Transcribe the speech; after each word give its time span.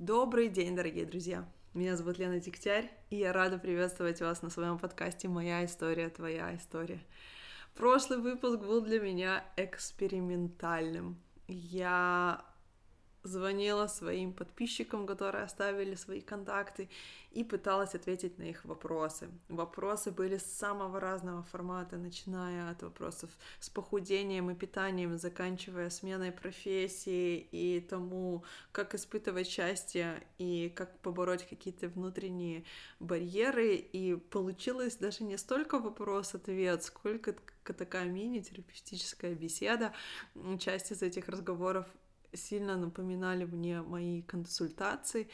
Добрый 0.00 0.48
день, 0.48 0.74
дорогие 0.74 1.04
друзья! 1.04 1.46
Меня 1.74 1.94
зовут 1.94 2.16
Лена 2.16 2.40
Дегтярь, 2.40 2.90
и 3.10 3.16
я 3.16 3.34
рада 3.34 3.58
приветствовать 3.58 4.22
вас 4.22 4.40
на 4.40 4.48
своем 4.48 4.78
подкасте 4.78 5.28
«Моя 5.28 5.62
история, 5.66 6.08
твоя 6.08 6.56
история». 6.56 7.02
Прошлый 7.74 8.18
выпуск 8.18 8.60
был 8.60 8.80
для 8.80 8.98
меня 8.98 9.44
экспериментальным. 9.58 11.20
Я 11.48 12.42
звонила 13.22 13.86
своим 13.86 14.32
подписчикам, 14.32 15.06
которые 15.06 15.44
оставили 15.44 15.94
свои 15.94 16.20
контакты, 16.20 16.88
и 17.32 17.44
пыталась 17.44 17.94
ответить 17.94 18.38
на 18.38 18.42
их 18.42 18.64
вопросы. 18.64 19.28
Вопросы 19.48 20.10
были 20.10 20.36
самого 20.36 20.98
разного 20.98 21.44
формата, 21.44 21.96
начиная 21.96 22.70
от 22.70 22.82
вопросов 22.82 23.30
с 23.60 23.70
похудением 23.70 24.50
и 24.50 24.54
питанием, 24.56 25.16
заканчивая 25.16 25.90
сменой 25.90 26.32
профессии 26.32 27.38
и 27.52 27.80
тому, 27.80 28.44
как 28.72 28.94
испытывать 28.96 29.46
счастье 29.46 30.26
и 30.38 30.72
как 30.74 30.98
побороть 30.98 31.48
какие-то 31.48 31.88
внутренние 31.88 32.64
барьеры. 32.98 33.76
И 33.76 34.16
получилось 34.16 34.96
даже 34.96 35.22
не 35.22 35.38
столько 35.38 35.78
вопрос-ответ, 35.78 36.82
сколько 36.82 37.36
такая 37.64 38.06
мини-терапевтическая 38.06 39.34
беседа. 39.34 39.92
Часть 40.58 40.90
из 40.90 41.02
этих 41.02 41.28
разговоров 41.28 41.86
сильно 42.32 42.76
напоминали 42.76 43.44
мне 43.44 43.82
мои 43.82 44.22
консультации. 44.22 45.28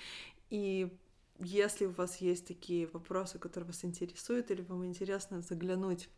И 0.51 0.97
если 1.39 1.87
у 1.87 1.93
вас 1.93 2.19
есть 2.19 2.47
такие 2.47 2.87
вопросы, 2.87 3.39
которые 3.39 3.67
вас 3.67 3.85
интересуют, 3.85 4.51
или 4.51 4.63
вам 4.63 4.85
интересно 4.87 5.43
заглянуть 5.43 6.09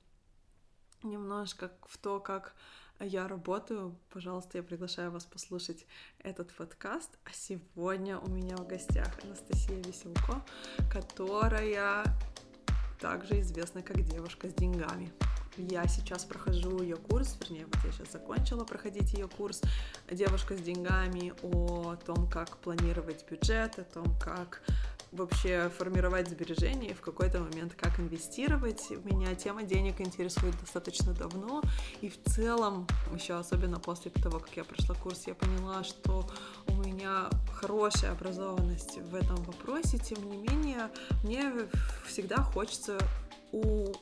немножко 1.02 1.73
в 1.87 1.98
то, 1.98 2.20
как 2.20 2.54
я 3.01 3.28
работаю, 3.28 3.96
пожалуйста, 4.10 4.59
я 4.59 4.64
приглашаю 4.64 5.10
вас 5.10 5.24
послушать 5.24 5.87
этот 6.18 6.52
подкаст. 6.52 7.18
А 7.24 7.30
сегодня 7.32 8.18
у 8.18 8.29
меня 8.29 8.56
в 8.56 8.66
гостях 8.66 9.23
Анастасия 9.23 9.80
Веселко, 9.82 10.45
которая 10.90 12.04
также 13.01 13.40
известна 13.40 13.82
как 13.82 14.02
девушка 14.02 14.49
с 14.49 14.54
деньгами. 14.54 15.12
Я 15.59 15.88
сейчас 15.88 16.24
прохожу 16.24 16.82
ее 16.82 16.96
курс, 16.96 17.37
вернее, 17.40 17.66
вот 17.66 17.84
я 17.84 17.90
сейчас 17.90 18.12
закончила 18.12 18.64
проходить 18.64 19.12
ее 19.14 19.26
курс. 19.26 19.60
«Девушка 20.09 20.56
с 20.56 20.60
деньгами» 20.60 21.32
о 21.42 21.96
том, 22.06 22.30
как 22.30 22.59
планировать 22.59 23.28
бюджет, 23.28 23.76
о 23.78 23.82
том, 23.82 24.06
как 24.20 24.62
вообще 25.10 25.68
формировать 25.76 26.28
сбережения, 26.28 26.95
в 26.95 27.00
какой-то 27.00 27.40
момент 27.40 27.74
как 27.74 27.98
инвестировать. 27.98 28.88
Меня 29.04 29.34
тема 29.34 29.65
денег 29.65 30.00
интересует 30.00 30.54
достаточно 30.60 31.12
давно, 31.12 31.62
и 32.02 32.09
в 32.09 32.22
целом, 32.24 32.87
еще 33.12 33.34
особенно 33.34 33.80
после 33.80 34.12
того, 34.12 34.38
как 34.38 34.56
я 34.56 34.65
прошла 34.65 34.95
курс, 34.95 35.26
я 35.26 35.34
поняла, 35.34 35.82
что 35.82 36.30
у 36.68 36.74
меня 36.74 37.28
хорошая 37.52 38.12
образованность 38.12 38.98
в 38.98 39.15
этом 39.15 39.37
вопросе, 39.43 39.98
тем 39.98 40.22
не 40.30 40.37
менее, 40.37 40.88
мне 41.24 41.52
всегда 42.06 42.37
хочется 42.37 42.98
у 43.50 43.93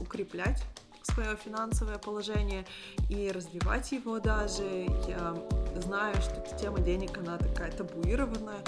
укреплять 0.00 0.64
свое 1.04 1.36
финансовое 1.36 1.98
положение 1.98 2.64
и 3.08 3.30
развивать 3.30 3.92
его 3.92 4.18
даже. 4.18 4.86
Я 5.08 5.34
знаю, 5.80 6.14
что 6.20 6.34
эта 6.34 6.56
тема 6.56 6.80
денег, 6.80 7.18
она 7.18 7.36
такая 7.38 7.70
табуированная, 7.72 8.60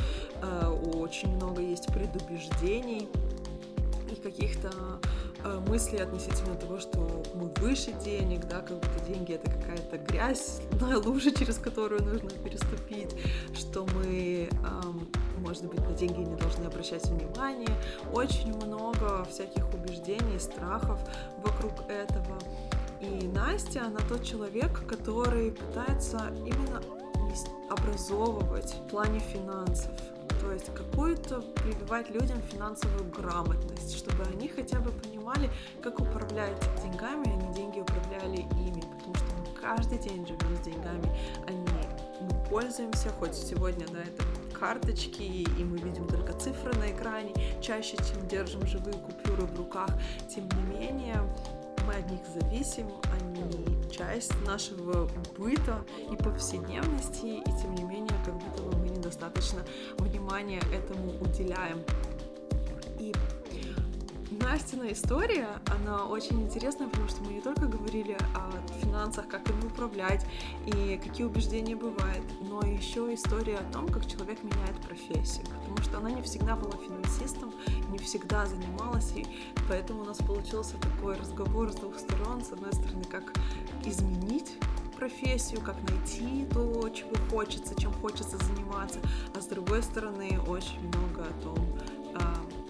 э, 0.43 0.67
очень 0.95 1.35
много 1.37 1.63
есть 1.63 1.87
предубеждений 1.93 3.09
и 4.11 4.15
каких-то 4.17 4.71
э, 5.45 5.61
мыслей 5.69 5.99
относительно 5.99 6.55
того, 6.55 6.79
что 6.79 7.23
мы 7.35 7.53
выше 7.57 7.93
денег, 8.05 8.47
да, 8.47 8.61
как 8.61 8.81
будто 8.81 9.05
деньги 9.07 9.35
это 9.35 9.51
какая-то 9.51 9.99
грязь, 9.99 10.61
да, 10.73 10.99
лужа, 10.99 11.31
через 11.31 11.59
которую 11.59 12.03
нужно 12.03 12.31
переступить, 12.31 13.15
что 13.55 13.87
мы, 13.95 14.49
может 15.39 15.65
быть, 15.67 15.81
на 15.81 15.93
деньги 15.93 16.21
не 16.21 16.37
должны 16.37 16.67
обращать 16.67 17.07
внимание. 17.07 17.71
Очень 18.13 18.55
много 18.55 19.25
всяких 19.25 19.67
убеждений, 19.73 20.39
страхов 20.39 20.99
вокруг 21.39 21.89
этого. 21.89 22.39
И 23.01 23.29
Настя, 23.29 23.87
она 23.87 23.99
тот 24.09 24.25
человек, 24.25 24.87
который 24.87 25.53
пытается 25.53 26.33
именно 26.45 26.83
образовывать 27.69 28.75
в 28.75 28.89
плане 28.89 29.21
финансов. 29.21 29.93
То 30.41 30.53
есть 30.53 30.73
какую-то 30.75 31.41
прививать 31.41 32.11
людям 32.11 32.41
финансовую 32.43 33.11
грамотность, 33.11 33.97
чтобы 33.97 34.23
они 34.25 34.49
хотя 34.49 34.79
бы 34.81 34.91
понимали, 34.93 35.51
как 35.83 35.99
управлять 35.99 36.57
деньгами, 36.83 37.25
а 37.27 37.47
не 37.47 37.55
деньги 37.55 37.81
управляли 37.81 38.39
ими. 38.53 38.83
Потому 38.83 39.15
что 39.15 39.27
мы 39.39 39.61
каждый 39.61 39.99
день 39.99 40.27
живем 40.27 40.57
с 40.57 40.61
деньгами, 40.61 41.19
они 41.47 41.67
мы 42.21 42.45
пользуемся, 42.49 43.11
хоть 43.11 43.35
сегодня, 43.35 43.87
да, 43.89 44.01
это 44.01 44.23
карточки, 44.59 45.23
и 45.23 45.65
мы 45.65 45.79
видим 45.79 46.07
только 46.07 46.33
цифры 46.33 46.75
на 46.75 46.91
экране, 46.91 47.33
чаще, 47.61 47.97
чем 47.97 48.27
держим 48.29 48.67
живые 48.67 48.95
купюры 48.95 49.47
в 49.47 49.57
руках. 49.57 49.91
Тем 50.29 50.49
не 50.49 50.79
менее, 50.79 51.21
мы 51.87 51.95
от 51.95 52.11
них 52.11 52.21
зависим, 52.41 52.89
они 53.21 53.67
часть 53.91 54.33
нашего 54.45 55.09
быта 55.39 55.85
и 56.11 56.17
повседневности, 56.17 57.39
и 57.39 57.61
тем 57.63 57.75
не 57.75 57.85
менее, 57.85 58.19
как 58.25 58.35
будто 58.35 58.63
бы 58.63 58.77
мы 58.77 58.89
недостаточно 58.89 59.61
внимания 59.99 60.61
этому 60.73 61.13
уделяем. 61.21 61.79
Настина 64.47 64.93
история, 64.93 65.49
она 65.67 66.07
очень 66.07 66.41
интересная, 66.41 66.87
потому 66.87 67.09
что 67.09 67.21
мы 67.25 67.33
не 67.33 67.41
только 67.41 67.67
говорили 67.67 68.17
о 68.33 68.53
финансах, 68.81 69.27
как 69.27 69.51
ими 69.51 69.67
управлять 69.67 70.25
и 70.67 71.01
какие 71.03 71.27
убеждения 71.27 71.75
бывают, 71.75 72.25
но 72.43 72.61
еще 72.61 73.13
история 73.13 73.57
о 73.57 73.73
том, 73.73 73.89
как 73.89 74.07
человек 74.07 74.45
меняет 74.45 74.81
профессию, 74.87 75.45
потому 75.47 75.79
что 75.79 75.99
она 75.99 76.13
не 76.13 76.23
всегда 76.23 76.55
была 76.55 76.75
финансистом, 76.77 77.53
не 77.91 77.99
всегда 77.99 78.47
занималась, 78.47 79.11
и 79.17 79.27
поэтому 79.69 80.03
у 80.03 80.05
нас 80.05 80.19
получился 80.19 80.77
такой 80.77 81.17
разговор 81.17 81.73
с 81.73 81.75
двух 81.75 81.99
сторон. 81.99 82.45
С 82.45 82.53
одной 82.53 82.73
стороны, 82.73 83.03
как 83.03 83.33
изменить 83.85 84.53
профессию, 84.97 85.61
как 85.61 85.77
найти 85.91 86.47
то, 86.53 86.89
чего 86.91 87.11
хочется, 87.31 87.75
чем 87.75 87.93
хочется 87.95 88.39
заниматься, 88.39 89.01
а 89.35 89.41
с 89.41 89.47
другой 89.47 89.83
стороны, 89.83 90.41
очень 90.47 90.81
много 90.89 91.23
о 91.23 91.43
том, 91.43 91.76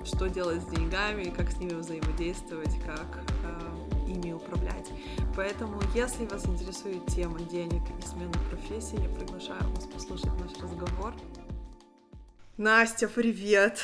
что 0.07 0.29
делать 0.29 0.63
с 0.63 0.67
деньгами, 0.67 1.25
как 1.37 1.51
с 1.51 1.59
ними 1.59 1.75
взаимодействовать, 1.75 2.79
как 2.85 3.19
э, 3.43 4.09
ими 4.09 4.33
управлять. 4.33 4.91
Поэтому, 5.35 5.81
если 5.95 6.25
вас 6.27 6.47
интересует 6.47 7.05
тема 7.07 7.41
денег 7.41 7.83
и 7.99 8.07
смены 8.07 8.33
профессии, 8.49 9.01
я 9.03 9.09
приглашаю 9.09 9.69
вас 9.71 9.87
послушать 9.87 10.31
наш 10.41 10.53
разговор. 10.59 11.13
Настя, 12.57 13.09
привет! 13.09 13.81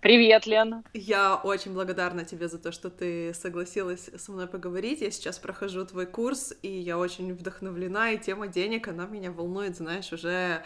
Привет, 0.00 0.46
Лена. 0.46 0.82
Я 0.94 1.36
очень 1.36 1.74
благодарна 1.74 2.24
тебе 2.24 2.48
за 2.48 2.58
то, 2.58 2.72
что 2.72 2.88
ты 2.88 3.34
согласилась 3.34 4.08
со 4.16 4.32
мной 4.32 4.46
поговорить. 4.46 5.02
Я 5.02 5.10
сейчас 5.10 5.38
прохожу 5.38 5.84
твой 5.84 6.06
курс, 6.06 6.54
и 6.62 6.68
я 6.70 6.96
очень 6.96 7.34
вдохновлена, 7.34 8.12
и 8.12 8.18
тема 8.18 8.46
денег, 8.46 8.88
она 8.88 9.06
меня 9.06 9.30
волнует, 9.30 9.76
знаешь, 9.76 10.10
уже 10.12 10.62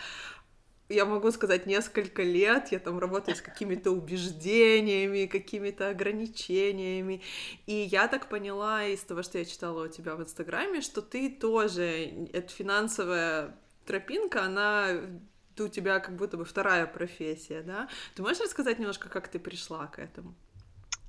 я 0.89 1.05
могу 1.07 1.31
сказать, 1.31 1.67
несколько 1.67 2.23
лет 2.23 2.69
я 2.73 2.79
там 2.79 2.99
работаю 2.99 3.37
с 3.37 3.41
какими-то 3.41 3.91
убеждениями, 3.91 5.27
какими-то 5.27 5.89
ограничениями. 5.89 7.23
И 7.67 7.75
я 7.75 8.09
так 8.09 8.29
поняла 8.29 8.85
из 8.85 9.01
того, 9.01 9.23
что 9.23 9.39
я 9.39 9.45
читала 9.45 9.85
у 9.85 9.89
тебя 9.89 10.15
в 10.15 10.23
Инстаграме, 10.23 10.81
что 10.81 11.01
ты 11.01 11.31
тоже, 11.31 12.29
эта 12.33 12.49
финансовая 12.53 13.57
тропинка, 13.87 14.45
она 14.45 14.89
у 15.59 15.69
тебя 15.69 16.01
как 16.01 16.17
будто 16.17 16.37
бы 16.37 16.45
вторая 16.45 16.87
профессия, 16.87 17.63
да? 17.63 17.89
Ты 18.15 18.23
можешь 18.23 18.43
рассказать 18.43 18.79
немножко, 18.79 19.09
как 19.09 19.29
ты 19.29 19.39
пришла 19.39 19.87
к 19.87 19.99
этому? 19.99 20.35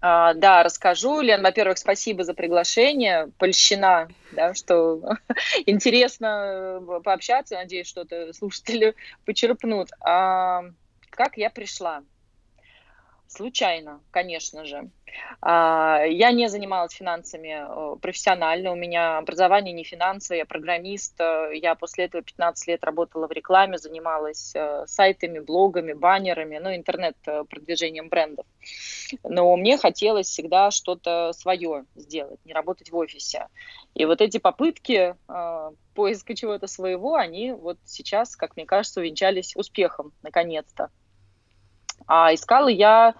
А, 0.01 0.33
да, 0.33 0.63
расскажу. 0.63 1.21
Лен, 1.21 1.41
во-первых, 1.41 1.77
спасибо 1.77 2.23
за 2.23 2.33
приглашение. 2.33 3.31
Польщена, 3.37 4.09
да, 4.31 4.53
что 4.53 5.01
интересно 5.65 6.79
э, 6.81 7.01
пообщаться. 7.03 7.55
Надеюсь, 7.55 7.87
что-то 7.87 8.33
слушатели 8.33 8.95
почерпнут. 9.25 9.89
А, 10.01 10.63
как 11.09 11.37
я 11.37 11.49
пришла? 11.49 12.03
Случайно, 13.27 14.01
конечно 14.11 14.65
же. 14.65 14.89
А, 15.41 16.03
я 16.07 16.31
не 16.31 16.47
занималась 16.49 16.93
финансами 16.93 17.55
э, 17.57 17.97
профессионально, 17.99 18.71
у 18.71 18.75
меня 18.75 19.17
образование 19.17 19.73
не 19.73 19.83
финансовое, 19.83 20.39
я 20.39 20.45
программист. 20.45 21.19
Э, 21.19 21.49
я 21.53 21.75
после 21.75 22.05
этого 22.05 22.23
15 22.23 22.67
лет 22.67 22.83
работала 22.83 23.27
в 23.27 23.31
рекламе, 23.31 23.77
занималась 23.77 24.53
э, 24.55 24.85
сайтами, 24.87 25.39
блогами, 25.39 25.93
баннерами, 25.93 26.59
ну, 26.59 26.75
интернет-продвижением 26.75 28.09
брендов. 28.09 28.45
Но 29.23 29.55
мне 29.55 29.77
хотелось 29.77 30.27
всегда 30.27 30.71
что-то 30.71 31.31
свое 31.33 31.85
сделать, 31.95 32.39
не 32.45 32.53
работать 32.53 32.91
в 32.91 32.95
офисе. 32.95 33.47
И 33.93 34.05
вот 34.05 34.21
эти 34.21 34.37
попытки 34.37 35.15
поиска 35.93 36.35
чего-то 36.35 36.67
своего, 36.67 37.15
они 37.15 37.53
вот 37.53 37.77
сейчас, 37.85 38.35
как 38.35 38.55
мне 38.55 38.65
кажется, 38.65 38.99
увенчались 38.99 39.55
успехом, 39.55 40.11
наконец-то. 40.21 40.89
А 42.07 42.33
искала 42.33 42.67
я 42.67 43.15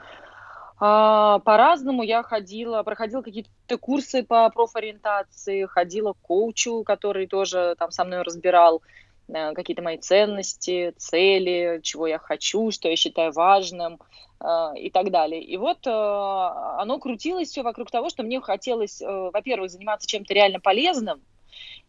а, 0.78 1.40
по-разному. 1.40 2.04
Я 2.04 2.24
ходила, 2.24 2.84
проходила 2.84 3.22
какие-то 3.22 3.78
курсы 3.78 4.24
по 4.24 4.50
профориентации, 4.50 5.66
ходила 5.66 6.14
к 6.14 6.20
коучу, 6.22 6.84
который 6.84 7.28
тоже 7.28 7.76
там 7.80 7.92
со 7.92 8.04
мной 8.04 8.24
разбирал 8.24 8.82
э, 9.28 9.54
какие-то 9.54 9.82
мои 9.82 9.98
ценности, 9.98 10.94
цели, 10.98 11.80
чего 11.82 12.08
я 12.08 12.20
хочу, 12.20 12.72
что 12.72 12.90
я 12.90 12.96
считаю 12.96 13.32
важным 13.32 14.00
э, 14.42 14.46
и 14.78 14.90
так 14.90 15.12
далее. 15.12 15.42
И 15.42 15.56
вот 15.58 15.88
оно 15.88 17.00
крутилось 17.00 17.50
все 17.50 17.64
вокруг 17.64 17.90
того, 17.90 18.10
что 18.10 18.24
мне 18.24 18.42
хотелось, 18.42 19.02
во-первых, 19.02 19.72
заниматься 19.72 20.08
чем-то 20.08 20.34
реально 20.34 20.60
полезным, 20.60 21.22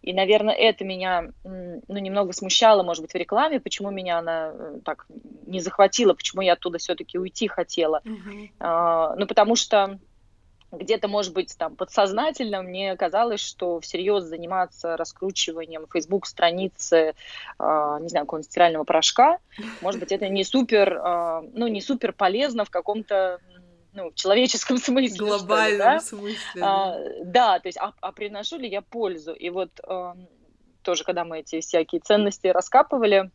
и, 0.02 0.12
наверное, 0.12 0.54
это 0.54 0.84
меня 0.84 1.32
ну, 1.44 1.98
немного 1.98 2.32
смущало, 2.32 2.82
может 2.82 3.02
быть, 3.02 3.12
в 3.12 3.16
рекламе, 3.16 3.60
почему 3.60 3.90
меня 3.90 4.18
она 4.18 4.52
так 4.84 5.06
не 5.46 5.60
захватила, 5.60 6.14
почему 6.14 6.42
я 6.42 6.52
оттуда 6.52 6.78
все-таки 6.78 7.18
уйти 7.18 7.48
хотела. 7.48 8.02
Uh-huh. 8.04 9.14
Ну, 9.16 9.26
потому 9.26 9.56
что 9.56 9.98
где-то, 10.72 11.08
может 11.08 11.32
быть, 11.32 11.56
там 11.56 11.76
подсознательно 11.76 12.62
мне 12.62 12.96
казалось, 12.96 13.40
что 13.40 13.80
всерьез 13.80 14.24
заниматься 14.24 14.96
раскручиванием 14.96 15.86
Facebook 15.92 16.26
страницы, 16.26 17.14
э, 17.58 17.98
не 18.00 18.08
знаю, 18.08 18.26
какого-нибудь 18.26 18.50
стирального 18.50 18.84
порошка, 18.84 19.38
может 19.80 20.00
быть, 20.00 20.12
это 20.12 20.28
не 20.28 20.44
супер, 20.44 20.92
э, 20.92 21.50
ну, 21.54 21.66
не 21.68 21.80
супер 21.80 22.12
полезно 22.12 22.64
в 22.64 22.70
каком-то 22.70 23.40
ну, 23.96 24.10
в 24.10 24.14
человеческом 24.14 24.76
смысле. 24.78 25.18
Глобальном 25.18 25.72
ли, 25.72 25.78
да? 25.78 26.00
смысле. 26.00 26.62
А, 26.62 26.96
да, 27.24 27.58
то 27.58 27.68
есть, 27.68 27.78
а, 27.78 27.92
а 28.00 28.12
приношу 28.12 28.58
ли 28.58 28.68
я 28.68 28.82
пользу? 28.82 29.32
И 29.32 29.50
вот 29.50 29.80
э, 29.86 30.12
тоже, 30.82 31.02
когда 31.02 31.24
мы 31.24 31.40
эти 31.40 31.60
всякие 31.60 32.00
ценности 32.00 32.46
раскапывали, 32.46 33.30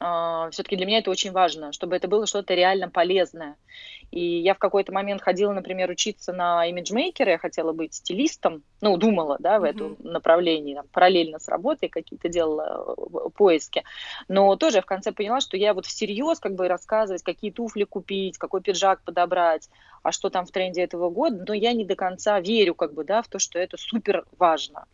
Uh, 0.00 0.50
все-таки 0.50 0.74
для 0.74 0.86
меня 0.86 0.98
это 0.98 1.10
очень 1.10 1.30
важно, 1.30 1.72
чтобы 1.72 1.94
это 1.94 2.08
было 2.08 2.26
что-то 2.26 2.52
реально 2.54 2.90
полезное. 2.90 3.56
И 4.10 4.38
я 4.40 4.54
в 4.54 4.58
какой-то 4.58 4.92
момент 4.92 5.22
ходила, 5.22 5.52
например, 5.52 5.90
учиться 5.90 6.32
на 6.32 6.66
имиджмейкера, 6.66 7.32
я 7.32 7.38
хотела 7.38 7.72
быть 7.72 7.94
стилистом, 7.94 8.62
ну, 8.80 8.96
думала, 8.96 9.36
да, 9.40 9.58
в 9.58 9.64
mm-hmm. 9.64 9.68
этом 9.68 9.96
направлении, 10.00 10.74
там, 10.74 10.86
параллельно 10.92 11.38
с 11.38 11.48
работой 11.48 11.88
какие-то 11.88 12.28
делала 12.28 12.94
э, 12.96 13.30
поиски. 13.36 13.82
Но 14.28 14.54
тоже 14.56 14.76
я 14.76 14.82
в 14.82 14.86
конце 14.86 15.12
поняла, 15.12 15.40
что 15.40 15.56
я 15.56 15.74
вот 15.74 15.86
всерьез 15.86 16.38
как 16.38 16.54
бы 16.54 16.68
рассказывать, 16.68 17.22
какие 17.22 17.50
туфли 17.50 17.84
купить, 17.84 18.38
какой 18.38 18.60
пиджак 18.60 19.02
подобрать, 19.02 19.68
а 20.04 20.12
что 20.12 20.28
там 20.28 20.44
в 20.44 20.50
тренде 20.50 20.82
этого 20.82 21.08
года, 21.08 21.44
но 21.48 21.54
я 21.54 21.72
не 21.72 21.84
до 21.84 21.96
конца 21.96 22.38
верю 22.38 22.74
как 22.74 22.92
бы, 22.92 23.04
да, 23.04 23.22
в 23.22 23.28
то, 23.28 23.38
что 23.38 23.58
это 23.58 23.78
супер 23.78 24.26
важно. 24.38 24.84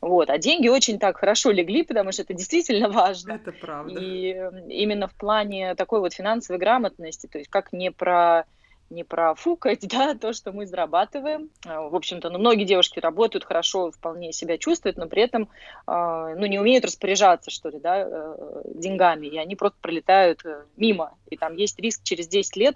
Вот. 0.00 0.30
А 0.30 0.38
деньги 0.38 0.68
очень 0.68 0.98
так 0.98 1.18
хорошо 1.18 1.50
легли, 1.50 1.82
потому 1.82 2.12
что 2.12 2.22
это 2.22 2.34
действительно 2.34 2.88
важно. 2.88 3.32
Это 3.32 3.50
правда. 3.50 3.98
И 4.00 4.30
именно 4.68 5.08
в 5.08 5.14
плане 5.14 5.74
такой 5.74 5.98
вот 5.98 6.12
финансовой 6.12 6.60
грамотности, 6.60 7.26
то 7.26 7.38
есть 7.38 7.50
как 7.50 7.72
не 7.72 7.90
про 7.90 8.44
не 8.90 9.04
профукать, 9.04 9.80
да, 9.88 10.14
то, 10.14 10.32
что 10.32 10.52
мы 10.52 10.66
зарабатываем. 10.66 11.50
А, 11.66 11.88
в 11.88 11.94
общем-то, 11.94 12.28
ну, 12.30 12.38
многие 12.38 12.64
девушки 12.64 12.98
работают 12.98 13.44
хорошо, 13.44 13.90
вполне 13.90 14.32
себя 14.32 14.58
чувствуют, 14.58 14.96
но 14.96 15.06
при 15.06 15.22
этом, 15.22 15.48
а, 15.86 16.34
ну, 16.34 16.46
не 16.46 16.58
умеют 16.58 16.84
распоряжаться, 16.84 17.50
что 17.50 17.68
ли, 17.68 17.78
да, 17.78 18.02
э, 18.06 18.62
деньгами, 18.74 19.26
и 19.26 19.38
они 19.38 19.56
просто 19.56 19.78
пролетают 19.80 20.44
э, 20.44 20.64
мимо. 20.76 21.14
И 21.30 21.36
там 21.36 21.56
есть 21.56 21.78
риск 21.78 22.02
через 22.02 22.28
10 22.28 22.56
лет 22.56 22.74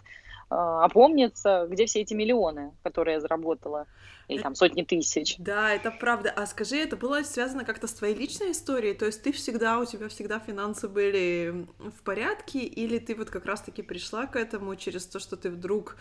опомниться, 0.55 1.67
где 1.69 1.87
все 1.87 2.03
эти 2.03 2.15
миллионы, 2.15 2.73
которые 2.83 3.15
я 3.15 3.21
заработала, 3.21 3.87
или 4.29 4.41
там 4.41 4.55
сотни 4.55 4.83
тысяч. 4.83 5.37
Да, 5.39 5.73
это 5.73 5.91
правда. 5.91 6.33
А 6.35 6.47
скажи, 6.47 6.77
это 6.77 6.97
было 6.97 7.23
связано 7.23 7.65
как-то 7.65 7.87
с 7.87 7.93
твоей 7.93 8.15
личной 8.15 8.53
историей? 8.53 8.95
То 8.95 9.07
есть 9.07 9.23
ты 9.23 9.33
всегда, 9.33 9.79
у 9.79 9.85
тебя 9.85 10.09
всегда 10.09 10.39
финансы 10.39 10.89
были 10.89 11.67
в 11.79 12.03
порядке, 12.03 12.61
или 12.61 12.99
ты 12.99 13.15
вот 13.15 13.31
как 13.31 13.45
раз-таки 13.47 13.83
пришла 13.83 14.27
к 14.27 14.37
этому 14.37 14.77
через 14.77 15.07
то, 15.07 15.19
что 15.19 15.37
ты 15.37 15.51
вдруг 15.51 15.97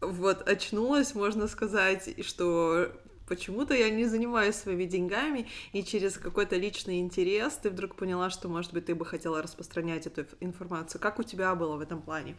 вот 0.00 0.48
очнулась, 0.48 1.14
можно 1.14 1.48
сказать, 1.48 2.24
что 2.24 2.92
почему-то 3.28 3.74
я 3.74 3.90
не 3.90 4.06
занимаюсь 4.06 4.54
своими 4.54 4.84
деньгами, 4.84 5.48
и 5.72 5.82
через 5.82 6.16
какой-то 6.16 6.56
личный 6.56 7.00
интерес 7.00 7.54
ты 7.54 7.68
вдруг 7.68 7.96
поняла, 7.96 8.30
что, 8.30 8.48
может 8.48 8.72
быть, 8.72 8.86
ты 8.86 8.94
бы 8.94 9.04
хотела 9.04 9.42
распространять 9.42 10.06
эту 10.06 10.24
информацию. 10.40 11.00
Как 11.00 11.18
у 11.18 11.22
тебя 11.22 11.54
было 11.54 11.76
в 11.76 11.80
этом 11.80 12.00
плане? 12.00 12.36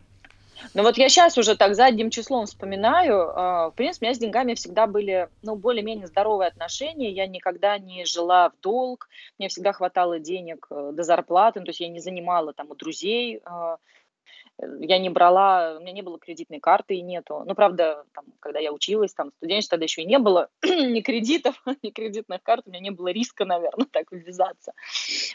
Ну 0.74 0.84
вот 0.84 0.98
я 0.98 1.10
сейчас 1.10 1.38
уже 1.38 1.56
так 1.56 1.76
задним 1.76 2.10
числом 2.10 2.46
вспоминаю. 2.46 3.32
А, 3.36 3.70
в 3.70 3.76
принципе, 3.76 4.06
у 4.06 4.08
меня 4.08 4.16
с 4.16 4.20
деньгами 4.20 4.54
всегда 4.54 4.88
были, 4.88 5.30
ну, 5.42 5.56
более-менее 5.56 6.08
здоровые 6.08 6.48
отношения. 6.48 7.12
Я 7.12 7.28
никогда 7.28 7.78
не 7.78 8.06
жила 8.06 8.50
в 8.50 8.60
долг. 8.62 9.10
Мне 9.38 9.50
всегда 9.50 9.74
хватало 9.74 10.20
денег 10.20 10.68
э, 10.70 10.92
до 10.94 11.04
зарплаты. 11.04 11.60
Ну, 11.60 11.66
то 11.66 11.70
есть 11.70 11.80
я 11.80 11.88
не 11.88 12.00
занимала 12.00 12.54
там 12.54 12.72
у 12.72 12.76
друзей 12.76 13.42
а, 13.46 13.78
я 14.80 15.00
не 15.00 15.10
брала, 15.10 15.78
у 15.78 15.82
меня 15.82 15.94
не 15.94 16.02
было 16.02 16.20
кредитной 16.20 16.60
карты 16.60 16.96
и 16.96 17.02
нету. 17.02 17.44
Ну, 17.46 17.56
правда, 17.56 18.04
там, 18.14 18.26
когда 18.40 18.60
я 18.60 18.74
училась, 18.74 19.14
там, 19.14 19.32
студенчество 19.38 19.76
тогда 19.76 19.86
еще 19.86 20.02
и 20.02 20.06
не 20.06 20.20
было 20.20 20.50
ни 20.64 21.02
кредитов, 21.02 21.62
ни 21.84 21.92
кредитных 21.92 22.44
карт, 22.44 22.64
у 22.66 22.70
меня 22.70 22.82
не 22.82 22.92
было 22.92 23.10
риска, 23.10 23.46
наверное, 23.46 23.88
так 23.92 24.12
ввязаться. 24.12 24.74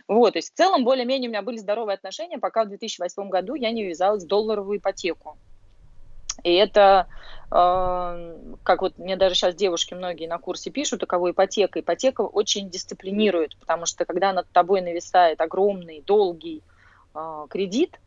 Вот, 0.09 0.33
то 0.33 0.39
есть 0.39 0.53
в 0.53 0.57
целом 0.57 0.85
более-менее 0.85 1.29
у 1.29 1.33
меня 1.33 1.43
были 1.43 1.57
здоровые 1.57 1.95
отношения, 1.95 2.39
пока 2.39 2.65
в 2.65 2.69
2008 2.69 3.29
году 3.29 3.55
я 3.55 3.71
не 3.71 3.85
ввязалась 3.85 4.25
в 4.25 4.29
долларовую 4.29 4.79
ипотеку. 4.79 5.39
И 6.43 6.53
это, 6.53 7.07
э, 7.51 8.57
как 8.63 8.83
вот 8.83 8.99
мне 8.99 9.17
даже 9.17 9.35
сейчас 9.35 9.55
девушки 9.55 9.95
многие 9.95 10.27
на 10.27 10.39
курсе 10.39 10.71
пишут, 10.71 11.05
у 11.11 11.31
ипотека, 11.31 11.81
ипотека 11.81 12.23
очень 12.23 12.69
дисциплинирует, 12.69 13.57
потому 13.59 13.87
что 13.87 14.05
когда 14.05 14.33
над 14.33 14.51
тобой 14.51 14.83
нависает 14.83 15.41
огромный, 15.41 16.03
долгий 16.03 16.63
э, 17.15 17.47
кредит, 17.49 17.99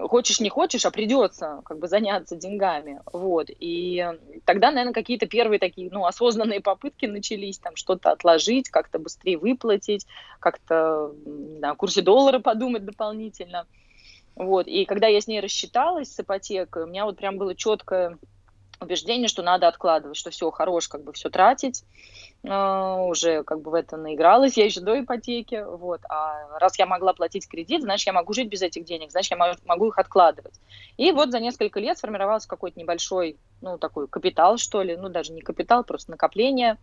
хочешь 0.00 0.40
не 0.40 0.48
хочешь, 0.48 0.84
а 0.84 0.90
придется 0.90 1.60
как 1.64 1.78
бы 1.78 1.88
заняться 1.88 2.36
деньгами, 2.36 3.00
вот, 3.12 3.48
и 3.48 4.04
тогда, 4.44 4.70
наверное, 4.70 4.92
какие-то 4.92 5.26
первые 5.26 5.58
такие, 5.58 5.90
ну, 5.90 6.04
осознанные 6.04 6.60
попытки 6.60 7.06
начались, 7.06 7.58
там, 7.58 7.76
что-то 7.76 8.10
отложить, 8.10 8.68
как-то 8.68 8.98
быстрее 8.98 9.38
выплатить, 9.38 10.06
как-то 10.40 11.12
на 11.24 11.74
курсе 11.74 12.02
доллара 12.02 12.38
подумать 12.38 12.84
дополнительно, 12.84 13.66
вот, 14.34 14.66
и 14.66 14.84
когда 14.84 15.06
я 15.06 15.20
с 15.20 15.28
ней 15.28 15.40
рассчиталась 15.40 16.12
с 16.12 16.20
ипотекой, 16.20 16.84
у 16.84 16.86
меня 16.86 17.04
вот 17.04 17.16
прям 17.16 17.38
было 17.38 17.54
четкое 17.54 18.18
убеждение, 18.80 19.28
что 19.28 19.42
надо 19.42 19.68
откладывать, 19.68 20.16
что 20.16 20.30
все, 20.30 20.50
хорош 20.50 20.88
как 20.88 21.04
бы 21.04 21.12
все 21.12 21.30
тратить, 21.30 21.84
уже 22.44 23.42
как 23.42 23.62
бы 23.62 23.70
в 23.70 23.74
это 23.74 23.96
наигралась, 23.96 24.58
я 24.58 24.66
еще 24.66 24.80
до 24.80 25.00
ипотеки, 25.00 25.64
вот, 25.66 26.00
а 26.10 26.58
раз 26.58 26.78
я 26.78 26.84
могла 26.84 27.14
платить 27.14 27.48
кредит, 27.48 27.82
значит, 27.82 28.06
я 28.06 28.12
могу 28.12 28.34
жить 28.34 28.48
без 28.48 28.60
этих 28.60 28.84
денег, 28.84 29.10
значит, 29.10 29.30
я 29.30 29.56
могу 29.64 29.88
их 29.88 29.98
откладывать. 29.98 30.54
И 30.98 31.10
вот 31.12 31.30
за 31.30 31.40
несколько 31.40 31.80
лет 31.80 31.96
сформировался 31.96 32.46
какой-то 32.46 32.78
небольшой, 32.78 33.38
ну, 33.62 33.78
такой 33.78 34.08
капитал, 34.08 34.58
что 34.58 34.82
ли, 34.82 34.94
ну, 34.96 35.08
даже 35.08 35.32
не 35.32 35.40
капитал, 35.40 35.84
просто 35.84 36.10
накопление, 36.10 36.76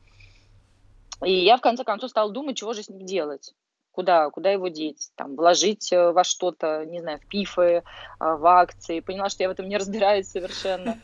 и 1.24 1.32
я, 1.32 1.58
в 1.58 1.62
конце 1.62 1.84
концов, 1.84 2.10
стала 2.10 2.32
думать, 2.32 2.58
чего 2.58 2.74
же 2.74 2.82
с 2.82 2.90
ним 2.90 3.06
делать 3.06 3.54
куда, 3.92 4.30
куда 4.30 4.52
его 4.52 4.70
деть, 4.70 5.12
там, 5.16 5.36
вложить 5.36 5.92
э, 5.92 6.12
во 6.12 6.24
что-то, 6.24 6.86
не 6.86 7.02
знаю, 7.02 7.20
в 7.20 7.28
пифы, 7.28 7.64
э, 7.64 7.82
в 8.20 8.46
акции. 8.46 9.02
Поняла, 9.02 9.30
что 9.30 9.44
я 9.44 9.50
в 9.50 9.52
этом 9.52 9.68
не 9.68 9.78
разбираюсь 9.78 10.28
совершенно. 10.28 10.98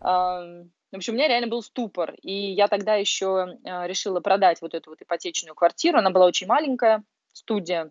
В 0.92 0.96
общем, 0.96 1.14
у 1.14 1.16
меня 1.16 1.28
реально 1.28 1.48
был 1.48 1.62
ступор. 1.62 2.14
И 2.22 2.32
я 2.32 2.68
тогда 2.68 2.94
еще 2.94 3.58
а, 3.64 3.86
решила 3.86 4.20
продать 4.20 4.60
вот 4.60 4.74
эту 4.74 4.90
вот 4.90 5.02
ипотечную 5.02 5.54
квартиру. 5.54 5.98
Она 5.98 6.10
была 6.10 6.26
очень 6.26 6.46
маленькая, 6.46 7.02
студия. 7.32 7.90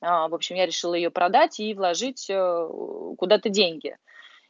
А, 0.00 0.28
в 0.28 0.34
общем, 0.34 0.56
я 0.56 0.66
решила 0.66 0.94
ее 0.94 1.10
продать 1.10 1.60
и 1.60 1.74
вложить 1.74 2.30
э, 2.30 2.68
куда-то 3.18 3.48
деньги. 3.48 3.96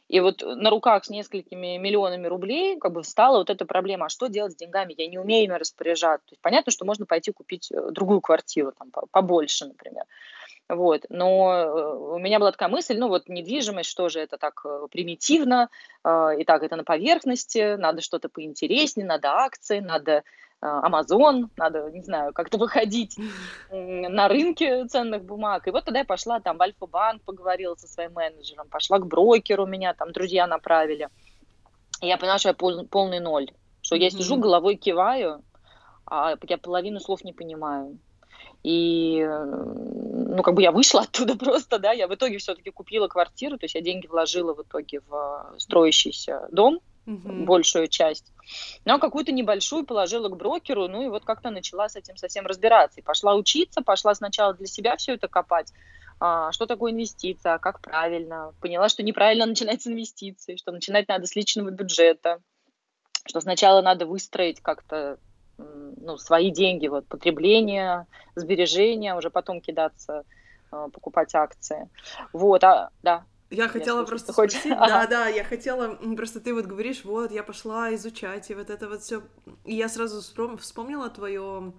И 0.09 0.19
вот 0.21 0.41
на 0.43 0.71
руках 0.71 1.05
с 1.05 1.09
несколькими 1.09 1.77
миллионами 1.77 2.25
рублей 2.25 2.79
как 2.79 2.93
бы 2.93 3.03
встала 3.03 3.37
вот 3.37 3.51
эта 3.51 3.65
проблема, 3.65 4.07
а 4.07 4.09
что 4.09 4.27
делать 4.27 4.53
с 4.53 4.55
деньгами? 4.55 4.95
Я 4.97 5.07
не 5.07 5.19
умею 5.19 5.45
ими 5.45 5.53
распоряжаться. 5.53 6.25
То 6.29 6.33
есть 6.33 6.41
понятно, 6.41 6.71
что 6.71 6.83
можно 6.83 7.05
пойти 7.05 7.31
купить 7.31 7.71
э, 7.71 7.91
другую 7.91 8.19
квартиру, 8.19 8.73
там, 8.77 8.91
побольше, 9.11 9.65
например. 9.65 10.05
Вот. 10.67 11.05
Но 11.09 11.53
э, 11.53 11.95
у 12.15 12.17
меня 12.17 12.39
была 12.39 12.51
такая 12.51 12.69
мысль, 12.69 12.97
ну 12.97 13.07
вот 13.07 13.29
недвижимость, 13.29 13.89
что 13.89 14.09
же 14.09 14.19
это 14.19 14.39
так 14.39 14.61
э, 14.65 14.87
примитивно, 14.91 15.69
и 16.07 16.43
так 16.45 16.63
это 16.63 16.75
на 16.77 16.83
поверхности, 16.85 17.75
надо 17.75 18.01
что-то 18.01 18.29
поинтереснее, 18.29 19.05
надо 19.05 19.31
акции, 19.33 19.79
надо 19.79 20.23
Амазон, 20.61 21.49
надо, 21.55 21.89
не 21.91 22.01
знаю, 22.01 22.33
как-то 22.33 22.57
выходить 22.57 23.17
на 23.71 24.27
рынке 24.27 24.85
ценных 24.87 25.23
бумаг. 25.23 25.67
И 25.67 25.71
вот 25.71 25.85
тогда 25.85 25.99
я 25.99 26.05
пошла 26.05 26.39
там 26.39 26.57
в 26.57 26.61
Альфа-банк, 26.61 27.23
поговорила 27.23 27.75
со 27.75 27.87
своим 27.87 28.13
менеджером, 28.13 28.67
пошла 28.67 28.99
к 28.99 29.07
брокеру, 29.07 29.65
меня 29.65 29.93
там 29.93 30.11
друзья 30.11 30.47
направили. 30.47 31.07
И 32.01 32.07
я 32.07 32.17
поняла, 32.17 32.37
что 32.37 32.49
я 32.49 32.53
пол, 32.53 32.85
полный 32.87 33.19
ноль, 33.19 33.51
что 33.81 33.95
я 33.95 34.09
сижу, 34.09 34.37
головой 34.37 34.75
киваю, 34.75 35.43
а 36.05 36.35
я 36.41 36.57
половину 36.57 36.99
слов 36.99 37.23
не 37.23 37.33
понимаю. 37.33 37.97
И, 38.61 39.25
ну, 39.25 40.43
как 40.43 40.53
бы 40.55 40.61
я 40.61 40.73
вышла 40.73 41.01
оттуда 41.01 41.35
просто, 41.39 41.79
да, 41.79 41.93
я 41.93 42.07
в 42.07 42.13
итоге 42.13 42.37
все-таки 42.37 42.69
купила 42.69 43.07
квартиру, 43.07 43.57
то 43.57 43.63
есть 43.63 43.75
я 43.75 43.81
деньги 43.81 44.07
вложила 44.07 44.53
в 44.53 44.61
итоге 44.61 45.01
в 45.07 45.55
строящийся 45.57 46.47
дом, 46.51 46.81
угу. 47.05 47.45
большую 47.45 47.87
часть, 47.87 48.33
но 48.85 48.99
какую-то 48.99 49.31
небольшую 49.31 49.85
положила 49.85 50.29
к 50.29 50.37
брокеру, 50.37 50.87
ну, 50.87 51.01
и 51.01 51.09
вот 51.09 51.25
как-то 51.25 51.49
начала 51.49 51.89
с 51.89 51.95
этим 51.95 52.17
совсем 52.17 52.45
разбираться. 52.45 52.99
И 52.99 53.03
пошла 53.03 53.35
учиться, 53.35 53.81
пошла 53.81 54.15
сначала 54.15 54.53
для 54.53 54.67
себя 54.67 54.97
все 54.97 55.13
это 55.13 55.27
копать, 55.27 55.73
а, 56.19 56.51
что 56.51 56.65
такое 56.65 56.91
инвестиция, 56.91 57.57
как 57.59 57.81
правильно. 57.81 58.53
Поняла, 58.61 58.89
что 58.89 59.03
неправильно 59.03 59.45
начинать 59.47 59.81
с 59.81 59.87
инвестиций, 59.87 60.57
что 60.57 60.71
начинать 60.71 61.07
надо 61.07 61.27
с 61.27 61.35
личного 61.35 61.69
бюджета, 61.69 62.41
что 63.25 63.41
сначала 63.41 63.81
надо 63.81 64.05
выстроить 64.05 64.61
как-то 64.61 65.17
ну, 65.57 66.17
свои 66.17 66.51
деньги, 66.51 66.87
вот, 66.87 67.07
потребление, 67.07 68.07
сбережения, 68.35 69.15
уже 69.15 69.29
потом 69.29 69.61
кидаться, 69.61 70.23
э, 70.71 70.87
покупать 70.93 71.35
акции. 71.35 71.89
Вот, 72.33 72.63
а, 72.63 72.89
да. 73.03 73.25
Я 73.49 73.67
хотела 73.67 74.01
я 74.01 74.05
просто 74.05 74.31
спросить, 74.31 74.61
хочешь? 74.61 74.77
да, 74.77 75.07
да, 75.07 75.27
я 75.27 75.43
хотела, 75.43 75.95
просто 76.15 76.39
ты 76.39 76.53
вот 76.53 76.65
говоришь, 76.65 77.03
вот, 77.03 77.31
я 77.31 77.41
пошла 77.41 77.93
изучать, 77.95 78.49
и 78.51 78.55
вот 78.55 78.69
это 78.69 78.87
вот 78.87 79.01
все, 79.01 79.23
и 79.65 79.75
я 79.75 79.89
сразу 79.89 80.21
вспомнила 80.57 81.09
твое 81.09 81.73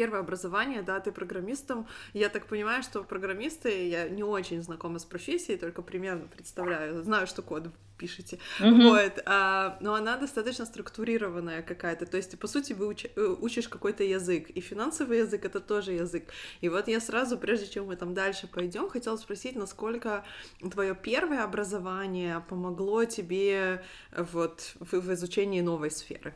первое 0.00 0.20
образование, 0.20 0.80
да, 0.80 0.98
ты 0.98 1.12
программистом. 1.12 1.86
Я 2.14 2.30
так 2.30 2.46
понимаю, 2.46 2.82
что 2.82 3.04
программисты, 3.04 3.86
я 3.86 4.08
не 4.08 4.24
очень 4.24 4.62
знакома 4.62 4.98
с 4.98 5.04
профессией, 5.04 5.58
только 5.58 5.82
примерно 5.82 6.26
представляю, 6.26 7.02
знаю, 7.02 7.26
что 7.26 7.42
код 7.42 7.64
пишете, 7.98 8.38
mm-hmm. 8.60 8.82
вот, 8.88 9.22
а, 9.26 9.76
но 9.82 9.92
она 9.92 10.16
достаточно 10.16 10.64
структурированная 10.64 11.60
какая-то, 11.60 12.06
то 12.06 12.16
есть, 12.16 12.38
по 12.38 12.46
сути, 12.46 12.72
вы 12.72 12.86
уч- 12.86 13.10
э, 13.14 13.36
учишь 13.42 13.68
какой-то 13.68 14.02
язык, 14.02 14.48
и 14.48 14.60
финансовый 14.62 15.18
язык— 15.18 15.44
это 15.44 15.60
тоже 15.60 15.92
язык, 15.92 16.32
и 16.62 16.70
вот 16.70 16.88
я 16.88 16.98
сразу, 16.98 17.36
прежде 17.36 17.66
чем 17.66 17.88
мы 17.88 17.96
там 17.96 18.14
дальше 18.14 18.46
пойдем, 18.46 18.88
хотела 18.88 19.18
спросить, 19.18 19.54
насколько 19.54 20.24
твое 20.72 20.94
первое 20.94 21.44
образование 21.44 22.42
помогло 22.48 23.04
тебе 23.04 23.84
вот 24.16 24.76
в, 24.80 24.98
в 24.98 25.12
изучении 25.12 25.60
новой 25.60 25.90
сферы? 25.90 26.34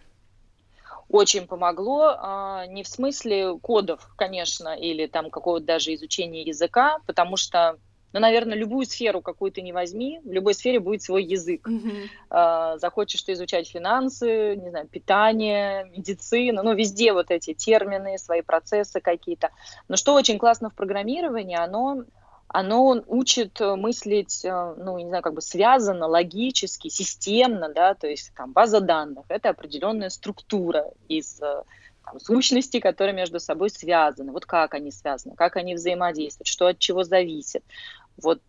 Очень 1.08 1.46
помогло, 1.46 2.16
а, 2.18 2.66
не 2.66 2.82
в 2.82 2.88
смысле 2.88 3.58
кодов, 3.58 4.10
конечно, 4.16 4.74
или 4.74 5.06
там 5.06 5.30
какого-то 5.30 5.66
даже 5.66 5.94
изучения 5.94 6.42
языка, 6.42 6.98
потому 7.06 7.36
что 7.36 7.78
ну, 8.14 8.20
наверное, 8.20 8.56
любую 8.56 8.86
сферу, 8.86 9.20
какую 9.20 9.50
ты 9.50 9.60
не 9.60 9.72
возьми, 9.72 10.20
в 10.24 10.30
любой 10.30 10.54
сфере 10.54 10.78
будет 10.78 11.02
свой 11.02 11.24
язык. 11.24 11.68
Mm-hmm. 11.68 12.78
захочешь 12.78 13.22
ты 13.22 13.32
изучать 13.32 13.68
финансы, 13.68 14.54
не 14.54 14.70
знаю, 14.70 14.86
питание, 14.86 15.86
медицину, 15.86 16.62
ну, 16.62 16.74
везде 16.74 17.12
вот 17.12 17.32
эти 17.32 17.54
термины, 17.54 18.16
свои 18.18 18.42
процессы 18.42 19.00
какие-то. 19.00 19.50
Но 19.88 19.96
что 19.96 20.14
очень 20.14 20.38
классно 20.38 20.70
в 20.70 20.74
программировании, 20.74 21.56
оно 21.56 22.04
оно 22.54 23.02
учит 23.08 23.60
э, 23.60 23.74
мыслить, 23.74 24.44
э, 24.44 24.74
ну, 24.76 24.96
не 24.96 25.08
знаю, 25.08 25.24
как 25.24 25.34
бы 25.34 25.40
связано, 25.40 26.06
логически, 26.06 26.86
системно, 26.86 27.68
да, 27.68 27.94
то 27.94 28.06
есть 28.06 28.32
там 28.36 28.52
база 28.52 28.80
данных, 28.80 29.24
это 29.28 29.48
определенная 29.48 30.08
структура 30.08 30.92
из 31.08 31.42
э, 31.42 31.64
там, 32.04 32.20
сущностей, 32.20 32.78
которые 32.80 33.12
между 33.12 33.40
собой 33.40 33.70
связаны. 33.70 34.30
Вот 34.30 34.46
как 34.46 34.74
они 34.74 34.92
связаны, 34.92 35.34
как 35.34 35.56
они 35.56 35.74
взаимодействуют, 35.74 36.46
что 36.46 36.68
от 36.68 36.78
чего 36.78 37.02
зависит. 37.02 37.64
Вот, 38.22 38.40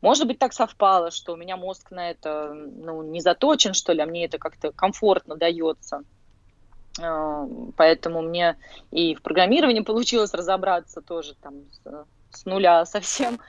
может 0.00 0.28
быть, 0.28 0.38
так 0.38 0.52
совпало, 0.52 1.10
что 1.10 1.32
у 1.32 1.36
меня 1.36 1.56
мозг 1.56 1.90
на 1.90 2.08
это, 2.08 2.54
ну, 2.54 3.02
не 3.02 3.20
заточен, 3.20 3.74
что 3.74 3.92
ли, 3.92 4.00
а 4.00 4.06
мне 4.06 4.26
это 4.26 4.38
как-то 4.38 4.70
комфортно 4.70 5.34
дается. 5.34 6.04
Поэтому 7.76 8.22
мне 8.22 8.56
и 8.92 9.16
в 9.16 9.22
программировании 9.22 9.80
получилось 9.80 10.32
разобраться 10.34 11.00
тоже 11.00 11.34
там 11.34 11.54
с 11.72 12.06
нуля 12.44 12.84
совсем. 12.86 13.40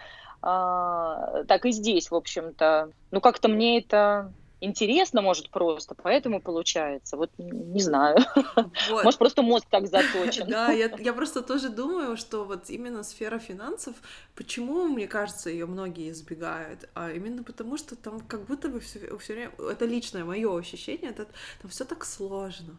А, 0.41 1.43
так 1.47 1.65
и 1.65 1.71
здесь, 1.71 2.11
в 2.11 2.15
общем-то. 2.15 2.89
Ну, 3.11 3.21
как-то 3.21 3.47
мне 3.47 3.79
это 3.79 4.31
интересно, 4.63 5.21
может, 5.21 5.49
просто, 5.49 5.95
поэтому 5.95 6.41
получается. 6.41 7.17
Вот 7.17 7.31
не 7.37 7.81
знаю. 7.81 8.17
Вот. 8.89 9.03
Может, 9.03 9.19
просто 9.19 9.41
мозг 9.41 9.65
так 9.69 9.87
заточен. 9.87 10.47
Да, 10.53 10.71
я, 10.71 10.89
я 10.99 11.13
просто 11.13 11.41
тоже 11.41 11.69
думаю, 11.69 12.17
что 12.17 12.43
вот 12.43 12.69
именно 12.69 13.03
сфера 13.03 13.39
финансов, 13.39 13.95
почему, 14.35 14.87
мне 14.87 15.07
кажется, 15.07 15.49
ее 15.49 15.65
многие 15.65 16.11
избегают, 16.11 16.89
а 16.93 17.11
именно 17.11 17.43
потому, 17.43 17.77
что 17.77 17.95
там 17.95 18.19
как 18.21 18.45
будто 18.45 18.69
бы 18.69 18.79
все 18.79 18.99
время, 19.33 19.51
это 19.71 19.85
личное 19.85 20.23
мое 20.23 20.57
ощущение, 20.57 21.11
это, 21.11 21.27
там 21.61 21.71
все 21.71 21.85
так 21.85 22.05
сложно. 22.05 22.77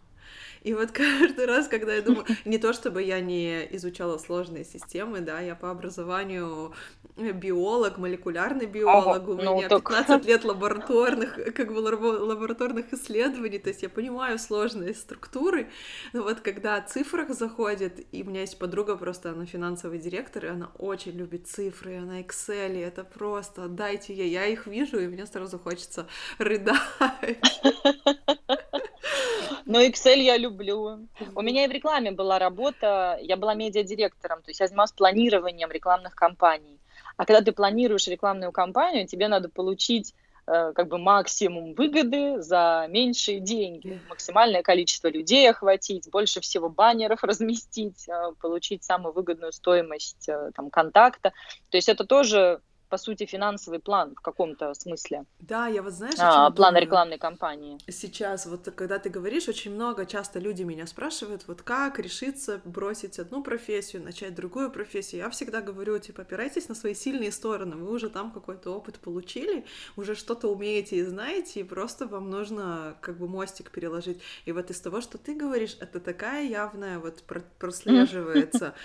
И 0.64 0.73
вот 0.73 0.91
каждый 0.93 1.47
раз, 1.47 1.69
когда 1.69 1.95
я 1.95 2.03
думаю, 2.03 2.26
не 2.45 2.59
то 2.59 2.73
чтобы 2.73 3.03
я 3.03 3.21
не 3.21 3.69
изучала 3.76 4.19
сложные 4.19 4.64
системы, 4.64 5.21
да, 5.21 5.41
я 5.41 5.55
по 5.55 5.71
образованию 5.71 6.73
биолог, 7.17 7.99
молекулярный 7.99 8.67
биолог, 8.67 9.23
ага, 9.23 9.31
у 9.31 9.35
ну, 9.37 9.57
меня 9.57 9.69
так... 9.69 9.88
15 9.88 10.26
лет 10.26 10.45
лабораторных, 10.45 11.55
как 11.55 11.73
бы 11.73 11.79
лабораторных 11.79 12.93
исследований, 12.93 13.59
то 13.59 13.69
есть 13.69 13.83
я 13.83 13.88
понимаю 13.88 14.38
сложные 14.38 14.95
структуры, 14.95 15.69
но 16.12 16.23
вот 16.23 16.41
когда 16.41 16.76
о 16.76 16.83
цифрах 16.83 17.31
заходит, 17.31 18.05
и 18.11 18.23
у 18.23 18.26
меня 18.26 18.41
есть 18.41 18.59
подруга 18.59 18.97
просто, 18.97 19.31
она 19.31 19.47
финансовый 19.47 19.99
директор, 19.99 20.45
и 20.47 20.49
она 20.49 20.71
очень 20.79 21.12
любит 21.12 21.47
цифры, 21.47 21.99
она 21.99 22.21
Excel, 22.21 22.75
и 22.75 22.81
это 22.81 23.05
просто, 23.05 23.69
дайте 23.69 24.14
ей, 24.14 24.31
я 24.31 24.47
их 24.47 24.67
вижу, 24.67 24.99
и 24.99 25.07
мне 25.07 25.26
сразу 25.26 25.59
хочется 25.59 26.09
рыдать. 26.38 26.81
Но 29.66 29.83
Excel 29.83 30.18
я 30.18 30.37
люблю. 30.37 31.09
У 31.35 31.42
меня 31.42 31.64
и 31.64 31.68
в 31.68 31.73
рекламе 31.73 32.12
была 32.12 32.38
работа, 32.38 33.18
я 33.23 33.37
была 33.37 33.54
медиадиректором, 33.54 34.42
то 34.42 34.50
есть 34.50 34.61
я 34.61 34.66
занималась 34.66 34.92
планированием 34.92 35.71
рекламных 35.71 36.14
кампаний. 36.14 36.78
А 37.16 37.25
когда 37.25 37.40
ты 37.40 37.52
планируешь 37.52 38.06
рекламную 38.06 38.52
кампанию, 38.52 39.06
тебе 39.06 39.28
надо 39.28 39.49
получить 39.49 40.14
э, 40.47 40.73
как 40.75 40.88
бы 40.88 40.99
максимум 40.99 41.75
выгоды 41.75 42.42
за 42.42 42.87
меньшие 42.90 43.40
деньги, 43.40 44.00
максимальное 44.09 44.62
количество 44.62 45.09
людей 45.09 45.49
охватить, 45.49 46.11
больше 46.11 46.40
всего 46.40 46.68
баннеров 46.68 47.23
разместить, 47.25 48.09
э, 48.09 48.33
получить 48.40 48.85
самую 48.85 49.14
выгодную 49.14 49.52
стоимость 49.52 50.28
э, 50.28 50.50
там, 50.54 50.71
контакта. 50.71 51.33
То 51.71 51.76
есть 51.76 51.88
это 51.88 52.04
тоже 52.04 52.61
по 52.95 52.99
сути, 52.99 53.27
финансовый 53.27 53.81
план 53.81 54.15
в 54.15 54.21
каком-то 54.21 54.73
смысле. 54.75 55.25
Да, 55.41 55.67
я 55.67 55.83
вот 55.83 55.95
знаешь, 55.95 56.15
а, 56.21 56.49
план 56.53 56.75
думаю? 56.75 56.83
рекламной 56.85 57.19
кампании. 57.19 57.77
Сейчас, 57.89 58.47
вот 58.47 58.73
когда 58.77 59.01
ты 59.01 59.11
говоришь, 59.11 59.49
очень 59.49 59.75
много, 59.75 60.07
часто 60.07 60.39
люди 60.39 60.63
меня 60.63 60.87
спрашивают, 60.87 61.49
вот 61.49 61.63
как 61.63 61.99
решиться 61.99 62.61
бросить 62.65 63.19
одну 63.19 63.43
профессию, 63.43 64.05
начать 64.05 64.37
другую 64.37 64.71
профессию. 64.71 65.23
Я 65.23 65.31
всегда 65.31 65.61
говорю, 65.61 65.99
типа, 65.99 66.23
опирайтесь 66.23 66.69
на 66.69 66.77
свои 66.77 66.95
сильные 66.95 67.33
стороны, 67.33 67.75
вы 67.75 67.91
уже 67.91 68.11
там 68.11 68.31
какой-то 68.31 68.71
опыт 68.71 69.01
получили, 69.01 69.65
уже 69.97 70.15
что-то 70.15 70.47
умеете 70.47 70.99
и 70.99 71.03
знаете, 71.03 71.61
и 71.61 71.65
просто 71.65 72.07
вам 72.07 72.31
нужно 72.31 72.97
как 73.01 73.19
бы 73.19 73.27
мостик 73.27 73.73
переложить. 73.73 74.21
И 74.45 74.53
вот 74.53 74.71
из 74.71 74.81
того, 74.81 75.01
что 75.01 75.19
ты 75.19 75.35
говоришь, 75.35 75.77
это 75.81 75.99
такая 75.99 76.47
явная 76.47 77.01
вот 77.01 77.25
прослеживается. 77.59 78.75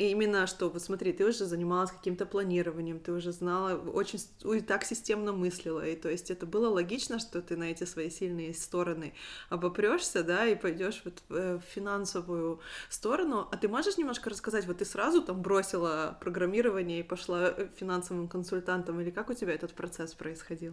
И 0.00 0.12
именно 0.12 0.46
что, 0.46 0.70
вот 0.70 0.80
смотри, 0.80 1.12
ты 1.12 1.26
уже 1.26 1.44
занималась 1.44 1.90
каким-то 1.90 2.24
планированием, 2.24 3.00
ты 3.00 3.12
уже 3.12 3.32
знала, 3.32 3.74
очень 3.74 4.18
и 4.50 4.60
так 4.62 4.84
системно 4.84 5.34
мыслила, 5.34 5.86
и 5.86 5.94
то 5.94 6.08
есть 6.08 6.30
это 6.30 6.46
было 6.46 6.70
логично, 6.70 7.18
что 7.18 7.42
ты 7.42 7.54
на 7.54 7.64
эти 7.64 7.84
свои 7.84 8.08
сильные 8.08 8.54
стороны 8.54 9.12
обопрешься, 9.50 10.24
да, 10.24 10.46
и 10.46 10.54
пойдешь 10.54 11.02
вот 11.04 11.22
э, 11.28 11.58
в 11.58 11.74
финансовую 11.74 12.60
сторону. 12.88 13.46
А 13.52 13.58
ты 13.58 13.68
можешь 13.68 13.98
немножко 13.98 14.30
рассказать, 14.30 14.66
вот 14.66 14.78
ты 14.78 14.86
сразу 14.86 15.20
там 15.20 15.42
бросила 15.42 16.16
программирование 16.18 17.00
и 17.00 17.02
пошла 17.02 17.52
э, 17.54 17.68
финансовым 17.76 18.26
консультантом, 18.26 19.02
или 19.02 19.10
как 19.10 19.28
у 19.28 19.34
тебя 19.34 19.52
этот 19.52 19.74
процесс 19.74 20.14
происходил? 20.14 20.72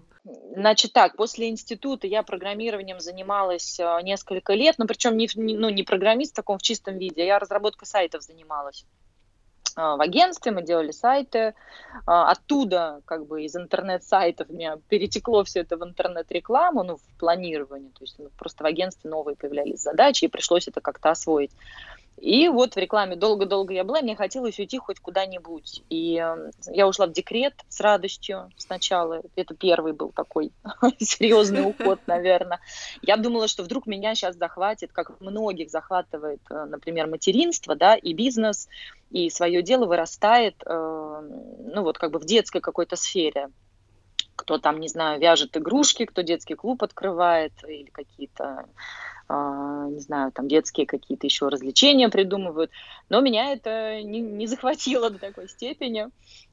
Значит 0.55 0.93
так, 0.93 1.17
после 1.17 1.50
института 1.50 2.07
я 2.07 2.24
программированием 2.24 3.01
занималась 3.01 3.77
э, 3.77 4.00
несколько 4.03 4.53
лет, 4.53 4.75
но 4.77 4.88
причем 4.88 5.17
не, 5.17 5.27
ну, 5.36 5.67
не 5.67 5.84
программист 5.84 6.31
в 6.31 6.36
таком 6.38 6.60
в 6.60 6.62
чистом 6.62 6.98
виде, 6.98 7.25
я 7.25 7.39
разработкой 7.39 7.89
сайтов 7.89 8.24
занималась. 8.24 8.86
А, 9.77 9.96
в 9.96 10.01
агентстве, 10.01 10.51
мы 10.51 10.63
делали 10.63 10.91
сайты. 10.91 11.53
А, 12.07 12.31
оттуда, 12.31 13.01
как 13.05 13.27
бы 13.27 13.43
из 13.43 13.55
интернет-сайтов, 13.55 14.50
меня 14.50 14.79
перетекло 14.89 15.43
все 15.43 15.60
это 15.60 15.77
в 15.77 15.84
интернет-рекламу, 15.84 16.84
ну, 16.84 16.98
в 16.98 17.19
планирование. 17.19 17.91
То 17.91 18.03
есть 18.03 18.15
ну, 18.17 18.29
просто 18.38 18.63
в 18.63 18.65
агентстве 18.65 19.12
новые 19.12 19.36
появлялись 19.36 19.81
задачи, 19.81 20.25
и 20.25 20.29
пришлось 20.29 20.67
это 20.67 20.81
как-то 20.81 21.12
освоить. 21.12 21.51
И 22.17 22.47
вот 22.50 22.74
в 22.74 22.77
рекламе 22.77 23.15
долго-долго 23.15 23.74
я 23.74 23.83
была, 23.83 24.01
мне 24.01 24.15
хотелось 24.15 24.57
уйти 24.57 24.79
хоть 24.79 25.00
куда-нибудь. 25.00 25.83
И 25.89 26.19
э, 26.19 26.51
я 26.71 26.88
ушла 26.88 27.05
в 27.05 27.12
декрет 27.12 27.53
с 27.69 27.79
радостью 27.79 28.50
сначала. 28.57 29.21
Это 29.36 29.53
первый 29.53 29.93
был 29.93 30.12
такой 30.12 30.51
серьезный 31.00 31.69
уход, 31.69 32.00
наверное. 32.07 32.59
Я 33.03 33.17
думала, 33.17 33.47
что 33.47 33.62
вдруг 33.62 33.86
меня 33.86 34.15
сейчас 34.15 34.36
захватит, 34.36 34.91
как 34.93 35.19
многих 35.21 35.69
захватывает, 35.69 36.41
э, 36.50 36.65
например, 36.65 37.05
материнство, 37.05 37.75
да, 37.75 37.95
и 37.95 38.13
бизнес, 38.13 38.67
и 39.12 39.29
свое 39.29 39.62
дело 39.62 39.86
вырастает, 39.86 40.55
э, 40.65 40.71
ну 40.71 41.83
вот 41.83 42.00
как 42.00 42.09
бы 42.12 42.19
в 42.19 42.25
детской 42.25 42.62
какой-то 42.62 42.95
сфере 42.95 43.50
кто 44.36 44.59
там, 44.59 44.79
не 44.79 44.88
знаю, 44.88 45.19
вяжет 45.19 45.57
игрушки, 45.57 46.05
кто 46.05 46.21
детский 46.21 46.53
клуб 46.53 46.83
открывает 46.83 47.53
или 47.67 47.89
какие-то 47.89 48.65
не 49.29 50.00
знаю, 50.00 50.31
там 50.31 50.48
детские 50.48 50.86
какие-то 50.88 51.27
еще 51.27 51.50
развлечения 51.50 52.07
придумывают. 52.10 52.72
Но 53.10 53.19
меня 53.19 53.51
это 53.51 54.01
не, 54.01 54.22
не 54.22 54.48
захватило 54.48 55.10
до 55.10 55.19
такой 55.19 55.50
степени. 55.50 56.07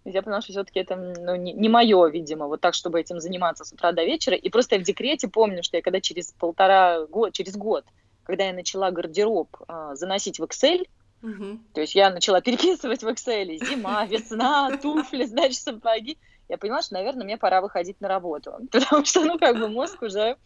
Я 0.05 0.23
поняла, 0.23 0.41
что 0.41 0.53
все-таки 0.53 0.81
это 0.81 0.97
ну, 0.97 1.37
не, 1.37 1.53
не 1.53 1.69
мое, 1.69 2.09
видимо, 2.09 2.47
вот 2.47 2.61
так, 2.61 2.75
чтобы 2.75 3.01
этим 3.01 3.21
заниматься 3.21 3.65
с 3.65 3.73
утра 3.73 3.93
до 3.93 4.05
вечера. 4.05 4.37
И 4.37 4.51
просто 4.51 4.75
я 4.75 4.81
в 4.81 4.85
декрете 4.85 5.29
помню, 5.29 5.63
что 5.63 5.77
я 5.77 5.83
когда 5.83 6.01
через 6.01 6.33
полтора 6.33 7.07
год, 7.07 7.33
через 7.33 7.57
год, 7.57 7.85
когда 8.25 8.45
я 8.45 8.53
начала 8.53 8.91
гардероб 8.91 9.57
а, 9.69 9.95
заносить 9.95 10.39
в 10.41 10.45
Excel, 10.45 10.87
угу. 11.23 11.61
то 11.75 11.81
есть 11.81 11.95
я 11.95 12.11
начала 12.11 12.41
переписывать 12.41 13.03
в 13.03 13.09
Excel 13.09 13.57
зима, 13.65 14.05
весна, 14.07 14.77
туфли, 14.79 15.25
значит, 15.27 15.59
сапоги, 15.59 16.19
я 16.55 16.59
поняла, 16.59 16.83
что, 16.83 16.95
наверное, 16.95 17.25
мне 17.25 17.37
пора 17.37 17.61
выходить 17.61 18.01
на 18.01 18.09
работу, 18.09 18.55
потому 18.73 19.05
что, 19.05 19.25
ну, 19.25 19.39
как 19.39 19.59
бы 19.59 19.69
мозг 19.69 20.03
уже 20.03 20.37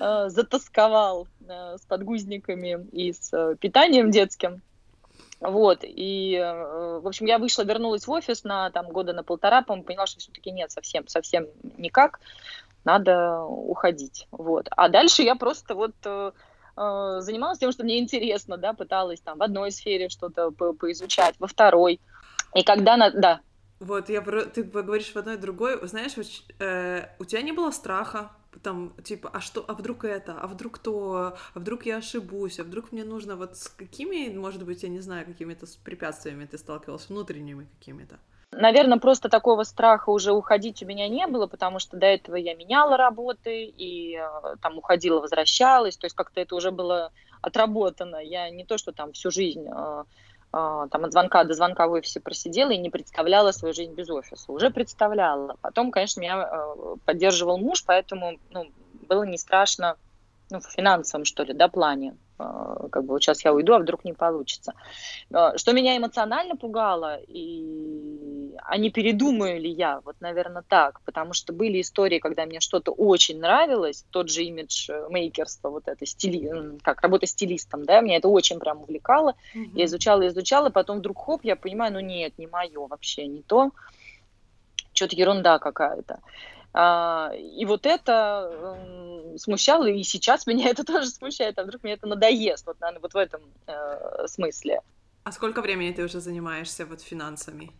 э, 0.00 0.28
затасковал 0.28 1.26
э, 1.46 1.76
с 1.76 1.84
подгузниками 1.86 2.86
и 2.92 3.12
с 3.12 3.32
э, 3.32 3.56
питанием 3.56 4.10
детским. 4.10 4.62
Вот, 5.40 5.80
и, 5.82 6.34
э, 6.34 6.98
в 7.00 7.06
общем, 7.06 7.26
я 7.26 7.38
вышла, 7.38 7.62
вернулась 7.62 8.06
в 8.06 8.10
офис 8.10 8.44
на 8.44 8.70
там 8.70 8.88
года 8.88 9.12
на 9.12 9.22
полтора, 9.22 9.62
по 9.62 9.76
поняла, 9.82 10.06
что 10.06 10.20
все-таки 10.20 10.50
нет, 10.50 10.70
совсем, 10.70 11.06
совсем 11.06 11.46
никак, 11.76 12.20
надо 12.84 13.42
уходить, 13.42 14.26
вот. 14.30 14.66
А 14.70 14.88
дальше 14.88 15.22
я 15.22 15.36
просто 15.36 15.74
вот 15.74 15.94
э, 16.04 16.32
э, 16.76 17.16
занималась 17.20 17.58
тем, 17.58 17.70
что 17.70 17.84
мне 17.84 17.98
интересно, 17.98 18.56
да, 18.56 18.72
пыталась 18.72 19.20
там 19.20 19.38
в 19.38 19.42
одной 19.42 19.70
сфере 19.70 20.08
что-то 20.08 20.50
по 20.50 20.72
поизучать, 20.72 21.36
во 21.38 21.46
второй, 21.46 22.00
и 22.54 22.62
когда, 22.62 22.96
на... 22.96 23.10
да. 23.10 23.40
Вот, 23.80 24.08
я, 24.08 24.20
ты 24.22 24.64
говоришь 24.64 25.12
в 25.12 25.16
одной 25.16 25.34
и 25.34 25.38
другой, 25.38 25.78
знаешь, 25.86 26.14
э, 26.58 27.08
у 27.18 27.24
тебя 27.24 27.42
не 27.42 27.52
было 27.52 27.70
страха 27.70 28.32
там, 28.62 28.92
типа, 29.04 29.30
а 29.32 29.40
что, 29.40 29.64
а 29.68 29.74
вдруг 29.74 30.04
это, 30.04 30.38
а 30.40 30.46
вдруг 30.46 30.78
то, 30.78 31.36
а 31.54 31.58
вдруг 31.58 31.86
я 31.86 31.98
ошибусь, 31.98 32.58
а 32.58 32.64
вдруг 32.64 32.92
мне 32.92 33.04
нужно 33.04 33.36
вот 33.36 33.56
с 33.56 33.68
какими, 33.68 34.36
может 34.36 34.64
быть, 34.64 34.82
я 34.82 34.88
не 34.88 35.00
знаю, 35.00 35.26
какими-то 35.26 35.66
препятствиями 35.84 36.46
ты 36.46 36.58
сталкивался, 36.58 37.12
внутренними 37.12 37.68
какими-то? 37.78 38.18
Наверное, 38.50 38.98
просто 38.98 39.28
такого 39.28 39.62
страха 39.62 40.08
уже 40.08 40.32
уходить 40.32 40.82
у 40.82 40.86
меня 40.86 41.06
не 41.08 41.26
было, 41.26 41.46
потому 41.46 41.78
что 41.78 41.98
до 41.98 42.06
этого 42.06 42.34
я 42.36 42.54
меняла 42.54 42.96
работы 42.96 43.64
и 43.64 44.16
э, 44.16 44.56
там 44.62 44.78
уходила, 44.78 45.20
возвращалась, 45.20 45.98
то 45.98 46.06
есть 46.06 46.16
как-то 46.16 46.40
это 46.40 46.56
уже 46.56 46.70
было 46.70 47.12
отработано. 47.42 48.16
Я 48.16 48.48
не 48.50 48.64
то, 48.64 48.78
что 48.78 48.92
там 48.92 49.12
всю 49.12 49.30
жизнь 49.30 49.66
э, 49.68 50.04
там 50.50 51.04
от 51.04 51.12
звонка 51.12 51.44
до 51.44 51.54
звонка 51.54 51.86
в 51.86 51.92
офисе 51.92 52.20
просидела 52.20 52.70
и 52.70 52.78
не 52.78 52.90
представляла 52.90 53.52
свою 53.52 53.74
жизнь 53.74 53.94
без 53.94 54.08
офиса. 54.08 54.50
Уже 54.50 54.70
представляла. 54.70 55.56
Потом, 55.60 55.90
конечно, 55.90 56.20
меня 56.20 56.48
э, 56.50 56.96
поддерживал 57.04 57.58
муж, 57.58 57.84
поэтому 57.84 58.38
ну, 58.50 58.70
было 59.08 59.24
не 59.24 59.36
страшно 59.36 59.96
ну, 60.50 60.60
в 60.60 60.66
финансовом, 60.66 61.24
что 61.24 61.42
ли, 61.42 61.52
да, 61.52 61.68
плане. 61.68 62.16
А, 62.38 62.88
как 62.90 63.04
бы 63.04 63.14
вот 63.14 63.22
сейчас 63.22 63.44
я 63.44 63.52
уйду, 63.52 63.74
а 63.74 63.80
вдруг 63.80 64.04
не 64.04 64.12
получится. 64.12 64.74
А, 65.32 65.58
что 65.58 65.72
меня 65.72 65.96
эмоционально 65.96 66.56
пугало, 66.56 67.18
и... 67.26 68.54
а 68.64 68.78
не 68.78 68.90
передумаю 68.90 69.60
ли 69.60 69.70
я, 69.70 70.00
вот, 70.04 70.16
наверное, 70.20 70.62
так, 70.66 71.00
потому 71.02 71.32
что 71.32 71.52
были 71.52 71.80
истории, 71.80 72.20
когда 72.20 72.46
мне 72.46 72.60
что-то 72.60 72.92
очень 72.92 73.40
нравилось, 73.40 74.04
тот 74.10 74.30
же 74.30 74.44
имидж 74.44 74.88
э, 74.88 75.08
мейкерства, 75.10 75.70
вот 75.70 75.88
это, 75.88 76.06
стили... 76.06 76.78
как 76.82 77.00
работа 77.00 77.26
стилистом, 77.26 77.84
да, 77.84 78.00
меня 78.00 78.18
это 78.18 78.28
очень 78.28 78.60
прям 78.60 78.82
увлекало, 78.82 79.34
mm-hmm. 79.54 79.70
я 79.74 79.84
изучала, 79.86 80.28
изучала, 80.28 80.70
потом 80.70 80.98
вдруг 80.98 81.18
хоп, 81.18 81.40
я 81.44 81.56
понимаю, 81.56 81.92
ну 81.92 82.00
нет, 82.00 82.38
не 82.38 82.46
мое 82.46 82.86
вообще, 82.86 83.26
не 83.26 83.42
то, 83.42 83.72
что-то 84.92 85.16
ерунда 85.16 85.58
какая-то. 85.58 86.20
А, 86.80 87.32
и 87.34 87.64
вот 87.64 87.86
это 87.86 88.78
смущало, 89.36 89.86
и 89.86 90.04
сейчас 90.04 90.46
меня 90.46 90.68
это 90.68 90.84
тоже 90.84 91.08
смущает, 91.08 91.58
а 91.58 91.64
вдруг 91.64 91.82
мне 91.82 91.94
это 91.94 92.06
надоест, 92.06 92.64
вот, 92.66 92.78
наверное, 92.78 93.00
вот 93.00 93.14
в 93.14 93.16
этом 93.16 93.40
э, 93.66 94.28
смысле. 94.28 94.80
А 95.24 95.32
сколько 95.32 95.60
времени 95.60 95.90
ты 95.90 96.04
уже 96.04 96.20
занимаешься 96.20 96.86
вот 96.86 97.00
финансами? 97.00 97.72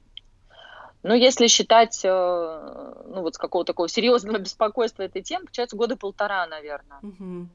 Ну, 1.05 1.15
если 1.15 1.47
считать, 1.47 2.01
э, 2.05 2.09
ну, 2.09 3.23
вот 3.23 3.37
с 3.37 3.39
какого-то 3.39 3.73
такого 3.73 3.89
серьезного 3.89 4.39
беспокойства 4.39 5.05
этой 5.05 5.23
темы, 5.23 5.45
получается 5.45 5.77
года 5.77 5.97
полтора, 5.97 6.45
наверное. 6.49 6.99
Угу. 7.01 7.49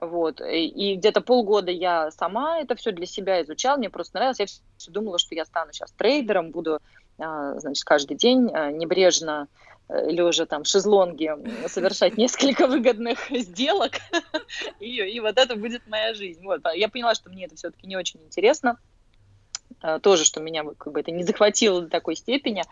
Вот. 0.00 0.40
И, 0.40 0.66
и 0.66 0.96
где-то 0.96 1.20
полгода 1.20 1.70
я 1.72 2.10
сама 2.10 2.58
это 2.60 2.74
все 2.74 2.90
для 2.90 3.04
себя 3.04 3.42
изучала, 3.42 3.76
мне 3.76 3.90
просто 3.90 4.16
нравилось. 4.16 4.40
Я 4.40 4.46
все 4.46 4.90
думала, 4.90 5.18
что 5.18 5.34
я 5.34 5.44
стану 5.44 5.74
сейчас 5.74 5.92
трейдером, 5.92 6.52
буду, 6.52 6.78
а, 7.18 7.60
значит, 7.60 7.84
каждый 7.84 8.16
день 8.16 8.50
а, 8.54 8.70
небрежно 8.70 9.46
лежа 9.88 10.46
там 10.46 10.64
в 10.64 10.68
шезлонге 10.68 11.36
совершать 11.66 12.16
несколько 12.16 12.66
выгодных 12.68 13.18
сделок, 13.30 13.92
и, 14.80 14.96
и 14.96 15.20
вот 15.20 15.38
это 15.38 15.56
будет 15.56 15.86
моя 15.86 16.14
жизнь. 16.14 16.44
Вот. 16.44 16.60
А 16.64 16.74
я 16.74 16.88
поняла, 16.88 17.14
что 17.14 17.30
мне 17.30 17.46
это 17.46 17.56
все-таки 17.56 17.86
не 17.86 17.96
очень 17.96 18.20
интересно. 18.22 18.78
Э, 19.86 19.98
тоже, 20.00 20.24
что 20.24 20.40
меня 20.40 20.64
как 20.78 20.94
бы 20.94 21.00
это 21.00 21.10
не 21.10 21.24
захватило 21.24 21.82
до 21.82 21.90
такой 21.90 22.16
степени. 22.16 22.64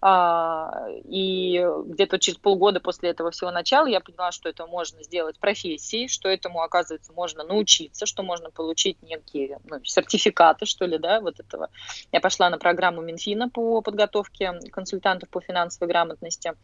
А, 0.00 0.88
и 1.04 1.64
где-то 1.84 2.18
через 2.18 2.38
полгода 2.38 2.80
после 2.80 3.10
этого 3.10 3.30
всего 3.30 3.52
начала 3.52 3.86
я 3.86 4.00
поняла, 4.00 4.32
что 4.32 4.48
это 4.48 4.66
можно 4.66 5.00
сделать 5.04 5.38
профессией, 5.38 6.08
что 6.08 6.28
этому, 6.28 6.62
оказывается, 6.62 7.12
можно 7.12 7.44
научиться, 7.44 8.04
что 8.04 8.24
можно 8.24 8.50
получить 8.50 9.00
некие 9.00 9.60
ну, 9.64 9.78
сертификаты, 9.84 10.66
что 10.66 10.86
ли, 10.86 10.98
да, 10.98 11.20
вот 11.20 11.38
этого. 11.38 11.70
Я 12.10 12.20
пошла 12.20 12.50
на 12.50 12.58
программу 12.58 13.00
Минфина 13.00 13.48
по 13.48 13.80
подготовке 13.80 14.52
консультантов 14.72 15.28
по 15.28 15.40
финансовой 15.40 15.88
грамотности. 15.88 16.54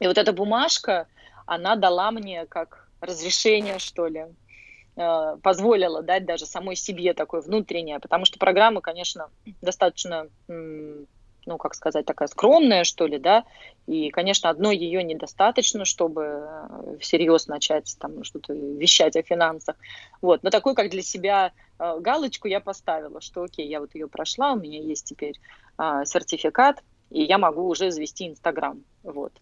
И 0.00 0.08
вот 0.08 0.18
эта 0.18 0.32
бумажка, 0.32 1.06
она 1.46 1.76
дала 1.76 2.10
мне 2.10 2.46
как 2.46 2.88
разрешение, 3.00 3.78
что 3.78 4.08
ли, 4.08 4.26
позволила 4.96 6.02
дать 6.02 6.24
даже 6.24 6.46
самой 6.46 6.74
себе 6.74 7.12
такое 7.12 7.42
внутреннее, 7.42 8.00
потому 8.00 8.24
что 8.24 8.38
программа, 8.38 8.80
конечно, 8.80 9.28
достаточно, 9.60 10.28
ну, 10.48 11.58
как 11.58 11.74
сказать, 11.74 12.04
такая 12.04 12.28
скромная, 12.28 12.84
что 12.84 13.06
ли, 13.06 13.18
да, 13.18 13.44
и, 13.86 14.10
конечно, 14.10 14.50
одной 14.50 14.76
ее 14.76 15.02
недостаточно, 15.02 15.84
чтобы 15.84 16.22
э, 16.22 16.96
всерьез 16.98 17.46
начать 17.46 17.96
там 18.00 18.24
что-то 18.24 18.52
вещать 18.52 19.16
о 19.16 19.22
финансах, 19.22 19.76
вот, 20.20 20.42
но 20.42 20.50
такой, 20.50 20.74
как 20.74 20.90
для 20.90 21.02
себя 21.02 21.52
э, 21.78 22.00
галочку 22.00 22.48
я 22.48 22.60
поставила, 22.60 23.20
что, 23.20 23.44
окей, 23.44 23.68
я 23.68 23.80
вот 23.80 23.94
ее 23.94 24.08
прошла, 24.08 24.52
у 24.52 24.56
меня 24.58 24.80
есть 24.80 25.04
теперь 25.04 25.38
а, 25.78 26.04
сертификат, 26.04 26.82
и 27.10 27.22
я 27.22 27.38
могу 27.38 27.68
уже 27.68 27.90
завести 27.90 28.26
Инстаграм, 28.26 28.82
вот. 29.04 29.32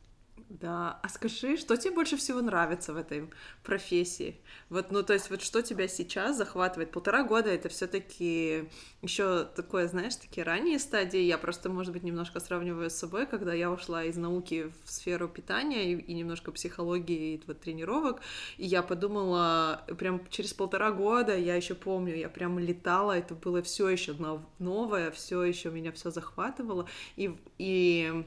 Да, 0.50 1.00
а 1.02 1.08
скажи, 1.08 1.56
что 1.56 1.76
тебе 1.76 1.94
больше 1.94 2.16
всего 2.18 2.40
нравится 2.42 2.92
в 2.92 2.96
этой 2.96 3.30
профессии? 3.62 4.36
Вот, 4.68 4.92
ну, 4.92 5.02
то 5.02 5.14
есть, 5.14 5.30
вот 5.30 5.42
что 5.42 5.62
тебя 5.62 5.88
сейчас 5.88 6.36
захватывает? 6.36 6.92
Полтора 6.92 7.24
года 7.24 7.48
это 7.48 7.70
все-таки 7.70 8.68
еще 9.00 9.44
такое, 9.56 9.88
знаешь, 9.88 10.16
такие 10.16 10.44
ранние 10.44 10.78
стадии. 10.78 11.20
Я 11.20 11.38
просто, 11.38 11.70
может 11.70 11.94
быть, 11.94 12.02
немножко 12.02 12.40
сравниваю 12.40 12.90
с 12.90 12.94
собой, 12.94 13.26
когда 13.26 13.54
я 13.54 13.70
ушла 13.70 14.04
из 14.04 14.16
науки 14.16 14.70
в 14.84 14.92
сферу 14.92 15.28
питания 15.28 15.92
и, 15.92 15.96
и 15.96 16.12
немножко 16.12 16.52
психологии 16.52 17.34
и 17.34 17.42
вот 17.46 17.60
тренировок, 17.60 18.20
и 18.58 18.66
я 18.66 18.82
подумала, 18.82 19.82
прям 19.98 20.26
через 20.28 20.52
полтора 20.52 20.92
года, 20.92 21.36
я 21.36 21.56
еще 21.56 21.74
помню, 21.74 22.14
я 22.16 22.28
прям 22.28 22.58
летала, 22.58 23.16
это 23.16 23.34
было 23.34 23.62
все 23.62 23.88
еще 23.88 24.14
новое, 24.58 25.10
все 25.10 25.42
еще 25.42 25.70
меня 25.70 25.90
все 25.90 26.10
захватывало, 26.10 26.86
и, 27.16 27.34
и 27.58 28.24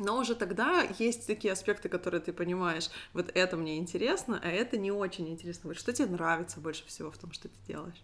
но 0.00 0.18
уже 0.18 0.34
тогда 0.34 0.86
есть 0.98 1.26
такие 1.26 1.52
аспекты, 1.52 1.88
которые 1.88 2.20
ты 2.20 2.32
понимаешь, 2.32 2.88
вот 3.12 3.30
это 3.34 3.56
мне 3.56 3.76
интересно, 3.76 4.40
а 4.42 4.48
это 4.48 4.76
не 4.78 4.90
очень 4.90 5.28
интересно. 5.28 5.68
Вот 5.68 5.78
что 5.78 5.92
тебе 5.92 6.08
нравится 6.08 6.58
больше 6.58 6.86
всего 6.86 7.10
в 7.10 7.18
том, 7.18 7.32
что 7.32 7.48
ты 7.48 7.54
делаешь? 7.68 8.02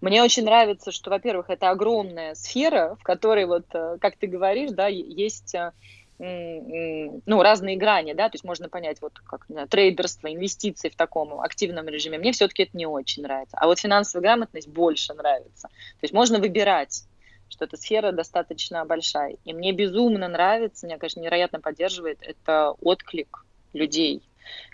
Мне 0.00 0.22
очень 0.22 0.44
нравится, 0.44 0.92
что, 0.92 1.10
во-первых, 1.10 1.50
это 1.50 1.70
огромная 1.70 2.34
сфера, 2.34 2.96
в 3.00 3.02
которой, 3.02 3.46
вот, 3.46 3.66
э, 3.72 3.98
как 4.00 4.16
ты 4.16 4.26
говоришь, 4.26 4.70
да, 4.70 4.86
есть 4.86 5.54
э, 5.54 5.72
ну, 6.18 7.42
разные 7.42 7.76
грани, 7.76 8.12
да, 8.12 8.28
то 8.28 8.34
есть 8.34 8.44
можно 8.44 8.68
понять, 8.68 9.00
вот 9.00 9.18
как 9.24 9.46
знаю, 9.48 9.68
трейдерство, 9.68 10.32
инвестиции 10.32 10.88
в 10.88 10.96
таком 10.96 11.40
активном 11.40 11.88
режиме. 11.88 12.18
Мне 12.18 12.32
все-таки 12.32 12.64
это 12.64 12.76
не 12.76 12.86
очень 12.86 13.22
нравится. 13.22 13.56
А 13.56 13.66
вот 13.66 13.78
финансовая 13.78 14.22
грамотность 14.22 14.68
больше 14.68 15.14
нравится. 15.14 15.68
То 15.68 16.02
есть 16.02 16.12
можно 16.12 16.40
выбирать 16.40 17.04
что 17.48 17.64
эта 17.64 17.76
сфера 17.76 18.12
достаточно 18.12 18.84
большая. 18.84 19.36
И 19.44 19.52
мне 19.52 19.72
безумно 19.72 20.28
нравится, 20.28 20.86
меня, 20.86 20.98
конечно, 20.98 21.20
невероятно 21.20 21.60
поддерживает, 21.60 22.18
это 22.22 22.72
отклик 22.80 23.44
людей. 23.72 24.22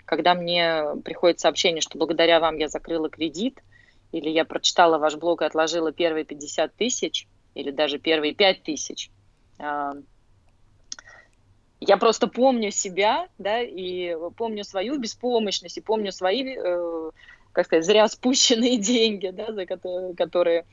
Когда 0.05 0.33
мне 0.35 0.95
приходит 1.03 1.39
сообщение, 1.39 1.81
что 1.81 1.97
благодаря 1.97 2.39
вам 2.39 2.57
я 2.57 2.67
закрыла 2.67 3.09
кредит, 3.09 3.61
или 4.11 4.29
я 4.29 4.45
прочитала 4.45 4.97
ваш 4.97 5.15
блог 5.15 5.41
и 5.41 5.45
отложила 5.45 5.91
первые 5.91 6.25
50 6.25 6.73
тысяч, 6.75 7.27
или 7.53 7.71
даже 7.71 7.99
первые 7.99 8.33
5 8.33 8.63
тысяч, 8.63 9.09
а, 9.59 9.93
я 11.79 11.97
просто 11.97 12.27
помню 12.27 12.71
себя, 12.71 13.27
да, 13.37 13.61
и 13.61 14.15
помню 14.37 14.63
свою 14.63 14.97
беспомощность, 14.97 15.77
и 15.77 15.81
помню 15.81 16.11
свои, 16.11 16.55
э, 16.57 17.11
как 17.51 17.65
сказать, 17.65 17.85
зря 17.85 18.07
спущенные 18.07 18.77
деньги, 18.79 19.29
да, 19.29 19.51
за 19.51 19.65
которые, 19.65 20.15
которые 20.15 20.65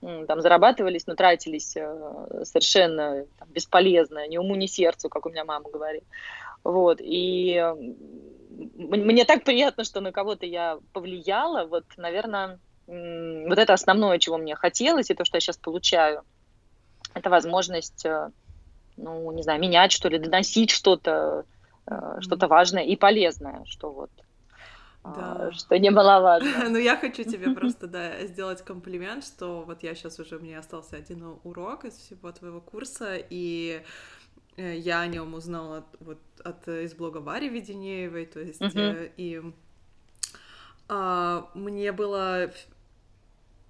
там 0.00 0.40
зарабатывались, 0.40 1.06
но 1.06 1.14
тратились 1.14 1.76
э, 1.76 2.44
совершенно 2.44 3.26
там, 3.38 3.48
бесполезно, 3.50 4.26
ни 4.28 4.38
уму, 4.38 4.54
ни 4.54 4.66
сердцу, 4.66 5.08
как 5.08 5.26
у 5.26 5.30
меня 5.30 5.44
мама 5.44 5.68
говорит. 5.70 6.04
Вот, 6.64 6.98
и 7.00 7.62
мне 8.50 9.24
так 9.24 9.44
приятно, 9.44 9.84
что 9.84 10.00
на 10.00 10.12
кого-то 10.12 10.46
я 10.46 10.78
повлияла, 10.92 11.66
вот, 11.66 11.84
наверное, 11.96 12.58
вот 12.86 13.58
это 13.58 13.72
основное, 13.72 14.18
чего 14.18 14.38
мне 14.38 14.54
хотелось, 14.54 15.10
и 15.10 15.14
то, 15.14 15.24
что 15.24 15.36
я 15.36 15.40
сейчас 15.40 15.56
получаю, 15.56 16.22
это 17.14 17.28
возможность, 17.28 18.04
э, 18.06 18.30
ну, 18.96 19.30
не 19.32 19.42
знаю, 19.42 19.60
менять 19.60 19.92
что 19.92 20.08
ли, 20.08 20.18
доносить 20.18 20.70
что-то, 20.70 21.44
что-то 22.20 22.46
важное 22.46 22.84
и 22.84 22.94
полезное, 22.94 23.64
что 23.64 23.90
вот 23.90 24.10
да. 25.02 25.48
А, 25.48 25.52
что 25.52 25.78
немаловажно. 25.78 26.68
Ну, 26.68 26.78
я 26.78 26.96
хочу 26.96 27.24
тебе 27.24 27.54
просто, 27.54 27.86
да, 27.86 28.26
сделать 28.26 28.62
комплимент, 28.62 29.24
что 29.24 29.62
вот 29.62 29.82
я 29.82 29.94
сейчас 29.94 30.18
уже, 30.18 30.38
мне 30.38 30.58
остался 30.58 30.96
один 30.96 31.38
урок 31.42 31.84
из 31.84 31.94
всего 31.96 32.30
твоего 32.32 32.60
курса, 32.60 33.16
и 33.16 33.82
э, 34.56 34.76
я 34.76 35.00
о 35.00 35.06
нем 35.06 35.34
узнала 35.34 35.86
вот 36.00 36.18
от 36.44 36.68
из 36.68 36.94
блога 36.94 37.20
Барри 37.20 37.48
Веденеевой, 37.48 38.26
то 38.26 38.40
есть 38.40 38.60
uh-huh. 38.60 39.12
и 39.16 39.42
а, 40.88 41.48
мне 41.54 41.92
было 41.92 42.50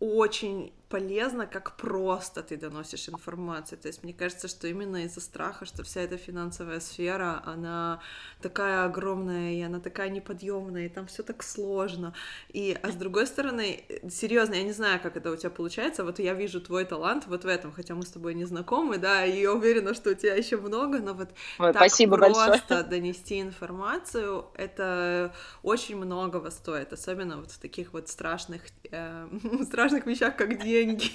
очень 0.01 0.73
полезно, 0.91 1.47
как 1.47 1.77
просто 1.77 2.43
ты 2.43 2.57
доносишь 2.57 3.09
информацию. 3.09 3.79
То 3.79 3.87
есть 3.87 4.03
мне 4.03 4.13
кажется, 4.13 4.49
что 4.49 4.67
именно 4.67 5.05
из-за 5.05 5.21
страха, 5.21 5.65
что 5.65 5.85
вся 5.85 6.01
эта 6.01 6.17
финансовая 6.17 6.81
сфера, 6.81 7.43
она 7.47 8.01
такая 8.43 8.85
огромная, 8.85 9.53
и 9.53 9.63
она 9.63 9.79
такая 9.79 10.09
неподъемная, 10.11 10.87
и 10.87 10.89
там 10.89 11.07
все 11.07 11.23
так 11.23 11.45
сложно. 11.45 12.13
И, 12.49 12.77
а 12.83 12.91
с 12.91 12.97
другой 12.97 13.29
стороны, 13.29 13.85
серьезно, 14.11 14.55
я 14.55 14.65
не 14.65 14.73
знаю, 14.73 15.01
как 15.01 15.17
это 15.17 15.31
у 15.31 15.37
тебя 15.37 15.51
получается. 15.51 16.05
Вот 16.05 16.19
я 16.19 16.35
вижу 16.35 16.61
твой 16.61 16.85
талант 16.85 17.27
вот 17.29 17.45
в 17.45 17.47
этом, 17.47 17.73
хотя 17.73 17.95
мы 17.95 18.03
с 18.03 18.11
тобой 18.11 18.35
не 18.35 18.45
знакомы, 18.45 18.99
да, 18.99 19.25
и 19.25 19.41
я 19.43 19.53
уверена, 19.53 19.95
что 19.95 20.11
у 20.11 20.15
тебя 20.15 20.35
еще 20.35 20.57
много, 20.57 20.99
но 20.99 21.15
вот 21.15 21.29
Ой, 21.61 21.73
так 21.73 21.77
спасибо 21.77 22.17
просто 22.17 22.49
большое. 22.49 22.83
донести 22.91 23.41
информацию, 23.41 24.47
это 24.55 25.33
очень 25.63 25.97
многого 25.97 26.51
стоит, 26.51 26.93
особенно 26.93 27.37
вот 27.37 27.53
в 27.53 27.59
таких 27.61 27.93
вот 27.93 28.09
страшных, 28.09 28.63
э, 28.91 29.29
страшных 29.63 30.07
вещах, 30.07 30.35
как 30.35 30.61
деньги 30.61 30.80
деньги. 30.81 31.11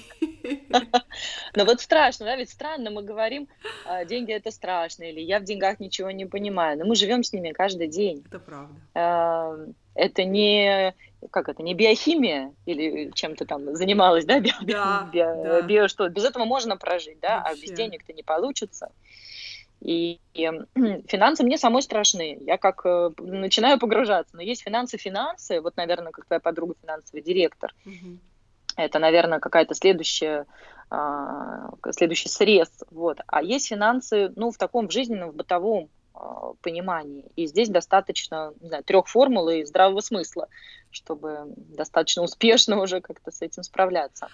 Но 1.54 1.64
вот 1.64 1.80
страшно, 1.80 2.26
да, 2.26 2.36
ведь 2.36 2.50
странно, 2.50 2.90
мы 2.90 3.02
говорим, 3.02 3.48
а, 3.84 4.04
деньги 4.04 4.32
это 4.32 4.50
страшно, 4.50 5.04
или 5.04 5.20
я 5.20 5.40
в 5.40 5.44
деньгах 5.44 5.80
ничего 5.80 6.10
не 6.10 6.26
понимаю, 6.26 6.78
но 6.78 6.84
мы 6.84 6.94
живем 6.94 7.22
с 7.22 7.32
ними 7.32 7.52
каждый 7.52 7.88
день. 7.88 8.24
Это 8.26 8.38
правда. 8.38 8.74
А, 8.94 9.56
это 9.94 10.24
не, 10.24 10.94
как 11.30 11.48
это, 11.48 11.62
не 11.62 11.74
биохимия 11.74 12.52
или 12.66 13.10
чем-то 13.14 13.46
там 13.46 13.74
занималась, 13.74 14.24
да, 14.24 14.40
био, 14.40 14.54
да, 14.62 15.08
био, 15.12 15.42
да. 15.42 15.62
био 15.62 15.88
что, 15.88 16.08
без 16.08 16.24
этого 16.24 16.44
можно 16.44 16.76
прожить, 16.76 17.18
да, 17.20 17.38
Вообще. 17.38 17.52
а 17.52 17.62
без 17.62 17.72
денег-то 17.72 18.12
не 18.12 18.22
получится. 18.22 18.90
И, 19.80 20.20
и 20.34 20.50
финансы 21.06 21.42
мне 21.42 21.58
самой 21.58 21.82
страшны. 21.82 22.38
Я 22.40 22.56
как 22.56 22.80
э, 22.84 23.10
начинаю 23.18 23.78
погружаться. 23.78 24.34
Но 24.34 24.42
есть 24.42 24.62
финансы-финансы, 24.62 25.60
вот, 25.60 25.76
наверное, 25.76 26.12
как 26.12 26.24
твоя 26.24 26.40
подруга 26.40 26.74
финансовый 26.80 27.20
директор. 27.20 27.74
Угу. 27.84 28.18
Это, 28.76 28.98
наверное, 28.98 29.40
какая-то 29.40 29.74
следующая 29.74 30.46
а, 30.88 31.70
следующий 31.90 32.28
срез. 32.28 32.70
Вот. 32.90 33.18
А 33.26 33.42
есть 33.42 33.68
финансы, 33.68 34.32
ну, 34.36 34.50
в 34.50 34.56
таком 34.56 34.90
жизненном, 34.90 35.30
в 35.30 35.34
бытовом 35.34 35.88
а, 36.14 36.52
понимании. 36.62 37.24
И 37.34 37.46
здесь 37.46 37.68
достаточно, 37.68 38.52
не 38.60 38.68
знаю, 38.68 38.84
трех 38.84 39.08
формул 39.08 39.48
и 39.48 39.64
здравого 39.64 40.00
смысла, 40.00 40.48
чтобы 40.90 41.44
достаточно 41.56 42.22
успешно 42.22 42.80
уже 42.82 43.00
как-то 43.00 43.30
с 43.30 43.42
этим 43.42 43.62
справляться. 43.62 44.28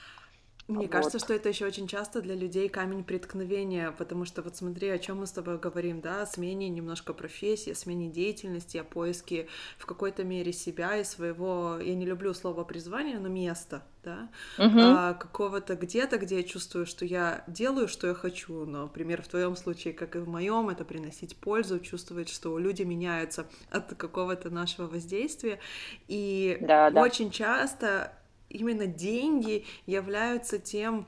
Мне 0.68 0.86
вот. 0.86 0.92
кажется, 0.92 1.18
что 1.18 1.34
это 1.34 1.48
еще 1.48 1.66
очень 1.66 1.88
часто 1.88 2.22
для 2.22 2.36
людей 2.36 2.68
камень 2.68 3.02
преткновения, 3.02 3.90
потому 3.90 4.24
что 4.24 4.42
вот 4.42 4.56
смотри, 4.56 4.88
о 4.88 4.98
чем 4.98 5.18
мы 5.18 5.26
с 5.26 5.32
тобой 5.32 5.58
говорим, 5.58 6.00
да, 6.00 6.22
о 6.22 6.26
смене 6.26 6.68
немножко 6.68 7.12
профессии, 7.12 7.72
о 7.72 7.74
смене 7.74 8.08
деятельности, 8.08 8.78
о 8.78 8.84
поиске 8.84 9.48
в 9.76 9.86
какой-то 9.86 10.22
мере 10.22 10.52
себя 10.52 10.96
и 10.96 11.04
своего, 11.04 11.78
я 11.80 11.94
не 11.94 12.06
люблю 12.06 12.32
слово 12.32 12.62
призвания, 12.62 13.18
но 13.18 13.28
места, 13.28 13.82
да, 14.04 14.28
угу. 14.56 14.78
а, 14.78 15.14
какого-то 15.14 15.74
где-то, 15.74 16.18
где 16.18 16.36
я 16.36 16.42
чувствую, 16.44 16.86
что 16.86 17.04
я 17.04 17.42
делаю, 17.48 17.88
что 17.88 18.06
я 18.06 18.14
хочу, 18.14 18.64
но, 18.64 18.82
например, 18.82 19.22
в 19.22 19.28
твоем 19.28 19.56
случае, 19.56 19.94
как 19.94 20.14
и 20.14 20.20
в 20.20 20.28
моем, 20.28 20.68
это 20.68 20.84
приносить 20.84 21.36
пользу, 21.36 21.80
чувствовать, 21.80 22.28
что 22.28 22.56
люди 22.58 22.82
меняются 22.82 23.46
от 23.70 23.94
какого-то 23.94 24.48
нашего 24.50 24.86
воздействия, 24.86 25.58
и 26.06 26.56
да, 26.60 26.90
да. 26.90 27.02
очень 27.02 27.32
часто 27.32 28.12
именно 28.52 28.86
деньги 28.86 29.64
являются 29.86 30.58
тем 30.58 31.06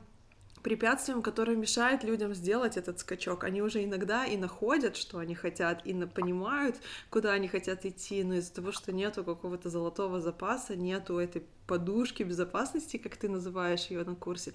препятствием, 0.64 1.22
которое 1.22 1.56
мешает 1.56 2.02
людям 2.02 2.34
сделать 2.34 2.76
этот 2.76 2.98
скачок. 2.98 3.44
Они 3.44 3.62
уже 3.62 3.84
иногда 3.84 4.24
и 4.24 4.36
находят, 4.36 4.96
что 4.96 5.18
они 5.18 5.34
хотят, 5.34 5.86
и 5.86 5.92
понимают, 6.06 6.76
куда 7.10 7.32
они 7.32 7.46
хотят 7.46 7.84
идти, 7.84 8.24
но 8.24 8.34
из-за 8.36 8.54
того, 8.54 8.72
что 8.72 8.90
нету 8.90 9.22
какого-то 9.22 9.68
золотого 9.68 10.20
запаса, 10.20 10.74
нету 10.74 11.18
этой 11.18 11.44
подушки 11.66 12.22
безопасности, 12.22 12.96
как 12.96 13.16
ты 13.16 13.28
называешь 13.28 13.86
ее 13.86 14.04
на 14.04 14.14
курсе, 14.14 14.54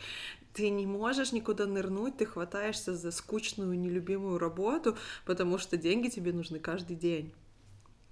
ты 0.54 0.70
не 0.70 0.88
можешь 0.88 1.32
никуда 1.32 1.68
нырнуть, 1.68 2.18
ты 2.18 2.26
хватаешься 2.26 2.96
за 2.96 3.12
скучную, 3.12 3.80
нелюбимую 3.80 4.40
работу, 4.40 4.98
потому 5.26 5.60
что 5.60 5.78
деньги 5.78 6.10
тебе 6.10 6.34
нужны 6.34 6.60
каждый 6.60 6.96
день. 6.96 7.34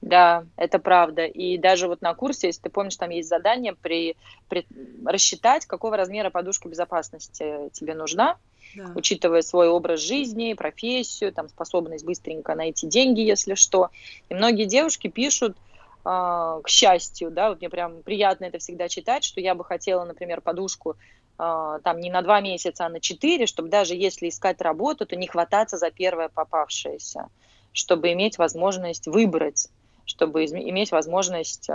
Да, 0.02 0.46
это 0.58 0.78
правда. 0.80 1.26
И 1.26 1.58
даже 1.58 1.88
вот 1.88 2.02
на 2.02 2.14
курсе, 2.14 2.48
если 2.48 2.62
ты 2.62 2.70
помнишь, 2.70 2.98
там 2.98 3.10
есть 3.10 3.30
задание 3.30 3.76
при, 3.76 4.16
при 4.48 4.66
рассчитать, 5.06 5.66
какого 5.66 5.98
размера 5.98 6.30
подушка 6.30 6.70
безопасности 6.70 7.70
тебе 7.74 7.96
нужна, 7.96 8.38
да. 8.76 8.92
учитывая 8.96 9.42
свой 9.42 9.70
образ 9.70 10.02
жизни, 10.02 10.54
профессию, 10.54 11.34
там 11.34 11.50
способность 11.50 12.06
быстренько 12.06 12.54
найти 12.54 12.86
деньги, 12.86 13.22
если 13.22 13.56
что. 13.56 13.90
И 14.30 14.36
многие 14.36 14.66
девушки 14.66 15.08
пишут, 15.08 15.58
э, 16.06 16.62
к 16.64 16.68
счастью, 16.68 17.32
да, 17.32 17.50
вот 17.50 17.60
мне 17.60 17.70
прям 17.70 18.04
приятно 18.04 18.46
это 18.46 18.60
всегда 18.60 18.90
читать, 18.90 19.24
что 19.24 19.42
я 19.42 19.56
бы 19.56 19.66
хотела, 19.66 20.06
например, 20.06 20.42
подушку 20.42 20.96
э, 21.40 21.80
там 21.84 22.00
не 22.00 22.12
на 22.12 22.22
два 22.22 22.40
месяца, 22.40 22.86
а 22.86 22.90
на 22.90 23.00
четыре, 23.00 23.48
чтобы 23.48 23.70
даже 23.70 23.96
если 23.96 24.30
искать 24.30 24.62
работу, 24.62 25.08
то 25.08 25.16
не 25.16 25.26
хвататься 25.26 25.78
за 25.78 25.90
первое 25.90 26.30
попавшееся, 26.30 27.30
чтобы 27.74 28.14
иметь 28.14 28.38
возможность 28.38 29.08
выбрать 29.08 29.70
чтобы 30.08 30.46
иметь 30.46 30.92
возможность 30.92 31.70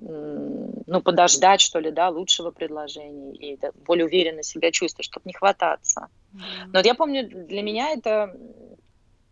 ну, 0.00 1.02
подождать, 1.02 1.60
что 1.60 1.78
ли, 1.78 1.90
да, 1.90 2.08
лучшего 2.08 2.50
предложения 2.50 3.34
и 3.34 3.56
да, 3.56 3.70
более 3.86 4.06
уверенно 4.06 4.42
себя 4.42 4.70
чувствовать, 4.70 5.06
чтобы 5.06 5.24
не 5.26 5.34
хвататься. 5.34 6.08
Mm-hmm. 6.32 6.66
Но 6.66 6.78
вот 6.78 6.86
я 6.86 6.94
помню, 6.94 7.28
для 7.28 7.62
меня 7.62 7.90
это, 7.90 8.34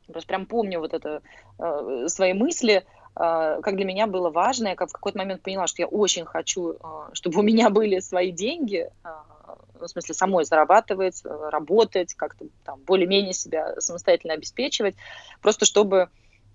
просто 0.07 0.29
прям 0.29 0.47
помню 0.47 0.81
вот 0.81 0.93
это, 0.93 1.23
э, 1.59 2.09
свои 2.09 2.33
мысли, 2.33 2.75
э, 2.75 2.83
как 3.15 3.77
для 3.77 3.85
меня 3.85 4.07
было 4.07 4.31
важно, 4.31 4.69
я 4.69 4.75
как 4.77 4.91
в 4.91 4.93
какой-то 4.93 5.19
момент 5.19 5.43
поняла, 5.43 5.67
что 5.67 5.83
я 5.83 5.87
очень 5.87 6.25
хочу, 6.25 6.73
э, 6.73 6.77
чтобы 7.13 7.41
у 7.41 7.43
меня 7.43 7.71
были 7.71 8.01
свои 8.01 8.33
деньги, 8.33 8.91
э, 9.05 9.09
в 9.81 9.87
смысле 9.87 10.15
самой 10.15 10.45
зарабатывать, 10.45 11.23
э, 11.25 11.49
работать, 11.51 12.15
как-то 12.15 12.47
там 12.65 12.81
более-менее 12.81 13.35
себя 13.35 13.81
самостоятельно 13.81 14.35
обеспечивать, 14.35 14.97
просто 15.43 15.65
чтобы 15.65 16.09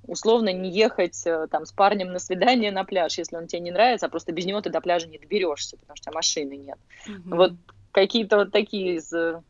условно 0.07 0.51
не 0.51 0.69
ехать 0.69 1.21
э, 1.25 1.47
там 1.49 1.65
с 1.65 1.71
парнем 1.71 2.11
на 2.11 2.19
свидание 2.19 2.71
на 2.71 2.83
пляж, 2.83 3.17
если 3.17 3.35
он 3.35 3.47
тебе 3.47 3.61
не 3.61 3.71
нравится, 3.71 4.07
а 4.07 4.09
просто 4.09 4.31
без 4.31 4.45
него 4.45 4.61
ты 4.61 4.69
до 4.69 4.81
пляжа 4.81 5.07
не 5.07 5.17
доберешься, 5.17 5.77
потому 5.77 5.95
что 5.95 6.09
у 6.09 6.11
тебя 6.11 6.17
машины 6.17 6.57
нет. 6.57 6.77
Mm-hmm. 7.07 7.35
Вот 7.35 7.53
какие-то 7.91 8.37
вот 8.37 8.51
такие 8.51 8.95
из 8.95 9.11
э, 9.13 9.41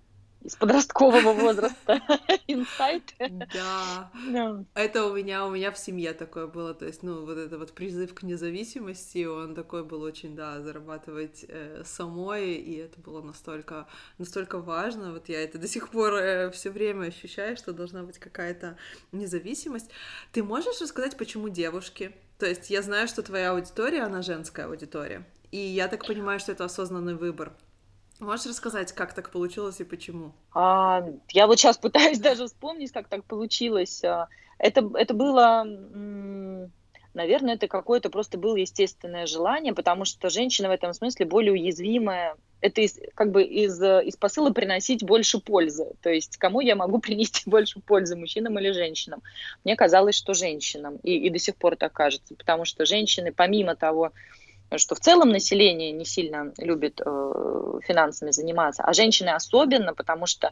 из 0.44 0.56
подросткового 0.56 1.34
возраста 1.34 2.02
инсайт. 2.48 3.14
Да. 3.20 4.12
No. 4.28 4.66
Это 4.74 5.06
у 5.06 5.16
меня, 5.16 5.46
у 5.46 5.52
меня 5.52 5.72
в 5.72 5.78
семье 5.78 6.14
такое 6.14 6.48
было, 6.48 6.74
то 6.74 6.86
есть, 6.86 7.04
ну, 7.04 7.26
вот 7.26 7.38
это 7.38 7.58
вот 7.58 7.74
призыв 7.74 8.14
к 8.14 8.24
независимости, 8.24 9.26
он 9.26 9.56
такой 9.56 9.84
был 9.84 10.02
очень, 10.02 10.36
да, 10.36 10.60
зарабатывать 10.62 11.46
э, 11.48 11.84
самой, 11.86 12.54
и 12.54 12.76
это 12.78 13.00
было 13.00 13.22
настолько, 13.22 13.88
настолько 14.18 14.60
важно, 14.60 15.12
вот 15.12 15.30
я 15.30 15.44
это 15.44 15.58
до 15.58 15.68
сих 15.68 15.90
пор 15.90 16.14
э, 16.16 16.52
все 16.52 16.72
время 16.72 17.08
ощущаю, 17.08 17.58
что 17.58 17.74
должна 17.74 18.04
быть 18.04 18.18
какая-то 18.18 18.78
независимость. 19.12 19.92
Ты 20.32 20.44
можешь 20.44 20.82
рассказать, 20.82 21.18
почему 21.18 21.50
девушки? 21.50 22.16
То 22.40 22.48
есть 22.48 22.72
я 22.72 22.82
знаю, 22.82 23.08
что 23.08 23.22
твоя 23.22 23.52
аудитория, 23.52 24.02
она 24.02 24.24
женская 24.24 24.66
аудитория, 24.66 25.28
и 25.52 25.58
я 25.58 25.88
так 25.88 26.06
понимаю, 26.08 26.40
что 26.40 26.52
это 26.52 26.66
осознанный 26.66 27.14
выбор. 27.14 27.54
Можешь 28.22 28.46
рассказать, 28.46 28.92
как 28.92 29.14
так 29.14 29.32
получилось 29.32 29.80
и 29.80 29.84
почему? 29.84 30.32
А, 30.54 31.04
я 31.32 31.48
вот 31.48 31.58
сейчас 31.60 31.80
пытаюсь 31.80 32.20
даже 32.20 32.46
вспомнить, 32.46 32.92
как 32.92 33.08
так 33.08 33.24
получилось. 33.26 34.04
А, 34.04 34.28
это, 34.60 34.88
это 34.94 35.16
было, 35.16 35.66
наверное, 37.16 37.56
это 37.56 37.68
какое-то 37.68 38.12
просто 38.12 38.38
было 38.38 38.56
естественное 38.58 39.26
желание, 39.26 39.74
потому 39.74 40.06
что 40.06 40.30
женщина 40.30 40.68
в 40.68 40.72
этом 40.72 40.94
смысле 40.94 41.26
более 41.26 41.54
уязвимая. 41.54 42.36
Это 42.62 42.82
из, 42.82 43.00
как 43.16 43.32
бы 43.32 43.42
из, 43.42 43.82
из 43.82 44.16
посыла 44.18 44.52
приносить 44.52 45.04
больше 45.04 45.40
пользы. 45.40 45.94
То 46.04 46.12
есть 46.12 46.38
кому 46.38 46.62
я 46.62 46.76
могу 46.76 47.00
принести 47.02 47.50
больше 47.50 47.80
пользы, 47.80 48.16
мужчинам 48.16 48.60
или 48.60 48.70
женщинам? 48.70 49.24
Мне 49.64 49.76
казалось, 49.76 50.14
что 50.14 50.36
женщинам. 50.36 50.98
И, 50.98 51.18
и 51.18 51.32
до 51.32 51.40
сих 51.40 51.56
пор 51.56 51.76
так 51.76 51.92
кажется, 51.92 52.36
потому 52.36 52.66
что 52.66 52.86
женщины, 52.86 53.34
помимо 53.36 53.76
того, 53.76 54.12
что 54.78 54.96
в 54.96 55.00
целом 55.00 55.30
население 55.30 55.92
не 55.92 56.06
сильно 56.06 56.54
любит 56.58 57.02
э, 57.06 57.80
финансами 57.86 58.32
заниматься, 58.32 58.84
а 58.84 58.94
женщины 58.94 59.30
особенно, 59.30 59.94
потому 59.94 60.26
что 60.26 60.52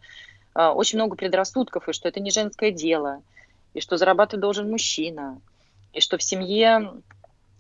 э, 0.55 0.65
очень 0.67 0.97
много 0.97 1.15
предрассудков, 1.15 1.88
и 1.88 1.93
что 1.93 2.10
это 2.10 2.19
не 2.19 2.32
женское 2.32 2.71
дело, 2.71 3.21
и 3.73 3.79
что 3.79 3.97
зарабатывать 3.97 4.41
должен 4.41 4.69
мужчина, 4.69 5.41
и 5.93 6.01
что 6.01 6.17
в 6.17 6.23
семье 6.23 7.01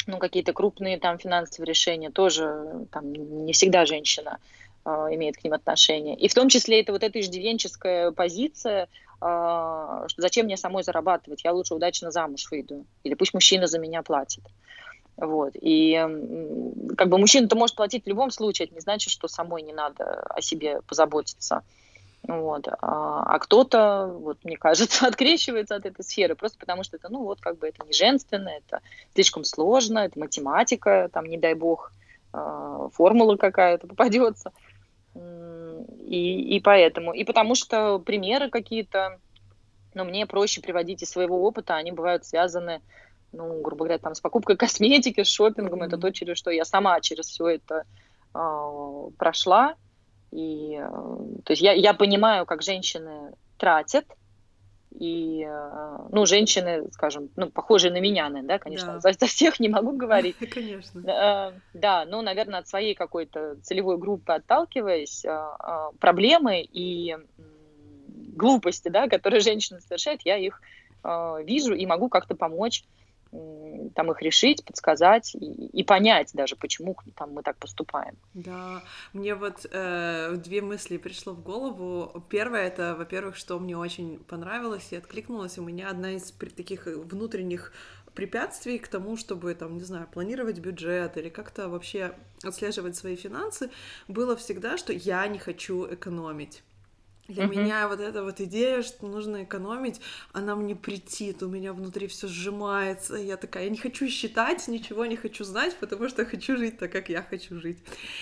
ну, 0.07 0.17
какие-то 0.17 0.53
крупные 0.53 0.99
там 0.99 1.17
финансовые 1.17 1.69
решения 1.69 2.09
тоже 2.09 2.87
там 2.91 3.11
не 3.13 3.53
всегда 3.53 3.85
женщина 3.85 4.39
э, 4.85 4.89
имеет 5.11 5.37
к 5.37 5.43
ним 5.43 5.53
отношение. 5.53 6.15
И 6.15 6.27
в 6.27 6.33
том 6.33 6.49
числе 6.49 6.81
это 6.81 6.91
вот 6.91 7.03
эта 7.03 7.19
иждивенческая 7.19 8.11
позиция, 8.11 8.83
э, 8.83 8.87
что 9.21 10.21
зачем 10.21 10.45
мне 10.45 10.57
самой 10.57 10.83
зарабатывать, 10.83 11.43
я 11.43 11.53
лучше 11.53 11.75
удачно 11.75 12.11
замуж 12.11 12.47
выйду, 12.51 12.85
или 13.03 13.13
пусть 13.13 13.33
мужчина 13.33 13.67
за 13.67 13.79
меня 13.79 14.01
платит. 14.01 14.43
Вот. 15.19 15.53
И 15.59 15.93
как 16.97 17.09
бы 17.09 17.17
мужчина-то 17.17 17.55
может 17.55 17.75
платить 17.75 18.05
в 18.05 18.07
любом 18.07 18.31
случае, 18.31 18.67
это 18.67 18.75
не 18.75 18.81
значит, 18.81 19.11
что 19.11 19.27
самой 19.27 19.61
не 19.63 19.73
надо 19.73 20.21
о 20.29 20.41
себе 20.41 20.81
позаботиться. 20.87 21.63
Вот. 22.23 22.67
А, 22.67 23.23
а 23.23 23.39
кто-то, 23.39 24.07
вот, 24.07 24.43
мне 24.43 24.55
кажется, 24.55 25.07
открещивается 25.07 25.75
от 25.75 25.85
этой 25.85 26.03
сферы 26.03 26.35
просто 26.35 26.57
потому, 26.57 26.83
что 26.83 26.97
это, 26.97 27.09
ну, 27.09 27.23
вот, 27.23 27.41
как 27.41 27.57
бы 27.57 27.67
это 27.67 27.85
не 27.85 27.93
женственно, 27.93 28.49
это 28.49 28.81
слишком 29.13 29.43
сложно, 29.43 29.99
это 29.99 30.19
математика, 30.19 31.09
там, 31.11 31.25
не 31.25 31.37
дай 31.37 31.53
бог, 31.53 31.91
а, 32.31 32.87
формула 32.93 33.35
какая-то 33.35 33.87
попадется. 33.87 34.51
И, 35.15 36.55
и 36.55 36.59
поэтому. 36.61 37.13
И 37.13 37.23
потому 37.23 37.55
что 37.55 37.99
примеры 37.99 38.49
какие-то, 38.49 39.19
ну, 39.93 40.05
мне 40.05 40.25
проще 40.25 40.61
приводить 40.61 41.03
из 41.03 41.09
своего 41.09 41.43
опыта, 41.43 41.75
они 41.75 41.91
бывают 41.91 42.25
связаны, 42.25 42.81
ну, 43.31 43.61
грубо 43.61 43.85
говоря, 43.85 43.99
там, 43.99 44.15
с 44.15 44.21
покупкой 44.21 44.57
косметики, 44.57 45.23
с 45.23 45.27
шопингом. 45.27 45.83
Mm-hmm. 45.83 45.87
Это 45.87 45.97
то, 45.97 46.11
через 46.11 46.37
что 46.37 46.51
я 46.51 46.65
сама 46.65 46.99
через 47.01 47.27
все 47.27 47.47
это 47.47 47.83
э, 48.33 49.09
прошла. 49.17 49.75
И, 50.31 50.79
э, 50.79 50.89
то 51.43 51.51
есть 51.51 51.61
я, 51.61 51.73
я 51.73 51.93
понимаю, 51.93 52.45
как 52.45 52.61
женщины 52.61 53.33
тратят, 53.57 54.05
и, 54.91 55.45
э, 55.47 55.97
ну, 56.11 56.25
женщины, 56.25 56.87
скажем, 56.91 57.29
ну, 57.35 57.49
похожие 57.49 57.91
на 57.91 57.99
меня, 57.99 58.29
да, 58.43 58.57
конечно, 58.57 58.93
да. 58.93 58.99
За, 58.99 59.13
за 59.13 59.25
всех 59.27 59.59
не 59.59 59.69
могу 59.69 59.91
говорить. 59.91 60.37
Конечно. 60.51 60.99
Э, 61.07 61.59
да, 61.73 62.05
ну, 62.05 62.21
наверное, 62.21 62.59
от 62.59 62.67
своей 62.67 62.95
какой-то 62.95 63.57
целевой 63.61 63.97
группы 63.97 64.33
отталкиваясь, 64.33 65.25
проблемы 65.99 66.61
и 66.61 67.17
глупости, 68.07 68.89
да, 68.89 69.07
которые 69.07 69.39
женщины 69.41 69.79
совершают, 69.81 70.21
я 70.25 70.37
их 70.37 70.61
вижу 71.45 71.75
и 71.75 71.85
могу 71.85 72.09
как-то 72.09 72.35
помочь 72.35 72.83
там 73.31 74.11
их 74.11 74.21
решить, 74.21 74.65
подсказать 74.65 75.35
и, 75.35 75.67
и 75.67 75.83
понять 75.83 76.31
даже, 76.33 76.55
почему 76.55 76.95
там 77.15 77.33
мы 77.33 77.43
так 77.43 77.57
поступаем. 77.57 78.15
Да, 78.33 78.83
мне 79.13 79.35
вот 79.35 79.65
э, 79.71 80.35
две 80.37 80.61
мысли 80.61 80.97
пришло 80.97 81.33
в 81.33 81.41
голову. 81.41 82.23
Первое 82.29 82.67
это, 82.67 82.95
во-первых, 82.95 83.35
что 83.35 83.59
мне 83.59 83.77
очень 83.77 84.19
понравилось 84.19 84.87
и 84.91 84.95
откликнулось. 84.95 85.57
У 85.57 85.63
меня 85.63 85.89
одна 85.89 86.11
из 86.11 86.31
таких 86.31 86.85
внутренних 86.85 87.71
препятствий 88.13 88.79
к 88.79 88.87
тому, 88.87 89.15
чтобы, 89.15 89.53
там, 89.53 89.77
не 89.77 89.83
знаю, 89.83 90.07
планировать 90.11 90.59
бюджет 90.59 91.17
или 91.17 91.29
как-то 91.29 91.69
вообще 91.69 92.13
отслеживать 92.43 92.95
свои 92.95 93.15
финансы, 93.15 93.69
было 94.07 94.35
всегда, 94.35 94.77
что 94.77 94.91
я 94.93 95.27
не 95.27 95.39
хочу 95.39 95.85
экономить. 95.85 96.63
Для 97.29 97.45
uh-huh. 97.45 97.49
меня 97.49 97.87
вот 97.87 97.99
эта 97.99 98.23
вот 98.23 98.41
идея, 98.41 98.81
что 98.81 99.05
нужно 99.07 99.43
экономить, 99.43 100.01
она 100.33 100.55
мне 100.55 100.75
притит, 100.75 101.43
у 101.43 101.47
меня 101.47 101.73
внутри 101.73 102.07
все 102.07 102.27
сжимается. 102.27 103.15
Я 103.15 103.37
такая, 103.37 103.65
я 103.65 103.69
не 103.69 103.77
хочу 103.77 104.07
считать, 104.07 104.67
ничего 104.67 105.05
не 105.05 105.15
хочу 105.15 105.43
знать, 105.43 105.77
потому 105.79 106.09
что 106.09 106.25
хочу 106.25 106.57
жить 106.57 106.79
так, 106.79 106.91
как 106.91 107.09
я 107.09 107.21
хочу 107.21 107.59
жить. 107.59 107.77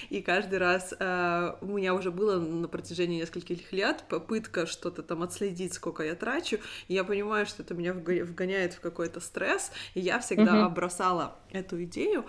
И 0.09 0.21
каждый 0.21 0.59
раз 0.59 0.93
э, 0.99 1.55
у 1.61 1.67
меня 1.67 1.93
уже 1.93 2.11
было 2.11 2.37
на 2.37 2.67
протяжении 2.67 3.21
нескольких 3.21 3.71
лет 3.71 4.03
попытка 4.09 4.65
что-то 4.65 5.03
там 5.03 5.23
отследить, 5.23 5.73
сколько 5.73 6.03
я 6.03 6.13
трачу. 6.13 6.59
И 6.89 6.93
я 6.93 7.05
понимаю, 7.05 7.45
что 7.45 7.63
это 7.63 7.73
меня 7.75 7.93
вгоняет 7.93 8.73
в 8.73 8.81
какой-то 8.81 9.21
стресс, 9.21 9.71
и 9.93 10.01
я 10.01 10.19
всегда 10.19 10.65
uh-huh. 10.65 10.69
бросала 10.69 11.37
эту 11.51 11.81
идею. 11.85 12.25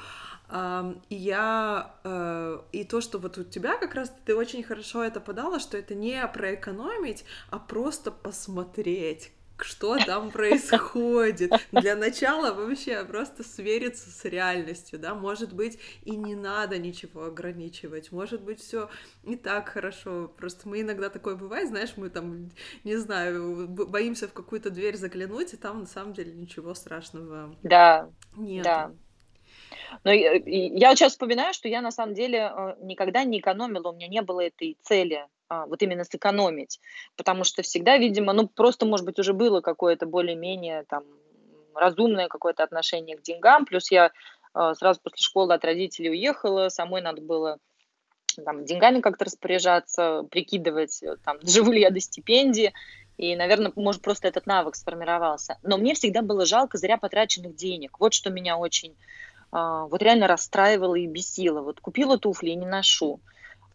И 0.51 1.15
я 1.15 1.95
э, 2.05 2.59
и 2.73 2.85
то, 2.85 3.03
что 3.03 3.19
вот 3.19 3.37
у 3.37 3.45
тебя 3.45 3.77
как 3.77 3.95
раз 3.95 4.11
ты 4.25 4.35
очень 4.35 4.63
хорошо 4.63 5.05
это 5.05 5.21
подала, 5.21 5.61
что 5.61 5.77
это 5.77 5.95
не 5.95 6.27
про 6.27 6.55
экономить, 6.55 7.27
а 7.51 7.59
просто 7.59 8.11
посмотреть, 8.11 9.31
что 9.59 9.99
там 9.99 10.31
происходит. 10.33 11.53
Для 11.73 11.97
начала 11.97 12.55
вообще 12.55 13.05
просто 13.05 13.45
свериться 13.45 14.11
с 14.11 14.25
реальностью, 14.25 14.99
да, 14.99 15.15
может 15.15 15.53
быть, 15.53 15.79
и 16.05 16.17
не 16.17 16.35
надо 16.35 16.79
ничего 16.79 17.25
ограничивать, 17.25 18.11
может 18.13 18.41
быть, 18.41 18.61
все 18.61 18.89
не 19.25 19.37
так 19.37 19.69
хорошо, 19.69 20.33
просто 20.35 20.67
мы 20.69 20.81
иногда 20.81 21.11
такое 21.11 21.37
бывает, 21.37 21.69
знаешь, 21.69 21.93
мы 21.97 22.09
там, 22.09 22.51
не 22.85 22.97
знаю, 22.97 23.69
боимся 23.69 24.29
в 24.29 24.33
какую-то 24.33 24.71
дверь 24.71 24.97
заглянуть, 24.97 25.53
и 25.53 25.57
там 25.57 25.81
на 25.81 25.87
самом 25.87 26.15
деле 26.15 26.33
ничего 26.33 26.73
страшного 26.73 27.55
да, 27.63 28.09
нет. 28.37 28.65
Да, 28.65 28.93
но 30.05 30.13
я 30.13 30.95
сейчас 30.95 31.13
вспоминаю, 31.13 31.55
что 31.55 31.69
я 31.69 31.81
на 31.81 31.91
самом 31.91 32.15
деле 32.15 32.53
э, 32.55 32.75
никогда 32.81 33.25
не 33.25 33.41
экономила, 33.41 33.91
у 33.91 33.95
меня 33.95 34.09
не 34.09 34.23
было 34.23 34.41
этой 34.41 34.77
цели 34.83 35.27
а, 35.49 35.67
вот 35.67 35.83
именно 35.83 36.05
сэкономить, 36.05 36.81
потому 37.17 37.45
что 37.45 37.63
всегда, 37.63 37.97
видимо, 37.97 38.33
ну 38.33 38.49
просто, 38.49 38.87
может 38.87 39.07
быть, 39.07 39.19
уже 39.19 39.33
было 39.33 39.61
какое-то 39.61 40.07
более-менее 40.07 40.85
там 40.85 41.05
разумное 41.75 42.29
какое-то 42.29 42.65
отношение 42.65 43.17
к 43.17 43.23
деньгам, 43.23 43.65
плюс 43.65 43.91
я 43.91 44.11
э, 44.55 44.75
сразу 44.77 45.01
после 45.03 45.23
школы 45.23 45.55
от 45.55 45.65
родителей 45.65 46.11
уехала, 46.11 46.69
самой 46.69 47.01
надо 47.01 47.23
было 47.23 47.59
там, 48.45 48.65
деньгами 48.65 49.01
как-то 49.01 49.25
распоряжаться, 49.25 50.25
прикидывать, 50.31 51.03
э, 51.03 51.17
там, 51.25 51.39
живу 51.43 51.73
ли 51.73 51.81
я 51.81 51.91
до 51.91 52.01
стипендии, 52.01 52.73
и, 53.17 53.35
наверное, 53.35 53.73
может, 53.75 54.01
просто 54.01 54.29
этот 54.29 54.47
навык 54.47 54.77
сформировался. 54.77 55.59
Но 55.63 55.77
мне 55.77 55.95
всегда 55.95 56.23
было 56.23 56.47
жалко 56.47 56.79
зря 56.79 56.99
потраченных 56.99 57.57
денег. 57.57 57.99
Вот 57.99 58.15
что 58.15 58.31
меня 58.31 58.57
очень 58.57 58.97
вот 59.51 60.03
реально 60.03 60.27
расстраивало 60.27 60.95
и 60.95 61.07
бесило. 61.07 61.63
Вот 61.63 61.81
купила 61.81 62.19
туфли 62.19 62.51
и 62.51 62.57
не 62.57 62.67
ношу. 62.67 63.21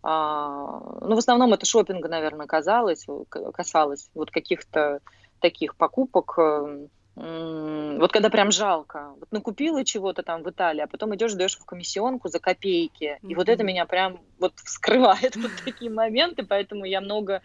А, 0.04 1.00
ну, 1.02 1.16
в 1.16 1.18
основном 1.18 1.54
это 1.54 1.66
шопинга, 1.66 2.10
наверное, 2.10 2.46
казалось, 2.46 3.06
касалось 3.30 4.10
вот 4.14 4.32
каких-то 4.32 5.00
таких 5.40 5.76
покупок, 5.78 6.38
эм, 6.38 6.90
вот 7.16 8.12
когда 8.12 8.30
прям 8.30 8.52
жалко. 8.52 9.14
Вот 9.20 9.32
накупила 9.32 9.86
чего-то 9.86 10.22
там 10.22 10.44
в 10.44 10.50
Италии, 10.50 10.82
а 10.82 10.88
потом 10.88 11.16
идешь, 11.16 11.34
даешь 11.34 11.58
в 11.58 11.66
комиссионку 11.66 12.28
за 12.28 12.40
копейки. 12.40 13.18
И 13.22 13.26
mm-hmm. 13.26 13.36
вот 13.36 13.48
это 13.48 13.64
меня 13.64 13.86
прям 13.86 14.20
вот 14.40 14.54
вскрывает 14.58 15.36
вот 15.38 15.52
такие 15.64 15.90
моменты, 15.90 16.44
поэтому 16.44 16.84
я 16.84 17.00
много 17.00 17.42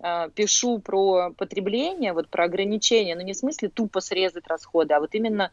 э, 0.00 0.28
пишу 0.34 0.80
про 0.80 1.30
потребление, 1.30 2.12
вот 2.12 2.28
про 2.28 2.44
ограничения, 2.44 3.16
но 3.16 3.22
не 3.22 3.32
в 3.32 3.36
смысле 3.36 3.70
тупо 3.70 4.00
срезать 4.00 4.46
расходы, 4.48 4.92
а 4.92 5.00
вот 5.00 5.14
именно 5.14 5.50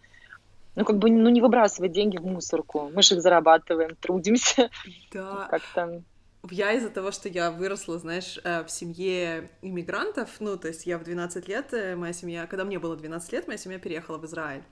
ну, 0.75 0.86
как 0.86 0.97
бы, 0.97 1.10
ну, 1.10 1.29
не 1.29 1.41
выбрасывать 1.41 1.91
деньги 1.91 2.17
в 2.17 2.25
мусорку. 2.25 2.89
Мы 2.93 3.01
же 3.01 3.15
их 3.15 3.21
зарабатываем, 3.21 3.95
трудимся. 3.95 4.69
Да. 5.12 5.47
Как-то... 5.51 6.03
Я 6.49 6.71
из-за 6.71 6.89
того, 6.89 7.12
что 7.12 7.27
я 7.27 7.51
выросла, 7.51 7.99
знаешь, 7.99 8.39
э, 8.45 8.63
в 8.63 8.71
семье 8.71 9.51
иммигрантов, 9.62 10.29
ну, 10.39 10.55
то 10.58 10.69
есть 10.69 10.86
я 10.86 10.97
в 10.97 11.03
12 11.03 11.49
лет, 11.49 11.73
э, 11.73 11.97
моя 11.97 12.13
семья, 12.13 12.47
когда 12.47 12.63
мне 12.63 12.79
было 12.79 12.95
12 12.95 13.34
лет, 13.34 13.47
моя 13.47 13.58
семья 13.58 13.77
переехала 13.77 14.17
в 14.17 14.25
Израиль. 14.25 14.63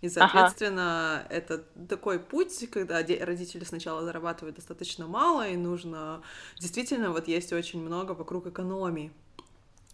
И, 0.00 0.08
соответственно, 0.08 1.20
ага. 1.20 1.26
это 1.28 1.58
такой 1.88 2.18
путь, 2.18 2.68
когда 2.70 3.00
родители 3.00 3.64
сначала 3.64 4.02
зарабатывают 4.02 4.56
достаточно 4.56 5.06
мало, 5.06 5.46
и 5.46 5.56
нужно... 5.56 6.22
Действительно, 6.58 7.10
вот 7.10 7.28
есть 7.28 7.52
очень 7.52 7.82
много 7.82 8.12
вокруг 8.12 8.46
экономии. 8.46 9.12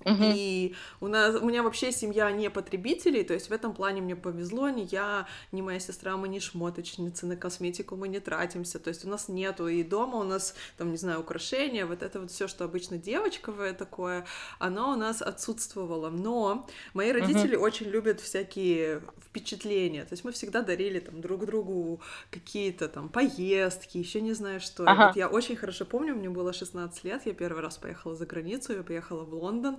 Угу. 0.04 0.16
И 0.20 0.74
у 1.00 1.08
нас 1.08 1.34
у 1.40 1.46
меня 1.46 1.62
вообще 1.62 1.90
семья 1.90 2.30
не 2.30 2.50
потребителей, 2.50 3.24
то 3.24 3.32
есть 3.32 3.48
в 3.48 3.52
этом 3.52 3.74
плане 3.74 4.02
мне 4.02 4.14
повезло, 4.14 4.68
ни 4.68 4.86
я, 4.90 5.26
ни 5.52 5.62
моя 5.62 5.80
сестра, 5.80 6.16
мы 6.16 6.28
не 6.28 6.38
шмоточницы, 6.38 7.26
на 7.26 7.36
косметику 7.36 7.96
мы 7.96 8.08
не 8.08 8.20
тратимся, 8.20 8.78
то 8.78 8.88
есть 8.88 9.04
у 9.06 9.08
нас 9.08 9.28
нету 9.28 9.68
и 9.68 9.82
дома 9.82 10.18
у 10.18 10.22
нас 10.22 10.54
там, 10.76 10.90
не 10.90 10.98
знаю, 10.98 11.20
украшения, 11.20 11.86
вот 11.86 12.02
это 12.02 12.20
вот 12.20 12.30
все, 12.30 12.46
что 12.46 12.64
обычно 12.64 12.98
девочковое 12.98 13.72
такое, 13.72 14.26
оно 14.58 14.92
у 14.92 14.96
нас 14.96 15.22
отсутствовало. 15.22 16.10
Но 16.10 16.66
мои 16.92 17.10
родители 17.10 17.56
угу. 17.56 17.64
очень 17.64 17.86
любят 17.86 18.20
всякие 18.20 19.00
впечатления, 19.24 20.02
то 20.02 20.12
есть 20.12 20.24
мы 20.24 20.32
всегда 20.32 20.60
дарили 20.60 21.00
там 21.00 21.22
друг 21.22 21.46
другу 21.46 22.00
какие-то 22.30 22.88
там 22.88 23.08
поездки, 23.08 23.96
еще 23.96 24.20
не 24.20 24.34
знаю 24.34 24.60
что. 24.60 24.84
Ага. 24.84 25.06
Вот 25.06 25.16
я 25.16 25.28
очень 25.28 25.56
хорошо 25.56 25.86
помню, 25.86 26.14
мне 26.14 26.28
было 26.28 26.52
16 26.52 27.04
лет, 27.04 27.22
я 27.24 27.32
первый 27.32 27.62
раз 27.62 27.78
поехала 27.78 28.14
за 28.14 28.26
границу, 28.26 28.74
я 28.74 28.82
поехала 28.82 29.24
в 29.24 29.34
Лондон. 29.34 29.78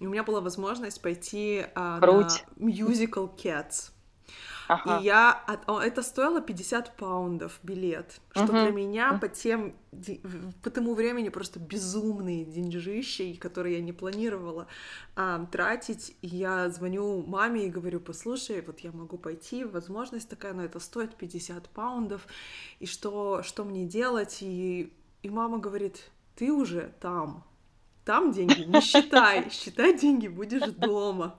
И 0.00 0.06
у 0.06 0.10
меня 0.10 0.24
была 0.24 0.40
возможность 0.40 1.00
пойти 1.00 1.66
а, 1.74 2.00
на 2.00 2.28
мюзикл 2.56 3.26
Cats. 3.26 3.90
Ага. 4.68 4.98
И 4.98 5.04
я... 5.04 5.44
Это 5.82 6.02
стоило 6.02 6.40
50 6.40 6.96
паундов 6.96 7.58
билет, 7.62 8.20
что 8.32 8.44
угу. 8.44 8.52
для 8.52 8.70
меня 8.70 9.18
по 9.18 9.28
тем... 9.28 9.74
По 10.62 10.70
тому 10.70 10.94
времени 10.94 11.28
просто 11.28 11.60
безумные 11.60 12.44
деньжищи, 12.44 13.34
которые 13.34 13.76
я 13.76 13.82
не 13.82 13.92
планировала 13.92 14.66
а, 15.16 15.44
тратить. 15.46 16.16
И 16.22 16.28
я 16.28 16.70
звоню 16.70 17.22
маме 17.26 17.66
и 17.66 17.70
говорю, 17.70 18.00
послушай, 18.00 18.62
вот 18.62 18.80
я 18.80 18.92
могу 18.92 19.18
пойти, 19.18 19.64
возможность 19.64 20.28
такая, 20.28 20.54
но 20.54 20.64
это 20.64 20.80
стоит 20.80 21.14
50 21.16 21.68
паундов. 21.68 22.26
И 22.80 22.86
что, 22.86 23.42
что 23.42 23.64
мне 23.64 23.84
делать? 23.84 24.38
И, 24.40 24.92
и 25.22 25.30
мама 25.30 25.58
говорит, 25.58 26.10
ты 26.36 26.52
уже 26.52 26.92
там, 27.00 27.44
там 28.04 28.32
деньги 28.32 28.62
не 28.62 28.80
считай, 28.80 29.50
считать 29.50 30.00
деньги 30.00 30.28
будешь 30.28 30.70
дома. 30.72 31.36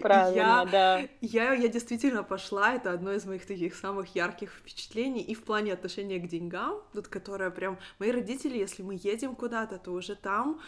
Правильно, 0.00 0.36
я, 0.36 0.64
да. 0.70 1.08
Я, 1.20 1.54
я 1.54 1.68
действительно 1.68 2.22
пошла, 2.22 2.74
это 2.74 2.92
одно 2.92 3.12
из 3.12 3.24
моих 3.24 3.46
таких 3.46 3.74
самых 3.74 4.14
ярких 4.14 4.52
впечатлений 4.52 5.22
и 5.22 5.34
в 5.34 5.42
плане 5.42 5.72
отношения 5.72 6.18
к 6.18 6.28
деньгам, 6.28 6.80
тут 6.92 7.08
которое 7.08 7.50
прям... 7.50 7.78
Мои 7.98 8.10
родители, 8.10 8.58
если 8.58 8.82
мы 8.82 8.98
едем 9.02 9.34
куда-то, 9.34 9.78
то 9.78 9.92
уже 9.92 10.14
там 10.14 10.60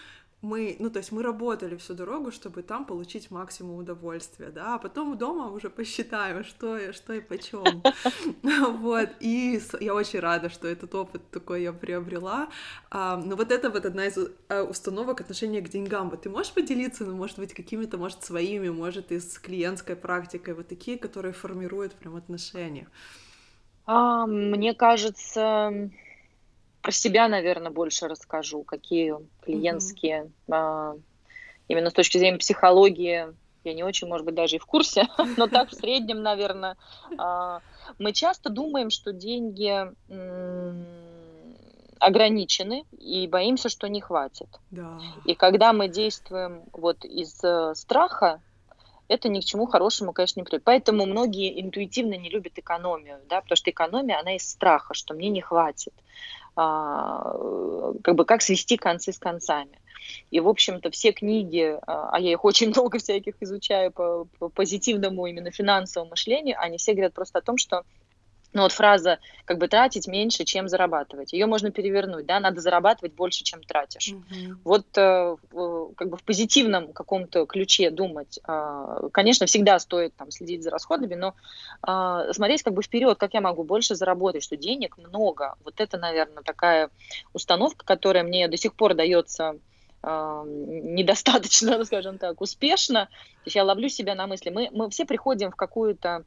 мы, 0.45 0.77
ну, 0.79 0.91
то 0.91 0.99
есть 0.99 1.11
мы 1.11 1.23
работали 1.23 1.77
всю 1.77 1.95
дорогу, 1.95 2.31
чтобы 2.31 2.63
там 2.63 2.85
получить 2.85 3.31
максимум 3.31 3.79
удовольствия, 3.79 4.51
да, 4.51 4.75
а 4.75 4.79
потом 4.79 5.17
дома 5.17 5.51
уже 5.51 5.71
посчитаем, 5.71 6.45
что, 6.45 6.93
что 6.93 7.13
и 7.15 7.21
почем. 7.21 7.83
Вот, 8.85 9.09
и 9.21 9.61
я 9.81 9.95
очень 9.95 10.21
рада, 10.21 10.49
что 10.49 10.69
этот 10.69 10.95
опыт 10.95 11.23
такой 11.31 11.63
я 11.63 11.73
приобрела. 11.73 12.49
Но 12.93 13.37
вот 13.37 13.51
это 13.51 13.71
вот 13.71 13.87
одна 13.87 14.07
из 14.07 14.19
э, 14.19 14.63
установок 14.63 15.21
отношения 15.21 15.61
к 15.61 15.69
деньгам. 15.69 16.11
Вот 16.11 16.23
ты 16.23 16.31
можешь 16.31 16.53
поделиться, 16.53 17.05
ну, 17.05 17.17
может 17.17 17.39
быть, 17.39 17.55
какими-то, 17.55 17.97
может, 17.97 18.23
своими, 18.23 18.69
может, 18.69 19.13
из 19.13 19.39
клиентской 19.39 19.97
практикой, 19.97 20.55
вот 20.55 20.69
такие, 20.69 20.99
которые 20.99 21.33
формируют 21.33 21.95
прям 21.95 22.17
отношения? 22.17 22.89
Мне 23.87 24.75
кажется, 24.75 25.91
про 26.85 26.93
себя, 26.93 27.29
наверное, 27.29 27.73
больше 27.73 28.09
расскажу, 28.09 28.63
какие 28.63 29.15
клиентские, 29.41 30.31
mm-hmm. 30.49 31.01
именно 31.69 31.89
с 31.89 31.95
точки 31.95 32.19
зрения 32.19 32.37
психологии, 32.37 33.29
я 33.65 33.73
не 33.73 33.83
очень, 33.83 34.07
может 34.07 34.27
быть, 34.27 34.35
даже 34.35 34.57
и 34.57 34.59
в 34.59 34.67
курсе, 34.67 35.09
но 35.39 35.47
так 35.47 35.71
в 35.71 35.75
среднем, 35.75 36.23
наверное. 36.23 36.77
А, 37.17 37.61
мы 37.99 38.13
часто 38.13 38.51
думаем, 38.51 38.91
что 38.91 39.15
деньги 39.15 39.91
ограничены 41.99 42.85
и 42.99 43.27
боимся, 43.29 43.71
что 43.71 43.89
не 43.89 44.03
хватит. 44.03 44.49
Да. 44.71 45.01
И 45.25 45.35
когда 45.35 45.73
мы 45.73 45.89
действуем 45.89 46.65
вот 46.73 47.03
из 47.07 47.43
э, 47.43 47.75
страха, 47.75 48.43
это 49.09 49.31
ни 49.31 49.41
к 49.41 49.45
чему 49.45 49.65
хорошему, 49.67 50.13
конечно, 50.13 50.41
не 50.41 50.45
приводит. 50.45 50.65
Поэтому 50.65 51.07
многие 51.07 51.63
интуитивно 51.63 52.15
не 52.15 52.29
любят 52.29 52.59
экономию, 52.59 53.21
да, 53.31 53.41
потому 53.41 53.57
что 53.57 53.71
экономия, 53.71 54.21
она 54.21 54.37
из 54.37 54.47
страха, 54.47 54.93
что 54.93 55.15
мне 55.15 55.31
не 55.31 55.41
хватит. 55.41 55.95
А, 56.57 57.37
как 58.03 58.15
бы 58.15 58.25
как 58.25 58.43
свести 58.43 58.77
концы 58.77 59.13
с 59.13 59.19
концами. 59.19 59.79
И, 60.31 60.39
в 60.39 60.49
общем-то, 60.49 60.91
все 60.91 61.13
книги, 61.13 61.77
а, 61.87 62.11
а 62.13 62.21
я 62.21 62.33
их 62.33 62.45
очень 62.45 62.69
много 62.77 62.99
всяких 62.99 63.35
изучаю 63.41 63.91
по, 63.91 64.27
по 64.39 64.49
позитивному 64.49 65.27
именно 65.27 65.51
финансовому 65.51 66.11
мышлению, 66.11 66.57
они 66.61 66.79
все 66.79 66.93
говорят 66.93 67.15
просто 67.15 67.39
о 67.39 67.43
том, 67.43 67.57
что 67.59 67.83
ну 68.55 68.63
вот 68.63 68.73
фраза 68.73 69.19
как 69.45 69.59
бы 69.59 69.69
тратить 69.69 70.07
меньше, 70.07 70.45
чем 70.45 70.69
зарабатывать. 70.69 71.33
Ее 71.33 71.47
можно 71.47 71.71
перевернуть, 71.71 72.25
да, 72.25 72.41
надо 72.41 72.61
зарабатывать 72.61 73.13
больше, 73.13 73.43
чем 73.45 73.63
тратишь. 73.63 74.13
Mm-hmm. 74.13 74.57
Вот 74.65 74.87
э, 74.97 75.37
как 75.97 76.09
бы 76.09 76.17
в 76.17 76.23
позитивном 76.23 76.93
каком-то 76.93 77.45
ключе 77.47 77.91
думать, 77.91 78.39
э, 78.47 79.09
конечно, 79.13 79.47
всегда 79.47 79.79
стоит 79.79 80.15
там 80.15 80.31
следить 80.31 80.63
за 80.63 80.71
расходами, 80.71 81.15
но 81.15 81.35
э, 81.87 82.33
смотреть 82.33 82.63
как 82.63 82.75
бы 82.75 82.83
вперед, 82.83 83.19
как 83.19 83.35
я 83.35 83.41
могу 83.41 83.65
больше 83.65 83.97
заработать, 83.97 84.45
что 84.45 84.57
денег 84.57 84.97
много. 84.99 85.57
Вот 85.65 85.81
это, 85.81 85.99
наверное, 85.99 86.43
такая 86.43 86.91
установка, 87.33 87.85
которая 87.85 88.23
мне 88.23 88.49
до 88.49 88.57
сих 88.57 88.75
пор 88.75 88.95
дается 88.95 89.57
недостаточно, 90.07 91.83
скажем 91.87 92.19
так, 92.19 92.41
успешно. 92.43 93.07
То 93.07 93.47
есть 93.47 93.57
я 93.57 93.65
ловлю 93.65 93.89
себя 93.89 94.15
на 94.15 94.27
мысли. 94.27 94.51
Мы, 94.51 94.69
мы 94.71 94.91
все 94.91 95.07
приходим 95.07 95.51
в 95.51 95.57
какую-то 95.57 96.25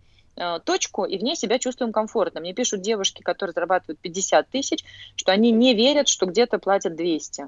точку 0.65 1.05
и 1.05 1.17
в 1.17 1.23
ней 1.23 1.35
себя 1.35 1.59
чувствуем 1.59 1.91
комфортно. 1.91 2.39
Мне 2.39 2.53
пишут 2.53 2.81
девушки, 2.81 3.21
которые 3.21 3.53
зарабатывают 3.53 3.99
50 3.99 4.49
тысяч, 4.49 4.83
что 5.15 5.31
они 5.31 5.51
не 5.51 5.73
верят, 5.73 6.07
что 6.07 6.25
где-то 6.25 6.59
платят 6.59 6.95
200. 6.95 7.47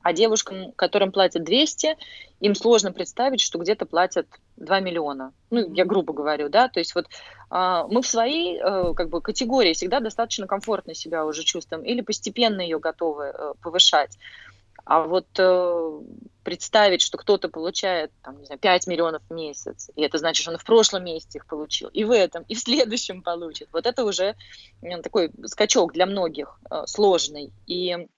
А 0.00 0.12
девушкам, 0.12 0.72
которым 0.72 1.12
платят 1.12 1.44
200, 1.44 1.96
им 2.40 2.54
сложно 2.54 2.92
представить, 2.92 3.40
что 3.40 3.58
где-то 3.58 3.86
платят 3.86 4.26
2 4.56 4.80
миллиона. 4.80 5.32
Ну, 5.50 5.72
я 5.74 5.84
грубо 5.84 6.12
говорю, 6.12 6.48
да, 6.48 6.68
то 6.68 6.80
есть 6.80 6.94
вот 6.94 7.06
а, 7.50 7.86
мы 7.88 8.02
в 8.02 8.06
своей 8.06 8.58
а, 8.60 8.94
как 8.94 9.10
бы 9.10 9.20
категории 9.20 9.74
всегда 9.74 10.00
достаточно 10.00 10.46
комфортно 10.46 10.94
себя 10.94 11.26
уже 11.26 11.44
чувствуем 11.44 11.84
или 11.84 12.00
постепенно 12.00 12.60
ее 12.60 12.78
готовы 12.78 13.28
а, 13.28 13.52
повышать. 13.62 14.18
А 14.84 15.02
вот 15.02 15.26
э, 15.38 16.00
представить, 16.42 17.02
что 17.02 17.18
кто-то 17.18 17.48
получает 17.48 18.12
там, 18.22 18.38
не 18.38 18.46
знаю, 18.46 18.58
5 18.58 18.86
миллионов 18.86 19.22
в 19.28 19.32
месяц, 19.32 19.90
и 19.94 20.02
это 20.02 20.18
значит, 20.18 20.42
что 20.42 20.52
он 20.52 20.58
в 20.58 20.64
прошлом 20.64 21.04
месяце 21.04 21.38
их 21.38 21.46
получил, 21.46 21.88
и 21.88 22.04
в 22.04 22.10
этом, 22.10 22.44
и 22.48 22.54
в 22.54 22.60
следующем 22.60 23.22
получит, 23.22 23.68
вот 23.72 23.86
это 23.86 24.04
уже 24.04 24.36
такой 25.02 25.30
скачок 25.46 25.92
для 25.92 26.06
многих 26.06 26.58
э, 26.70 26.84
сложный. 26.86 27.52
И 27.66 28.08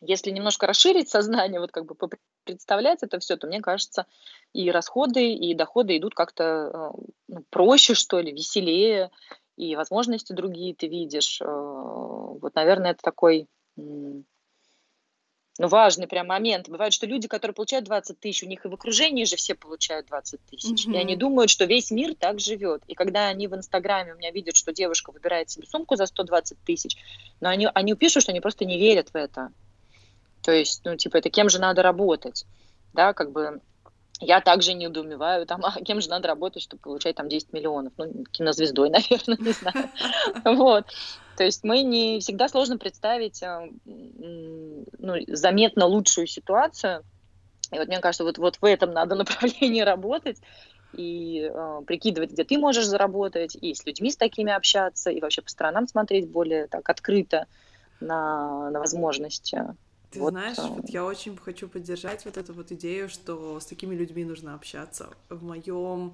если 0.00 0.30
немножко 0.30 0.66
расширить 0.66 1.08
сознание, 1.08 1.60
вот 1.60 1.72
как 1.72 1.86
бы 1.86 1.96
представлять 2.44 3.02
это 3.02 3.18
все, 3.18 3.36
то 3.36 3.46
мне 3.46 3.60
кажется, 3.60 4.06
и 4.52 4.70
расходы, 4.70 5.32
и 5.32 5.54
доходы 5.54 5.96
идут 5.96 6.14
как-то 6.14 6.44
э, 6.44 6.90
ну, 7.28 7.44
проще, 7.50 7.94
что 7.94 8.20
ли, 8.20 8.32
веселее, 8.32 9.10
и 9.56 9.74
возможности 9.74 10.32
другие 10.32 10.74
ты 10.74 10.86
видишь. 10.86 11.40
Э, 11.40 11.46
вот, 11.46 12.54
наверное, 12.54 12.92
это 12.92 13.02
такой 13.02 13.48
ну, 15.58 15.68
важный 15.68 16.06
прям 16.06 16.26
момент. 16.26 16.68
Бывает, 16.68 16.92
что 16.92 17.06
люди, 17.06 17.28
которые 17.28 17.54
получают 17.54 17.86
20 17.86 18.20
тысяч, 18.20 18.42
у 18.42 18.46
них 18.46 18.64
и 18.64 18.68
в 18.68 18.74
окружении 18.74 19.24
же 19.24 19.36
все 19.36 19.54
получают 19.54 20.06
20 20.06 20.40
тысяч. 20.50 20.86
Mm-hmm. 20.86 20.94
И 20.94 20.96
они 20.98 21.16
думают, 21.16 21.50
что 21.50 21.64
весь 21.64 21.90
мир 21.90 22.14
так 22.14 22.40
живет. 22.40 22.82
И 22.86 22.94
когда 22.94 23.28
они 23.28 23.46
в 23.48 23.54
Инстаграме 23.54 24.14
у 24.14 24.16
меня 24.16 24.30
видят, 24.30 24.56
что 24.56 24.72
девушка 24.72 25.12
выбирает 25.12 25.50
себе 25.50 25.66
сумку 25.66 25.96
за 25.96 26.06
120 26.06 26.58
тысяч, 26.64 26.96
но 27.40 27.48
они, 27.48 27.68
они 27.72 27.94
пишут, 27.94 28.22
что 28.22 28.32
они 28.32 28.40
просто 28.40 28.64
не 28.64 28.78
верят 28.78 29.10
в 29.10 29.16
это. 29.16 29.50
То 30.42 30.52
есть, 30.52 30.82
ну, 30.84 30.96
типа, 30.96 31.16
это 31.16 31.30
кем 31.30 31.48
же 31.48 31.58
надо 31.58 31.82
работать? 31.82 32.44
Да, 32.92 33.12
как 33.12 33.32
бы 33.32 33.60
я 34.20 34.40
также 34.40 34.74
не 34.74 34.86
удумеваю, 34.86 35.46
там, 35.46 35.60
а 35.64 35.80
кем 35.82 36.00
же 36.00 36.08
надо 36.08 36.28
работать, 36.28 36.62
чтобы 36.62 36.82
получать 36.82 37.16
там 37.16 37.28
10 37.28 37.52
миллионов? 37.52 37.92
Ну, 37.96 38.24
кинозвездой, 38.30 38.90
наверное, 38.90 39.38
не 39.38 39.52
знаю. 39.52 39.90
Вот. 40.44 40.86
То 41.36 41.44
есть 41.44 41.64
мы 41.64 41.82
не 41.82 42.20
всегда 42.20 42.48
сложно 42.48 42.78
представить 42.78 43.42
а, 43.42 43.68
ну, 43.84 45.14
заметно 45.28 45.86
лучшую 45.86 46.26
ситуацию. 46.26 47.02
И 47.72 47.78
вот 47.78 47.88
мне 47.88 48.00
кажется, 48.00 48.24
вот, 48.24 48.38
вот 48.38 48.56
в 48.56 48.64
этом 48.64 48.92
надо 48.92 49.14
направлении 49.16 49.82
работать 49.82 50.38
и 50.92 51.50
э, 51.52 51.82
прикидывать, 51.86 52.30
где 52.30 52.44
ты 52.44 52.58
можешь 52.58 52.86
заработать, 52.86 53.56
и 53.60 53.74
с 53.74 53.84
людьми 53.84 54.10
с 54.10 54.16
такими 54.16 54.52
общаться, 54.52 55.10
и 55.10 55.20
вообще 55.20 55.42
по 55.42 55.50
сторонам 55.50 55.86
смотреть 55.88 56.28
более 56.28 56.68
так 56.68 56.88
открыто 56.88 57.46
на, 58.00 58.70
на 58.70 58.78
возможности. 58.78 59.62
Ты 60.10 60.20
вот, 60.20 60.30
знаешь, 60.30 60.58
а... 60.58 60.68
вот 60.68 60.88
я 60.88 61.04
очень 61.04 61.36
хочу 61.36 61.68
поддержать 61.68 62.24
вот 62.24 62.36
эту 62.36 62.54
вот 62.54 62.72
идею, 62.72 63.08
что 63.08 63.60
с 63.60 63.66
такими 63.66 63.94
людьми 63.94 64.24
нужно 64.24 64.54
общаться. 64.54 65.10
В 65.28 65.44
моем 65.44 66.12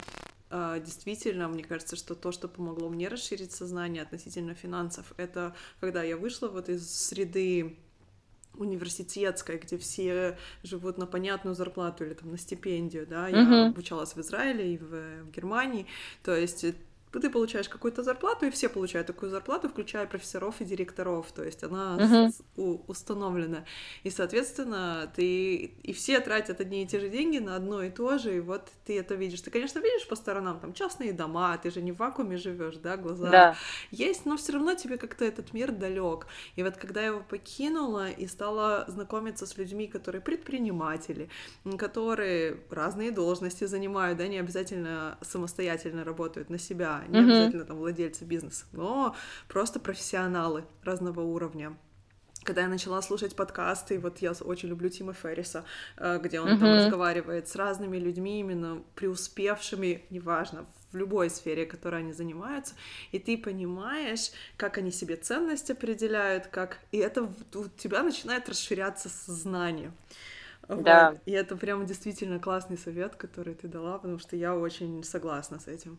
действительно, 0.52 1.48
мне 1.48 1.64
кажется, 1.64 1.96
что 1.96 2.14
то, 2.14 2.32
что 2.32 2.48
помогло 2.48 2.88
мне 2.88 3.08
расширить 3.08 3.52
сознание 3.52 4.02
относительно 4.02 4.54
финансов, 4.54 5.12
это 5.16 5.54
когда 5.80 6.02
я 6.02 6.16
вышла 6.16 6.48
вот 6.48 6.68
из 6.68 6.88
среды 6.90 7.76
университетской, 8.58 9.58
где 9.58 9.78
все 9.78 10.36
живут 10.62 10.98
на 10.98 11.06
понятную 11.06 11.54
зарплату 11.54 12.04
или 12.04 12.14
там 12.14 12.30
на 12.30 12.38
стипендию, 12.38 13.06
да, 13.06 13.28
я 13.28 13.36
uh-huh. 13.36 13.68
обучалась 13.68 14.14
в 14.14 14.20
Израиле 14.20 14.74
и 14.74 14.78
в, 14.78 15.24
в 15.24 15.30
Германии, 15.30 15.86
то 16.22 16.36
есть 16.36 16.66
ты 17.20 17.31
получаешь 17.31 17.68
какую-то 17.68 18.03
зарплату, 18.03 18.46
и 18.46 18.51
все 18.51 18.68
получают 18.68 19.07
такую 19.07 19.31
зарплату, 19.31 19.68
включая 19.68 20.07
профессоров 20.07 20.61
и 20.61 20.64
директоров, 20.64 21.31
то 21.33 21.44
есть 21.44 21.62
она 21.62 21.98
uh-huh. 21.98 22.35
у, 22.57 22.81
установлена. 22.87 23.64
И, 24.03 24.11
соответственно, 24.11 25.12
ты 25.14 25.55
и 25.55 25.92
все 25.92 26.20
тратят 26.20 26.61
одни 26.61 26.83
и 26.83 26.87
те 26.87 27.01
же 27.01 27.09
деньги 27.09 27.38
на 27.38 27.57
одно 27.57 27.83
и 27.83 27.90
то 27.90 28.18
же, 28.18 28.37
и 28.37 28.40
вот 28.40 28.68
ты 28.87 28.98
это 28.98 29.14
видишь. 29.14 29.40
Ты, 29.40 29.51
конечно, 29.51 29.79
видишь 29.79 30.09
по 30.09 30.16
сторонам, 30.16 30.61
там 30.61 30.72
частные 30.72 31.12
дома, 31.12 31.57
ты 31.59 31.70
же 31.70 31.83
не 31.83 31.92
в 31.92 31.96
вакууме 31.96 32.37
живешь, 32.37 32.77
да, 32.77 32.96
глаза 32.96 33.31
да. 33.31 33.57
есть, 33.90 34.27
но 34.27 34.37
все 34.37 34.53
равно 34.53 34.75
тебе 34.75 34.96
как-то 34.96 35.25
этот 35.25 35.53
мир 35.53 35.72
далек. 35.72 36.27
И 36.57 36.62
вот 36.62 36.77
когда 36.77 37.01
я 37.01 37.09
его 37.09 37.20
покинула 37.20 38.11
и 38.11 38.27
стала 38.27 38.85
знакомиться 38.88 39.46
с 39.46 39.57
людьми, 39.59 39.87
которые 39.87 40.20
предприниматели, 40.20 41.29
которые 41.79 42.59
разные 42.70 43.11
должности 43.11 43.64
занимают, 43.64 44.18
да, 44.18 44.27
не 44.29 44.38
обязательно 44.38 45.18
самостоятельно 45.20 46.05
работают 46.05 46.51
на 46.51 46.59
себя, 46.59 47.01
не 47.06 47.18
mm-hmm. 47.18 47.24
обязательно 47.24 47.64
там 47.64 47.76
владельцы 47.78 48.24
бизнеса, 48.24 48.64
но 48.72 49.14
просто 49.48 49.80
профессионалы 49.80 50.64
разного 50.84 51.20
уровня 51.20 51.76
когда 52.44 52.62
я 52.62 52.68
начала 52.68 53.00
слушать 53.02 53.36
подкасты, 53.36 53.98
вот 53.98 54.18
я 54.18 54.32
очень 54.32 54.68
люблю 54.68 54.88
Тима 54.88 55.12
Ферриса, 55.12 55.64
э, 55.96 56.18
где 56.22 56.40
он 56.40 56.48
mm-hmm. 56.48 56.58
там 56.58 56.74
разговаривает 56.74 57.48
с 57.48 57.56
разными 57.56 57.98
людьми, 57.98 58.40
именно 58.40 58.82
преуспевшими, 58.94 60.04
неважно, 60.10 60.66
в 60.90 60.96
любой 60.96 61.30
сфере, 61.30 61.66
которой 61.66 62.00
они 62.00 62.12
занимаются, 62.12 62.74
и 63.12 63.18
ты 63.18 63.38
понимаешь, 63.38 64.30
как 64.56 64.78
они 64.78 64.90
себе 64.90 65.16
ценность 65.16 65.70
определяют, 65.70 66.48
как... 66.48 66.78
И 66.90 66.98
это 66.98 67.22
у 67.54 67.68
тебя 67.76 68.02
начинает 68.02 68.48
расширяться 68.48 69.08
сознание. 69.08 69.92
Да. 70.68 71.10
Вот. 71.10 71.20
И 71.26 71.32
это 71.32 71.56
прям 71.56 71.86
действительно 71.86 72.38
классный 72.38 72.78
совет, 72.78 73.16
который 73.16 73.54
ты 73.54 73.68
дала, 73.68 73.98
потому 73.98 74.18
что 74.18 74.36
я 74.36 74.54
очень 74.56 75.02
согласна 75.02 75.58
с 75.58 75.66
этим. 75.66 75.98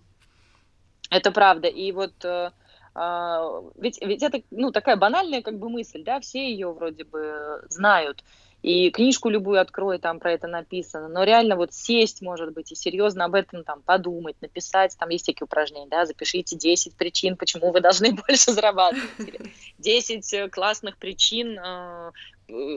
Это 1.13 1.31
правда. 1.31 1.67
И 1.67 1.91
вот 1.91 2.13
э, 2.25 2.49
а, 2.95 3.61
ведь, 3.75 3.99
ведь 4.01 4.23
это 4.23 4.41
ну, 4.51 4.71
такая 4.71 4.95
банальная 4.95 5.41
как 5.41 5.57
бы 5.57 5.69
мысль, 5.69 6.03
да, 6.03 6.19
все 6.19 6.51
ее 6.51 6.71
вроде 6.71 7.03
бы 7.03 7.63
знают. 7.69 8.23
и 8.61 8.91
книжку 8.91 9.29
любую 9.29 9.59
открой, 9.59 9.99
там 9.99 10.19
про 10.19 10.31
это 10.33 10.47
написано, 10.47 11.09
но 11.09 11.23
реально 11.23 11.55
вот 11.55 11.73
сесть, 11.73 12.21
может 12.21 12.53
быть, 12.53 12.71
и 12.71 12.75
серьезно 12.75 13.25
об 13.25 13.35
этом 13.35 13.63
там 13.63 13.81
подумать, 13.81 14.37
написать, 14.41 14.95
там 14.97 15.09
есть 15.09 15.25
такие 15.25 15.45
упражнения, 15.45 15.89
да, 15.89 16.05
запишите 16.05 16.55
10 16.55 16.95
причин, 16.95 17.35
почему 17.35 17.71
вы 17.71 17.81
должны 17.81 18.11
больше 18.27 18.51
зарабатывать, 18.51 19.41
10 19.79 20.33
э, 20.33 20.49
классных 20.49 20.97
причин, 20.97 21.59
э, 21.59 22.11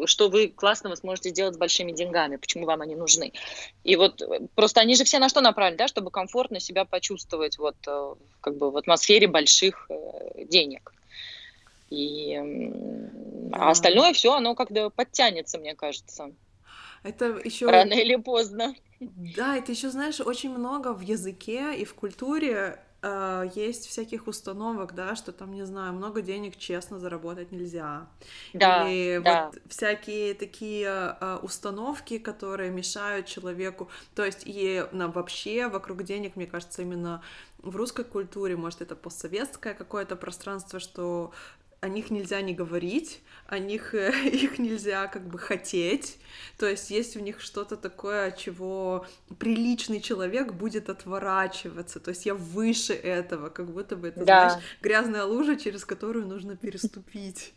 что 0.07 0.29
вы 0.29 0.49
классного 0.49 0.95
сможете 0.95 1.31
сделать 1.31 1.55
с 1.55 1.59
большими 1.59 1.93
деньгами, 1.93 2.37
почему 2.37 2.67
вам 2.67 2.83
они 2.83 2.95
нужны. 2.95 3.33
И 3.85 3.97
вот 3.97 4.23
просто 4.55 4.81
они 4.81 4.95
же 4.95 5.05
все 5.05 5.19
на 5.19 5.29
что 5.29 5.41
направлены, 5.41 5.79
да, 5.79 5.89
чтобы 5.89 6.11
комфортно 6.11 6.61
себя 6.61 6.85
почувствовать 6.85 7.59
вот 7.59 7.77
как 8.41 8.57
бы 8.57 8.71
в 8.71 8.77
атмосфере 8.77 9.27
больших 9.27 9.91
денег. 10.45 10.93
И 11.91 12.35
а 13.53 13.71
остальное 13.71 14.13
все, 14.13 14.35
оно 14.35 14.55
как-то 14.55 14.91
подтянется, 14.91 15.59
мне 15.59 15.75
кажется. 15.75 16.33
Это 17.03 17.41
еще 17.45 17.67
рано 17.67 17.93
или 17.93 18.17
поздно. 18.17 18.75
Да, 19.01 19.57
это 19.57 19.73
еще, 19.73 19.91
знаешь, 19.91 20.21
очень 20.21 20.51
много 20.51 20.93
в 20.93 21.01
языке 21.01 21.77
и 21.77 21.85
в 21.85 21.95
культуре 21.95 22.81
э, 23.07 23.51
есть 23.55 23.87
всяких 23.87 24.27
установок, 24.27 24.95
да, 24.95 25.15
что 25.15 25.33
там, 25.33 25.53
не 25.53 25.65
знаю, 25.65 25.93
много 25.93 26.23
денег 26.23 26.57
честно 26.57 26.99
заработать 26.99 27.53
нельзя. 27.53 28.07
Да, 28.53 28.89
Или 28.89 29.19
да. 29.19 29.47
вот 29.47 29.63
всякие 29.69 30.35
такие 30.35 31.17
э, 31.21 31.39
установки, 31.43 32.19
которые 32.19 32.71
мешают 32.71 33.27
человеку. 33.27 33.89
То 34.15 34.25
есть 34.25 34.43
и 34.45 34.85
на, 34.93 35.09
вообще 35.09 35.69
вокруг 35.69 36.03
денег, 36.03 36.37
мне 36.37 36.47
кажется, 36.47 36.83
именно 36.83 37.23
в 37.59 37.77
русской 37.77 38.05
культуре, 38.05 38.57
может, 38.57 38.83
это 38.83 38.97
постсоветское 38.97 39.75
какое-то 39.75 40.17
пространство, 40.17 40.81
что 40.81 41.33
о 41.81 41.89
них 41.89 42.11
нельзя 42.11 42.41
не 42.41 42.55
говорить, 42.55 43.21
о 43.47 43.59
них 43.59 43.95
э, 43.95 44.11
их 44.29 44.59
нельзя 44.59 45.07
как 45.07 45.29
бы 45.29 45.39
хотеть. 45.39 46.19
То 46.59 46.67
есть 46.67 46.91
есть 46.91 47.17
в 47.17 47.21
них 47.21 47.41
что-то 47.41 47.77
такое, 47.77 48.31
чего 48.33 49.07
приличный 49.39 50.01
человек 50.01 50.53
будет 50.53 50.89
отворачиваться. 50.89 52.01
То 52.01 52.11
есть 52.11 52.27
я 52.27 52.35
выше 52.35 52.95
этого, 52.95 53.49
как 53.51 53.71
будто 53.71 53.97
бы 53.97 54.09
это, 54.09 54.25
да. 54.25 54.49
знаешь, 54.51 54.65
грязная 54.81 55.25
лужа, 55.25 55.57
через 55.57 55.85
которую 55.85 56.27
нужно 56.27 56.57
переступить. 56.57 57.53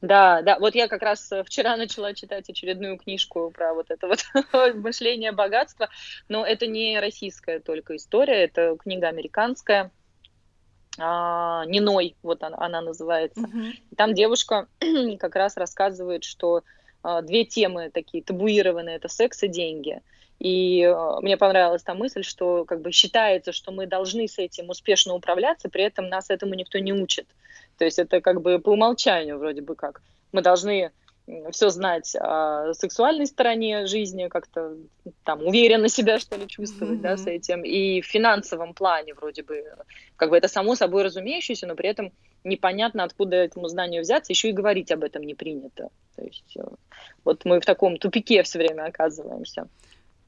Да, 0.00 0.40
да, 0.40 0.58
вот 0.58 0.74
я 0.74 0.88
как 0.88 1.02
раз 1.02 1.30
э, 1.30 1.44
вчера 1.44 1.76
начала 1.76 2.14
читать 2.14 2.48
очередную 2.48 2.96
книжку 2.96 3.50
про 3.50 3.74
вот 3.74 3.90
это 3.90 4.08
вот 4.08 4.24
мышление 4.76 5.32
богатства, 5.32 5.90
но 6.28 6.46
это 6.46 6.66
не 6.66 6.98
российская 6.98 7.60
только 7.60 7.96
история, 7.96 8.44
это 8.44 8.76
книга 8.78 9.08
американская, 9.08 9.92
а, 10.98 11.64
Ниной, 11.66 12.16
вот 12.22 12.42
она, 12.42 12.56
она 12.58 12.80
называется. 12.80 13.40
Mm-hmm. 13.40 13.72
Там 13.96 14.14
девушка 14.14 14.66
как 15.18 15.36
раз 15.36 15.56
рассказывает, 15.56 16.24
что 16.24 16.62
а, 17.02 17.22
две 17.22 17.44
темы 17.44 17.90
такие 17.92 18.22
табуированные 18.22 18.96
это 18.96 19.08
секс 19.08 19.42
и 19.42 19.48
деньги. 19.48 20.02
И 20.38 20.82
а, 20.84 21.20
мне 21.20 21.36
понравилась 21.36 21.82
та 21.82 21.94
мысль, 21.94 22.22
что 22.22 22.64
как 22.64 22.80
бы 22.80 22.92
считается, 22.92 23.52
что 23.52 23.72
мы 23.72 23.86
должны 23.86 24.26
с 24.26 24.38
этим 24.38 24.70
успешно 24.70 25.14
управляться, 25.14 25.68
при 25.68 25.84
этом 25.84 26.08
нас 26.08 26.30
этому 26.30 26.54
никто 26.54 26.78
не 26.78 26.92
учит. 26.92 27.26
То 27.78 27.84
есть 27.84 27.98
это 27.98 28.20
как 28.20 28.42
бы 28.42 28.58
по 28.58 28.70
умолчанию 28.70 29.38
вроде 29.38 29.62
бы 29.62 29.74
как. 29.74 30.02
Мы 30.32 30.42
должны 30.42 30.92
все 31.52 31.70
знать 31.70 32.14
о 32.16 32.72
сексуальной 32.74 33.26
стороне 33.26 33.86
жизни, 33.86 34.28
как-то 34.28 34.76
там 35.24 35.46
уверенно 35.46 35.88
себя, 35.88 36.18
что 36.18 36.36
ли, 36.36 36.46
чувствовать, 36.46 36.98
mm-hmm. 36.98 37.02
да, 37.02 37.16
с 37.16 37.26
этим. 37.26 37.62
И 37.62 38.00
в 38.00 38.06
финансовом 38.06 38.74
плане 38.74 39.14
вроде 39.14 39.42
бы, 39.42 39.64
как 40.16 40.30
бы 40.30 40.36
это 40.36 40.48
само 40.48 40.74
собой 40.74 41.02
разумеющееся, 41.04 41.66
но 41.66 41.74
при 41.74 41.88
этом 41.88 42.12
непонятно, 42.44 43.04
откуда 43.04 43.36
этому 43.36 43.68
знанию 43.68 44.02
взяться, 44.02 44.32
еще 44.32 44.48
и 44.48 44.52
говорить 44.52 44.90
об 44.92 45.04
этом 45.04 45.22
не 45.22 45.34
принято. 45.34 45.90
То 46.16 46.24
есть 46.24 46.56
э, 46.56 46.64
вот 47.24 47.44
мы 47.44 47.60
в 47.60 47.64
таком 47.64 47.96
тупике 47.96 48.42
все 48.42 48.58
время 48.58 48.86
оказываемся. 48.86 49.68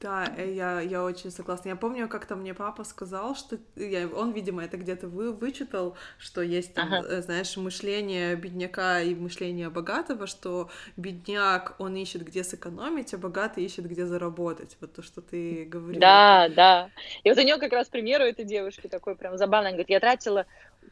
Да, 0.03 0.27
э, 0.37 0.51
я, 0.51 0.81
я 0.81 1.01
очень 1.01 1.31
согласна. 1.31 1.69
Я 1.69 1.75
помню, 1.77 2.09
как-то 2.09 2.35
мне 2.35 2.53
папа 2.53 2.83
сказал, 2.83 3.35
что 3.35 3.57
я, 3.77 4.05
он, 4.07 4.33
видимо, 4.33 4.61
это 4.61 4.75
где-то 4.75 5.07
вы, 5.07 5.31
вычитал, 5.31 5.95
что 6.17 6.41
есть 6.41 6.73
там, 6.73 6.93
ага. 6.93 7.07
Э, 7.07 7.21
знаешь, 7.21 7.55
мышление 7.55 8.35
бедняка 8.35 8.99
и 8.99 9.15
мышление 9.15 9.69
богатого, 9.69 10.27
что 10.27 10.69
бедняк, 10.97 11.75
он 11.79 11.95
ищет, 11.95 12.25
где 12.25 12.43
сэкономить, 12.43 13.13
а 13.13 13.17
богатый 13.17 13.63
ищет, 13.63 13.85
где 13.87 14.05
заработать. 14.05 14.75
Вот 14.81 14.93
то, 14.93 15.01
что 15.01 15.21
ты 15.21 15.63
говорила. 15.63 16.01
Да, 16.01 16.49
да. 16.49 16.89
И 17.23 17.29
вот 17.29 17.37
у 17.37 17.41
нее 17.41 17.57
как 17.57 17.71
раз 17.71 17.87
пример 17.87 18.21
у 18.21 18.25
этой 18.25 18.43
девушки 18.43 18.87
такой 18.87 19.15
прям 19.15 19.37
забавный. 19.37 19.69
Она 19.69 19.77
говорит, 19.77 19.89
я 19.89 20.01
тратила 20.01 20.45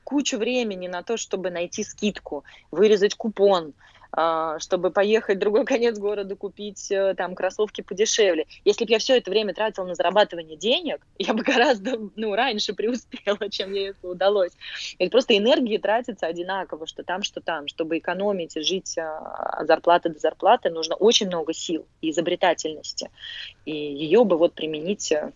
кучу 0.06 0.38
времени 0.38 0.88
на 0.88 1.04
то, 1.04 1.18
чтобы 1.18 1.52
найти 1.52 1.84
скидку, 1.84 2.46
вырезать 2.72 3.16
купон, 3.16 3.74
чтобы 4.60 4.92
поехать 4.92 5.38
в 5.38 5.40
другой 5.40 5.66
конец 5.72 5.98
города, 5.98 6.36
купить 6.36 6.92
э, 6.92 7.14
там 7.16 7.36
кроссовки 7.36 7.82
подешевле. 7.82 8.46
Если 8.66 8.86
бы 8.86 8.92
я 8.92 9.00
все 9.00 9.18
это 9.18 9.32
время 9.32 9.54
тратила 9.54 9.86
на 9.86 9.96
зарабатывание 9.96 10.58
денег, 10.58 11.06
я 11.18 11.34
бы 11.34 11.44
гораздо 11.44 11.98
ну, 12.16 12.36
раньше 12.36 12.74
преуспела, 12.74 13.38
чем 13.50 13.74
ей 13.74 13.92
это 13.92 14.08
удалось. 14.08 14.52
Это 15.00 15.12
просто 15.12 15.38
энергии 15.38 15.78
тратится 15.78 16.28
одинаково, 16.28 16.88
что 16.88 17.04
там, 17.04 17.24
что 17.24 17.42
там. 17.42 17.68
Чтобы 17.68 17.98
экономить 18.00 18.58
и 18.58 18.62
жить 18.62 18.98
а, 18.98 19.62
от 19.62 19.68
зарплаты 19.68 20.10
до 20.10 20.20
зарплаты, 20.20 20.70
нужно 20.70 20.96
очень 20.96 21.28
много 21.28 21.54
сил 21.54 21.86
и 22.02 22.10
изобретательности. 22.10 23.10
И 23.66 23.72
ее 23.72 24.24
бы 24.26 24.38
вот 24.38 24.54
применить 24.54 25.12
э, 25.12 25.32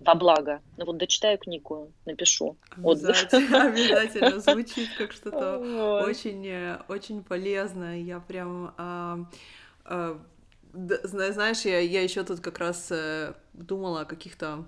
во 0.00 0.14
благо. 0.14 0.60
Ну 0.76 0.86
вот 0.86 0.96
дочитаю 0.96 1.38
книгу, 1.38 1.92
напишу 2.06 2.56
отзыв. 2.82 3.28
Обязательно, 3.32 4.40
звучит 4.40 4.88
как 4.96 5.12
что-то 5.12 5.58
очень, 6.04 6.46
э, 6.46 6.78
очень 6.88 7.22
полезное. 7.22 7.98
Я 7.98 8.20
прям 8.20 8.74
а, 8.78 9.18
а, 9.84 10.18
знаешь, 10.72 11.62
я, 11.62 11.80
я 11.80 12.02
еще 12.02 12.24
тут 12.24 12.40
как 12.40 12.58
раз 12.58 12.88
э, 12.90 13.34
думала 13.52 14.02
о 14.02 14.04
каких-то 14.04 14.64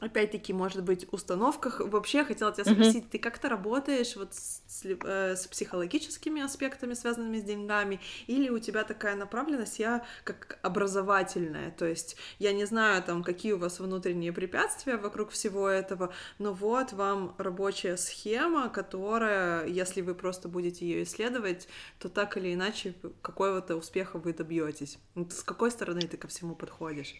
опять-таки, 0.00 0.52
может 0.52 0.82
быть, 0.82 1.06
установках. 1.12 1.80
Вообще, 1.80 2.24
хотела 2.24 2.52
тебя 2.52 2.64
спросить, 2.64 3.04
mm-hmm. 3.04 3.10
ты 3.10 3.18
как-то 3.18 3.48
работаешь 3.48 4.16
вот 4.16 4.34
с, 4.34 4.62
с, 4.66 4.84
э, 4.84 5.36
с 5.36 5.46
психологическими 5.46 6.42
аспектами, 6.42 6.94
связанными 6.94 7.38
с 7.38 7.42
деньгами, 7.42 8.00
или 8.26 8.48
у 8.48 8.58
тебя 8.58 8.84
такая 8.84 9.16
направленность, 9.16 9.78
я 9.78 10.04
как 10.24 10.58
образовательная, 10.62 11.70
то 11.70 11.86
есть 11.86 12.16
я 12.38 12.52
не 12.52 12.64
знаю, 12.64 13.02
там, 13.02 13.22
какие 13.22 13.52
у 13.52 13.58
вас 13.58 13.80
внутренние 13.80 14.32
препятствия 14.32 14.96
вокруг 14.96 15.30
всего 15.30 15.68
этого, 15.68 16.12
но 16.38 16.52
вот 16.52 16.92
вам 16.92 17.34
рабочая 17.38 17.96
схема, 17.96 18.68
которая, 18.68 19.66
если 19.66 20.02
вы 20.02 20.14
просто 20.14 20.48
будете 20.48 20.86
ее 20.86 21.02
исследовать, 21.02 21.68
то 21.98 22.08
так 22.08 22.36
или 22.36 22.54
иначе 22.54 22.94
какого-то 23.22 23.76
успеха 23.76 24.18
вы 24.18 24.32
добьетесь. 24.32 24.98
С 25.30 25.42
какой 25.42 25.70
стороны 25.70 26.02
ты 26.02 26.16
ко 26.16 26.28
всему 26.28 26.54
подходишь? 26.54 27.14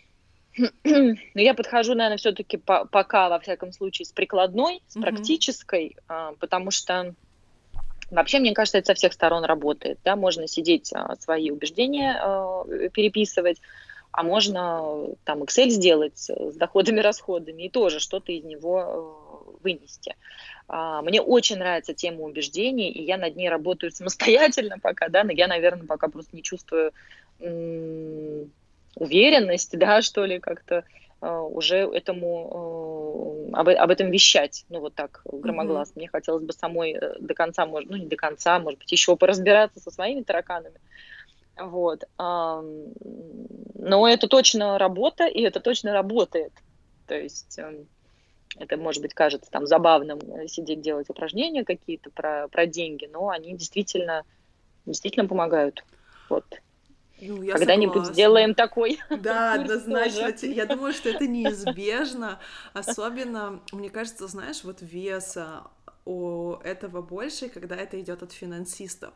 Но 0.84 1.40
я 1.40 1.54
подхожу, 1.54 1.94
наверное, 1.94 2.18
все-таки 2.18 2.56
по 2.56 2.84
пока, 2.84 3.28
во 3.28 3.38
всяком 3.38 3.72
случае, 3.72 4.06
с 4.06 4.12
прикладной, 4.12 4.82
с 4.88 4.94
практической, 5.00 5.96
а, 6.08 6.34
потому 6.40 6.70
что 6.70 7.14
вообще, 8.10 8.38
мне 8.38 8.54
кажется, 8.54 8.78
это 8.78 8.88
со 8.88 8.94
всех 8.94 9.12
сторон 9.12 9.44
работает. 9.44 9.98
Да? 10.04 10.16
Можно 10.16 10.48
сидеть, 10.48 10.92
а, 10.92 11.16
свои 11.16 11.50
убеждения 11.50 12.18
а, 12.20 12.64
переписывать, 12.92 13.60
а 14.10 14.22
можно 14.22 15.06
там 15.24 15.42
Excel 15.42 15.68
сделать 15.68 16.18
с 16.18 16.54
доходами, 16.54 17.00
расходами 17.00 17.64
и 17.64 17.68
тоже 17.68 18.00
что-то 18.00 18.32
из 18.32 18.44
него 18.44 19.58
вынести. 19.62 20.16
Мне 20.68 21.22
очень 21.22 21.56
нравится 21.56 21.94
тема 21.94 22.24
убеждений, 22.24 22.90
и 22.90 23.02
я 23.02 23.16
над 23.16 23.36
ней 23.36 23.48
работаю 23.48 23.90
самостоятельно 23.94 24.78
пока, 24.78 25.08
да, 25.08 25.24
но 25.24 25.32
я, 25.32 25.46
наверное, 25.46 25.86
пока 25.86 26.08
просто 26.08 26.36
не 26.36 26.42
чувствую 26.42 26.92
уверенность, 28.96 29.76
да, 29.78 30.02
что 30.02 30.24
ли, 30.24 30.38
как-то 30.38 30.84
uh, 31.20 31.48
уже 31.48 31.78
этому 31.78 33.50
uh, 33.52 33.56
об, 33.56 33.68
об 33.68 33.90
этом 33.90 34.10
вещать, 34.10 34.64
ну 34.68 34.80
вот 34.80 34.94
так 34.94 35.22
громогласно. 35.24 35.92
Mm-hmm. 35.92 35.98
Мне 36.00 36.08
хотелось 36.08 36.44
бы 36.44 36.52
самой 36.52 36.92
э, 36.92 37.18
до 37.20 37.34
конца, 37.34 37.66
может, 37.66 37.90
ну 37.90 37.96
не 37.96 38.06
до 38.06 38.16
конца, 38.16 38.58
может 38.58 38.80
быть, 38.80 38.92
еще 38.92 39.16
поразбираться 39.16 39.80
со 39.80 39.90
своими 39.90 40.22
тараканами. 40.22 40.80
Вот. 41.56 42.04
Но 42.18 44.08
это 44.08 44.28
точно 44.28 44.78
работа, 44.78 45.26
и 45.26 45.42
это 45.42 45.58
точно 45.58 45.92
работает. 45.92 46.52
То 47.08 47.16
есть 47.16 47.58
uh, 47.58 47.84
это, 48.56 48.76
может 48.76 49.02
быть, 49.02 49.14
кажется 49.14 49.50
там 49.50 49.66
забавным 49.66 50.18
э, 50.18 50.48
сидеть 50.48 50.80
делать 50.80 51.10
упражнения 51.10 51.64
какие-то 51.64 52.10
про, 52.10 52.48
про 52.48 52.66
деньги, 52.66 53.08
но 53.10 53.28
они 53.28 53.54
действительно, 53.54 54.24
действительно 54.86 55.26
помогают. 55.26 55.84
Вот. 56.28 56.44
Ну, 57.20 57.46
Когда-нибудь 57.52 58.06
сделаем 58.06 58.54
такой. 58.54 59.00
Да, 59.10 59.52
однозначно. 59.54 60.32
Я 60.46 60.66
думаю, 60.66 60.92
что 60.92 61.08
это 61.08 61.26
неизбежно. 61.26 62.38
Особенно, 62.72 63.60
мне 63.72 63.90
кажется, 63.90 64.26
знаешь, 64.28 64.62
вот 64.64 64.78
вес, 64.80 65.36
у 66.08 66.54
этого 66.64 67.02
больше, 67.02 67.50
когда 67.50 67.76
это 67.76 68.00
идет 68.00 68.22
от 68.22 68.32
финансистов. 68.32 69.12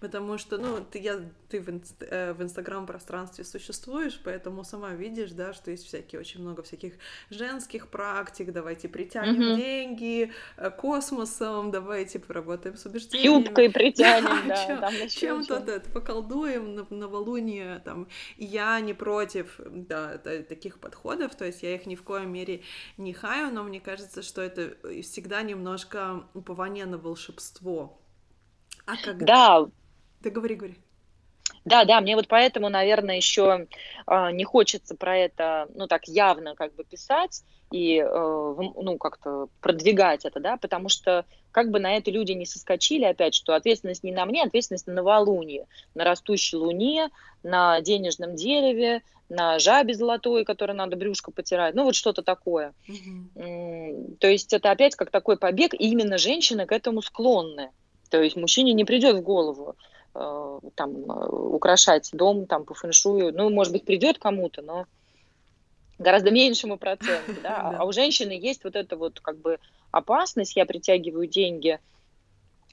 Потому 0.00 0.38
что, 0.38 0.58
ну, 0.58 0.84
ты, 0.84 0.98
я, 0.98 1.20
ты 1.48 1.60
в, 1.60 1.70
инст, 1.70 2.02
э, 2.02 2.32
в 2.32 2.42
инстаграм-пространстве 2.42 3.44
существуешь, 3.44 4.20
поэтому 4.24 4.64
сама 4.64 4.90
видишь, 4.90 5.30
да, 5.30 5.52
что 5.52 5.70
есть 5.70 5.86
всякие, 5.86 6.20
очень 6.20 6.40
много 6.40 6.64
всяких 6.64 6.94
женских 7.30 7.86
практик, 7.86 8.52
давайте 8.52 8.88
притянем 8.88 9.40
mm-hmm. 9.40 9.56
деньги 9.56 10.32
э, 10.56 10.70
космосом, 10.70 11.70
давайте 11.70 12.18
поработаем 12.18 12.76
с 12.76 12.86
убеждениями. 12.86 13.44
Юбкой 13.44 13.70
притянем, 13.70 14.48
да, 14.48 14.66
чем, 14.66 14.80
там 14.80 15.08
чем-то 15.08 15.80
чем. 15.80 15.92
поколдуем 15.92 16.74
на 16.74 16.86
новолуние, 16.90 17.80
там. 17.84 18.08
Я 18.36 18.80
не 18.80 18.94
против, 18.94 19.60
да, 19.64 20.18
таких 20.18 20.80
подходов, 20.80 21.36
то 21.36 21.44
есть 21.44 21.62
я 21.62 21.72
их 21.76 21.86
ни 21.86 21.94
в 21.94 22.02
коем 22.02 22.32
мере 22.32 22.62
не 22.96 23.12
хаю, 23.12 23.52
но 23.52 23.62
мне 23.62 23.78
кажется, 23.78 24.22
что 24.22 24.42
это 24.42 24.76
всегда 25.02 25.42
немножко 25.42 26.24
упование 26.34 26.86
на 26.86 26.98
волшебство. 26.98 27.98
А 28.86 28.96
когда... 28.96 29.26
Да. 29.26 29.70
Да 30.20 30.30
говори, 30.30 30.54
говори. 30.54 30.78
Да, 31.64 31.84
да, 31.84 32.00
мне 32.00 32.16
вот 32.16 32.28
поэтому, 32.28 32.68
наверное, 32.68 33.16
еще 33.16 33.68
э, 34.06 34.32
не 34.32 34.44
хочется 34.44 34.96
про 34.96 35.16
это, 35.16 35.68
ну, 35.74 35.86
так 35.86 36.08
явно 36.08 36.56
как 36.56 36.74
бы 36.74 36.84
писать 36.84 37.44
и, 37.72 37.98
э, 37.98 38.54
ну, 38.58 38.98
как-то 38.98 39.48
продвигать 39.60 40.24
это, 40.24 40.40
да, 40.40 40.56
потому 40.56 40.88
что 40.88 41.24
как 41.50 41.70
бы 41.70 41.80
на 41.80 41.96
это 41.96 42.10
люди 42.10 42.32
не 42.32 42.46
соскочили 42.46 43.04
опять, 43.04 43.34
что 43.34 43.54
ответственность 43.54 44.04
не 44.04 44.12
на 44.12 44.26
мне, 44.26 44.42
ответственность 44.42 44.86
на 44.86 44.94
новолуние, 44.94 45.66
на 45.94 46.04
растущей 46.04 46.56
луне, 46.56 47.10
на 47.42 47.80
денежном 47.80 48.36
дереве, 48.36 49.02
на 49.28 49.58
жабе 49.58 49.94
золотой, 49.94 50.44
которой 50.44 50.72
надо 50.72 50.96
брюшко 50.96 51.32
потирать, 51.32 51.74
ну 51.74 51.84
вот 51.84 51.94
что-то 51.94 52.22
такое. 52.22 52.74
Mm-hmm. 52.88 54.16
То 54.18 54.28
есть 54.28 54.52
это 54.52 54.70
опять 54.70 54.94
как 54.94 55.10
такой 55.10 55.38
побег, 55.38 55.74
и 55.74 55.90
именно 55.90 56.18
женщины 56.18 56.66
к 56.66 56.72
этому 56.72 57.00
склонны. 57.00 57.70
То 58.10 58.22
есть 58.22 58.36
мужчине 58.36 58.74
не 58.74 58.84
придет 58.84 59.16
в 59.16 59.22
голову 59.22 59.74
э, 60.14 60.58
там 60.74 60.90
э, 61.10 61.28
украшать 61.28 62.10
дом 62.12 62.46
там 62.46 62.64
по 62.64 62.74
фэншую, 62.74 63.32
ну 63.34 63.48
может 63.48 63.72
быть 63.72 63.86
придет 63.86 64.18
кому-то, 64.18 64.60
но 64.60 64.86
гораздо 66.02 66.30
меньшему 66.30 66.76
проценту, 66.78 67.32
да? 67.42 67.76
а 67.78 67.84
у 67.84 67.92
женщины 67.92 68.32
есть 68.32 68.64
вот 68.64 68.76
эта 68.76 68.96
вот 68.96 69.20
как 69.20 69.38
бы 69.38 69.58
опасность, 69.90 70.56
я 70.56 70.66
притягиваю 70.66 71.26
деньги, 71.26 71.78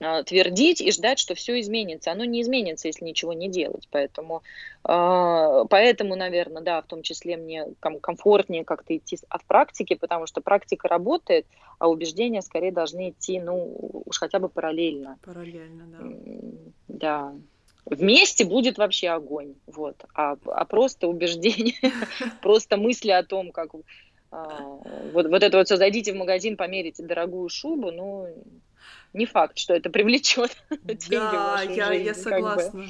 а, 0.02 0.24
твердить 0.24 0.80
и 0.80 0.92
ждать, 0.92 1.20
что 1.20 1.36
все 1.36 1.60
изменится. 1.60 2.12
Оно 2.12 2.24
не 2.24 2.42
изменится, 2.42 2.88
если 2.88 3.04
ничего 3.04 3.34
не 3.34 3.50
делать. 3.50 3.88
Поэтому, 3.92 4.44
а, 4.84 5.66
поэтому 5.66 6.16
наверное, 6.16 6.62
да, 6.62 6.82
в 6.82 6.88
том 6.88 7.02
числе 7.02 7.36
мне 7.36 7.68
комфортнее 7.80 8.64
как-то 8.64 8.96
идти 8.96 9.18
в 9.18 9.46
практике, 9.46 9.98
потому 9.98 10.26
что 10.26 10.42
практика 10.42 10.88
работает, 10.88 11.48
а 11.80 11.90
убеждения 11.90 12.42
скорее 12.42 12.72
должны 12.72 13.10
идти, 13.10 13.42
ну, 13.42 13.76
уж 14.06 14.18
хотя 14.18 14.40
бы 14.40 14.48
параллельно. 14.48 15.18
Параллельно, 15.22 15.86
да. 15.88 16.00
Да. 16.88 17.36
Вместе 17.90 18.46
будет 18.46 18.78
вообще 18.78 19.10
огонь, 19.10 19.56
вот. 19.66 19.96
А, 20.14 20.38
а 20.46 20.66
просто 20.66 21.08
убеждение, 21.08 21.76
просто 22.42 22.78
мысли 22.78 23.10
о 23.10 23.24
том, 23.24 23.52
как 23.52 23.72
а, 24.32 24.78
вот, 25.12 25.28
вот 25.28 25.44
это 25.44 25.58
вот 25.58 25.66
все, 25.66 25.78
зайдите 25.78 26.14
в 26.14 26.16
магазин, 26.16 26.56
померите 26.56 27.04
дорогую 27.04 27.50
шубу, 27.50 27.92
ну, 27.92 28.28
не 29.14 29.26
факт, 29.26 29.58
что 29.58 29.74
это 29.74 29.90
привлечет 29.90 30.56
деньги 30.84 31.10
да, 31.10 31.32
в 31.32 31.68
вашу 31.68 31.72
я, 31.72 31.88
жизнь. 31.88 32.06
я 32.06 32.14
согласна. 32.14 32.64
Как 32.64 32.74
бы 32.74 32.88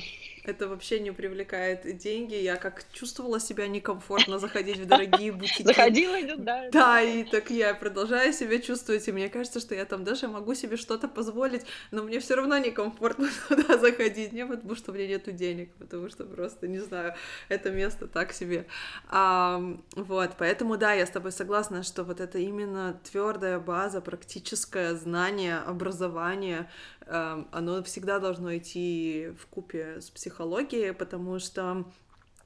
это 0.49 0.67
вообще 0.67 0.99
не 0.99 1.11
привлекает 1.11 1.97
деньги. 1.97 2.35
Я 2.35 2.55
как 2.55 2.83
чувствовала 2.91 3.39
себя 3.39 3.67
некомфортно 3.67 4.39
заходить 4.39 4.77
в 4.77 4.85
дорогие 4.85 5.31
бутики. 5.31 5.63
Заходила, 5.63 6.17
да. 6.37 6.69
Да, 6.71 7.01
и 7.01 7.23
так 7.23 7.49
я 7.51 7.73
продолжаю 7.73 8.33
себя 8.33 8.59
чувствовать, 8.59 9.07
и 9.07 9.11
мне 9.11 9.29
кажется, 9.29 9.59
что 9.59 9.75
я 9.75 9.85
там 9.85 10.03
даже 10.03 10.27
могу 10.27 10.53
себе 10.53 10.77
что-то 10.77 11.07
позволить, 11.07 11.65
но 11.91 12.03
мне 12.03 12.19
все 12.19 12.35
равно 12.35 12.57
некомфортно 12.57 13.29
туда 13.47 13.77
заходить, 13.77 14.33
не 14.33 14.45
потому 14.45 14.75
что 14.75 14.91
у 14.91 14.95
меня 14.95 15.07
нету 15.07 15.31
денег, 15.31 15.71
потому 15.75 16.09
что 16.09 16.25
просто, 16.25 16.67
не 16.67 16.79
знаю, 16.79 17.15
это 17.47 17.69
место 17.69 18.07
так 18.07 18.33
себе. 18.33 18.65
А, 19.07 19.61
вот, 19.95 20.31
поэтому, 20.37 20.77
да, 20.77 20.93
я 20.93 21.05
с 21.05 21.09
тобой 21.09 21.31
согласна, 21.31 21.83
что 21.83 22.03
вот 22.03 22.19
это 22.19 22.37
именно 22.39 22.99
твердая 23.03 23.59
база, 23.59 24.01
практическое 24.01 24.95
знание, 24.95 25.57
образование, 25.57 26.69
оно 27.09 27.83
всегда 27.83 28.19
должно 28.19 28.55
идти 28.55 29.33
в 29.39 29.47
купе 29.47 29.99
с 30.01 30.09
психологией, 30.09 30.93
потому 30.93 31.39
что 31.39 31.85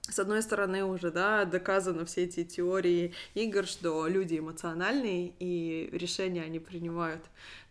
с 0.09 0.20
одной 0.20 0.41
стороны 0.41 0.84
уже, 0.84 1.11
да, 1.11 1.45
доказано 1.45 2.05
все 2.05 2.24
эти 2.24 2.43
теории 2.43 3.14
игр, 3.36 3.66
что 3.66 4.05
люди 4.07 4.38
эмоциональные, 4.38 5.34
и 5.39 5.89
решения 5.93 6.43
они 6.43 6.59
принимают 6.59 7.24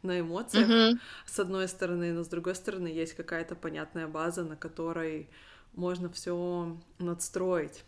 на 0.02 0.20
эмоциях, 0.20 0.68
mm-hmm. 0.68 0.98
с 1.26 1.38
одной 1.38 1.68
стороны, 1.68 2.12
но 2.12 2.24
с 2.24 2.28
другой 2.28 2.54
стороны 2.54 2.88
есть 2.88 3.14
какая-то 3.14 3.54
понятная 3.54 4.08
база, 4.08 4.44
на 4.44 4.56
которой 4.56 5.28
можно 5.74 6.08
все 6.10 6.78
надстроить. 6.98 7.84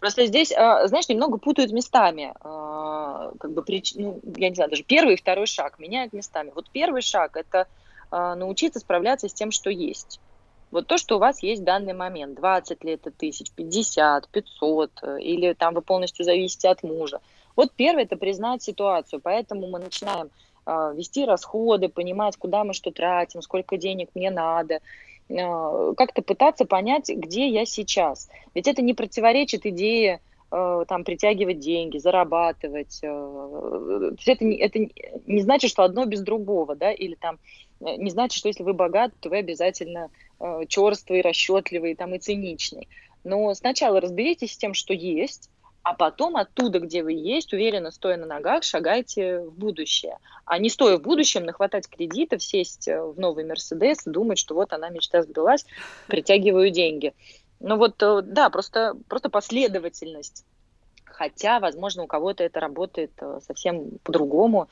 Просто 0.00 0.26
здесь, 0.26 0.52
а, 0.52 0.86
знаешь, 0.88 1.08
немного 1.08 1.38
путают 1.38 1.72
местами. 1.72 2.32
А, 2.40 3.32
как 3.38 3.52
бы, 3.52 3.64
ну, 3.96 4.20
я 4.36 4.48
не 4.48 4.54
знаю, 4.54 4.70
даже 4.70 4.82
первый 4.82 5.14
и 5.14 5.16
второй 5.16 5.46
шаг 5.46 5.78
меняют 5.78 6.12
местами. 6.12 6.52
Вот 6.54 6.68
первый 6.70 7.02
шаг– 7.02 7.32
это 7.36 7.66
а, 8.10 8.34
научиться 8.34 8.80
справляться 8.80 9.28
с 9.28 9.32
тем, 9.34 9.50
что 9.50 9.70
есть. 9.70 10.20
Вот 10.70 10.86
то, 10.86 10.98
что 10.98 11.16
у 11.16 11.18
вас 11.18 11.42
есть 11.42 11.62
в 11.62 11.64
данный 11.64 11.92
момент, 11.92 12.34
20 12.34 12.82
лет, 12.84 13.06
тысяч, 13.18 13.50
50, 13.52 14.28
500, 14.28 14.90
или 15.20 15.52
там 15.52 15.74
вы 15.74 15.82
полностью 15.82 16.24
зависите 16.24 16.68
от 16.68 16.82
мужа. 16.82 17.20
Вот 17.56 17.72
первое– 17.72 18.02
это 18.04 18.16
признать 18.16 18.62
ситуацию, 18.62 19.20
поэтому 19.22 19.68
мы 19.68 19.78
начинаем 19.78 20.30
вести 20.64 21.26
расходы, 21.26 21.88
понимать, 21.88 22.36
куда 22.36 22.64
мы 22.64 22.72
что 22.72 22.90
тратим, 22.92 23.42
сколько 23.42 23.76
денег 23.76 24.10
мне 24.14 24.30
надо, 24.30 24.78
как-то 25.28 26.22
пытаться 26.22 26.64
понять, 26.64 27.08
где 27.08 27.48
я 27.48 27.64
сейчас. 27.64 28.28
Ведь 28.54 28.68
это 28.68 28.82
не 28.82 28.94
противоречит 28.94 29.64
идее 29.66 30.20
э, 30.50 30.84
там 30.86 31.04
притягивать 31.04 31.58
деньги, 31.58 31.98
зарабатывать. 31.98 33.00
Э, 33.02 34.12
это 34.26 34.44
не, 34.44 34.56
это 34.56 34.78
не 35.26 35.40
значит, 35.40 35.70
что 35.70 35.84
одно 35.84 36.04
без 36.04 36.20
другого, 36.20 36.76
да, 36.76 36.92
или 36.92 37.14
там 37.14 37.38
э, 37.80 37.96
не 37.96 38.10
значит, 38.10 38.38
что 38.38 38.48
если 38.48 38.62
вы 38.62 38.74
богат, 38.74 39.12
то 39.20 39.28
вы 39.28 39.38
обязательно 39.38 40.10
черствый, 40.66 41.20
расчетливый 41.20 41.94
там, 41.94 42.14
и 42.16 42.18
циничный. 42.18 42.88
Но 43.22 43.54
сначала 43.54 44.00
разберитесь 44.00 44.54
с 44.54 44.56
тем, 44.58 44.74
что 44.74 44.92
есть, 44.92 45.50
а 45.82 45.94
потом 45.94 46.36
оттуда, 46.36 46.78
где 46.78 47.02
вы 47.02 47.12
есть, 47.12 47.52
уверенно 47.52 47.90
стоя 47.90 48.16
на 48.16 48.26
ногах, 48.26 48.62
шагайте 48.62 49.40
в 49.40 49.52
будущее. 49.52 50.18
А 50.44 50.58
не 50.58 50.68
стоя 50.68 50.96
в 50.96 51.02
будущем, 51.02 51.44
нахватать 51.44 51.88
кредитов, 51.88 52.42
сесть 52.42 52.86
э, 52.86 53.02
в 53.02 53.18
новый 53.18 53.44
Мерседес 53.44 54.04
думать, 54.04 54.38
что 54.38 54.54
вот 54.54 54.72
она 54.72 54.90
мечта 54.90 55.22
сбылась, 55.22 55.66
притягиваю 56.06 56.70
деньги. 56.70 57.14
Ну 57.58 57.76
вот, 57.76 58.00
э, 58.00 58.22
да, 58.22 58.48
просто, 58.50 58.96
просто 59.08 59.28
последовательность. 59.28 60.44
Хотя, 61.04 61.58
возможно, 61.58 62.04
у 62.04 62.06
кого-то 62.06 62.44
это 62.44 62.60
работает 62.60 63.12
э, 63.20 63.40
совсем 63.46 63.98
по-другому, 64.04 64.68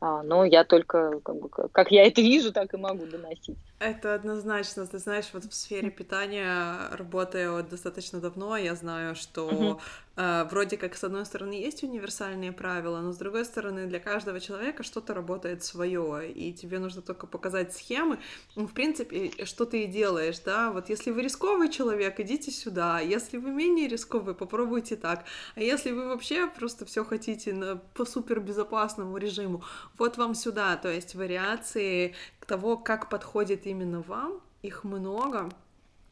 а, 0.00 0.22
но 0.22 0.44
я 0.44 0.64
только, 0.64 1.20
как, 1.20 1.36
бы, 1.36 1.48
как 1.48 1.90
я 1.90 2.06
это 2.06 2.20
вижу, 2.20 2.52
так 2.52 2.74
и 2.74 2.76
могу 2.76 3.06
доносить. 3.06 3.58
Это 3.78 4.14
однозначно. 4.14 4.86
Ты 4.86 4.98
знаешь, 4.98 5.30
вот 5.32 5.44
в 5.44 5.54
сфере 5.54 5.90
питания, 5.90 6.88
работая 6.90 7.52
вот 7.52 7.68
достаточно 7.68 8.20
давно, 8.20 8.56
я 8.56 8.74
знаю, 8.74 9.14
что 9.14 9.48
uh-huh. 9.48 9.80
э, 10.16 10.48
вроде 10.50 10.76
как 10.76 10.96
с 10.96 11.04
одной 11.04 11.24
стороны 11.24 11.52
есть 11.52 11.84
универсальные 11.84 12.50
правила, 12.50 12.98
но 12.98 13.12
с 13.12 13.18
другой 13.18 13.44
стороны 13.44 13.86
для 13.86 14.00
каждого 14.00 14.40
человека 14.40 14.82
что-то 14.82 15.14
работает 15.14 15.62
свое, 15.62 16.28
и 16.28 16.52
тебе 16.52 16.80
нужно 16.80 17.02
только 17.02 17.28
показать 17.28 17.72
схемы. 17.72 18.18
Ну, 18.56 18.66
в 18.66 18.72
принципе, 18.72 19.30
что 19.44 19.64
ты 19.64 19.84
и 19.84 19.86
делаешь, 19.86 20.40
да? 20.40 20.72
Вот 20.72 20.88
если 20.88 21.12
вы 21.12 21.22
рисковый 21.22 21.70
человек, 21.70 22.18
идите 22.18 22.50
сюда. 22.50 22.98
Если 22.98 23.36
вы 23.36 23.52
менее 23.52 23.86
рисковый, 23.86 24.34
попробуйте 24.34 24.96
так. 24.96 25.24
А 25.54 25.60
если 25.60 25.92
вы 25.92 26.08
вообще 26.08 26.48
просто 26.48 26.84
все 26.84 27.04
хотите 27.04 27.52
на, 27.52 27.76
по 27.76 28.04
супер 28.04 28.40
безопасному 28.40 29.18
режиму, 29.18 29.62
вот 29.98 30.16
вам 30.16 30.34
сюда. 30.34 30.76
То 30.76 30.88
есть 30.90 31.14
вариации 31.14 32.16
того, 32.48 32.76
как 32.76 33.08
подходит 33.08 33.66
именно 33.66 34.00
вам, 34.00 34.40
их 34.62 34.82
много 34.82 35.50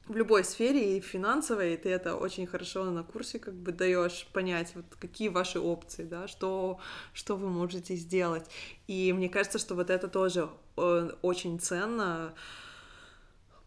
в 0.07 0.15
любой 0.15 0.45
сфере 0.45 0.97
и 0.97 1.01
финансовой, 1.01 1.75
и 1.75 1.77
ты 1.77 1.91
это 1.91 2.15
очень 2.15 2.47
хорошо 2.47 2.85
на 2.85 3.03
курсе 3.03 3.41
как 3.41 3.55
бы 3.55 3.73
даешь 3.73 4.29
понять, 4.33 4.73
вот 4.77 4.85
какие 5.01 5.29
ваши 5.29 5.59
опции, 5.59 6.05
да, 6.05 6.29
что, 6.29 6.79
что 7.13 7.35
вы 7.35 7.49
можете 7.49 7.97
сделать. 7.97 8.49
И 8.87 9.13
мне 9.13 9.29
кажется, 9.29 9.59
что 9.59 9.75
вот 9.75 9.91
это 9.91 10.07
тоже 10.07 10.49
э, 10.77 11.11
очень 11.23 11.59
ценно, 11.59 12.35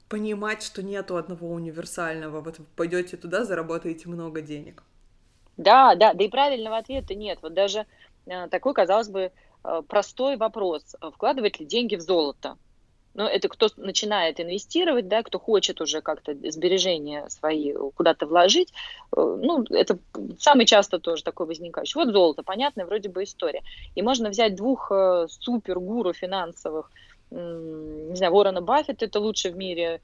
понимать, 0.07 0.63
что 0.63 0.82
нету 0.82 1.17
одного 1.17 1.49
универсального. 1.49 2.41
Вот 2.41 2.59
пойдете 2.76 3.17
туда, 3.17 3.43
заработаете 3.43 4.09
много 4.09 4.41
денег. 4.41 4.84
Да, 5.57 5.93
да, 5.95 6.13
да 6.13 6.24
и 6.24 6.30
правильного 6.30 6.78
ответа 6.78 7.15
нет. 7.15 7.39
Вот 7.41 7.53
даже 7.53 7.86
э, 8.26 8.47
такой, 8.47 8.74
казалось 8.74 9.09
бы, 9.09 9.32
простой 9.88 10.38
вопрос. 10.38 10.95
Вкладывать 11.14 11.60
ли 11.60 11.66
деньги 11.66 11.95
в 11.95 12.01
золото? 12.01 12.57
но 13.14 13.28
это 13.28 13.49
кто 13.49 13.68
начинает 13.78 14.39
инвестировать, 14.39 15.07
да, 15.07 15.24
кто 15.24 15.39
хочет 15.39 15.82
уже 15.82 16.01
как-то 16.01 16.34
сбережения 16.51 17.28
свои 17.30 17.74
куда-то 17.95 18.26
вложить, 18.26 18.72
э, 19.16 19.38
ну, 19.41 19.66
это 19.70 19.97
самый 20.39 20.66
часто 20.66 20.99
тоже 20.99 21.24
такой 21.24 21.45
возникающий. 21.47 21.99
Вот 21.99 22.14
золото, 22.14 22.43
понятная 22.43 22.86
вроде 22.86 23.10
бы 23.10 23.24
история. 23.24 23.62
И 23.95 24.01
можно 24.01 24.30
взять 24.30 24.55
двух 24.55 24.91
э, 24.91 25.28
супер-гуру 25.30 26.14
финансовых, 26.14 26.91
не 27.32 28.16
знаю, 28.16 28.34
Уоррена 28.34 28.62
Баффет, 28.62 29.03
это 29.03 29.20
лучший 29.20 29.51
в 29.51 29.57
мире 29.57 29.84
э, 29.84 29.99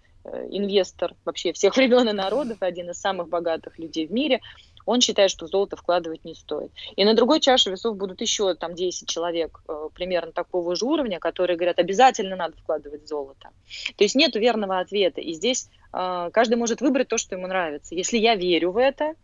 инвестор 0.50 1.14
вообще 1.26 1.54
всех 1.54 1.76
времен 1.78 2.10
и 2.10 2.14
народов, 2.14 2.58
один 2.62 2.90
из 2.90 3.00
самых 3.00 3.30
богатых 3.30 3.80
людей 3.80 4.08
в 4.08 4.12
мире– 4.12 4.42
он 4.86 5.02
считает, 5.02 5.32
что 5.32 5.48
в 5.48 5.50
золото 5.50 5.76
вкладывать 5.76 6.24
не 6.24 6.36
стоит. 6.36 6.72
И 6.96 7.04
на 7.04 7.14
другой 7.14 7.40
чаше 7.40 7.72
весов 7.72 7.98
будут 7.98 8.22
еще 8.22 8.54
там 8.54 8.76
10 8.76 9.08
человек 9.08 9.62
э, 9.68 9.90
примерно 9.94 10.32
такого 10.32 10.76
же 10.76 10.86
уровня, 10.86 11.20
которые 11.20 11.58
говорят, 11.58 11.80
обязательно 11.80 12.36
надо 12.36 12.56
вкладывать 12.58 13.08
золото. 13.08 13.50
То 13.98 14.04
есть 14.04 14.16
нет 14.16 14.36
верного 14.36 14.80
ответа. 14.80 15.22
И 15.22 15.34
здесь 15.34 15.70
э, 15.92 16.30
каждый 16.32 16.56
может 16.56 16.82
выбрать 16.82 17.08
то, 17.08 17.18
что 17.18 17.36
ему 17.36 17.48
нравится. 17.48 17.96
Если 17.96 18.18
я 18.18 18.36
верю 18.36 18.72
в 18.72 18.78
это, 18.78 19.16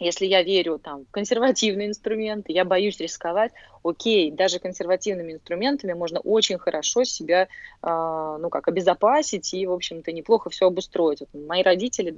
если 0.00 0.26
я 0.26 0.42
верю 0.42 0.78
там, 0.78 1.04
в 1.04 1.10
консервативные 1.10 1.88
инструменты, 1.88 2.52
я 2.52 2.64
боюсь 2.64 2.98
рисковать, 3.00 3.52
окей, 3.82 4.30
даже 4.30 4.58
консервативными 4.58 5.32
инструментами 5.32 5.92
можно 5.92 6.20
очень 6.20 6.58
хорошо 6.58 7.04
себя, 7.04 7.48
э, 7.82 8.36
ну 8.40 8.48
как, 8.50 8.68
обезопасить 8.68 9.52
и, 9.54 9.66
в 9.66 9.72
общем-то, 9.72 10.12
неплохо 10.12 10.50
все 10.50 10.66
обустроить. 10.66 11.20
Вот 11.20 11.28
мои 11.46 11.62
родители 11.62 12.16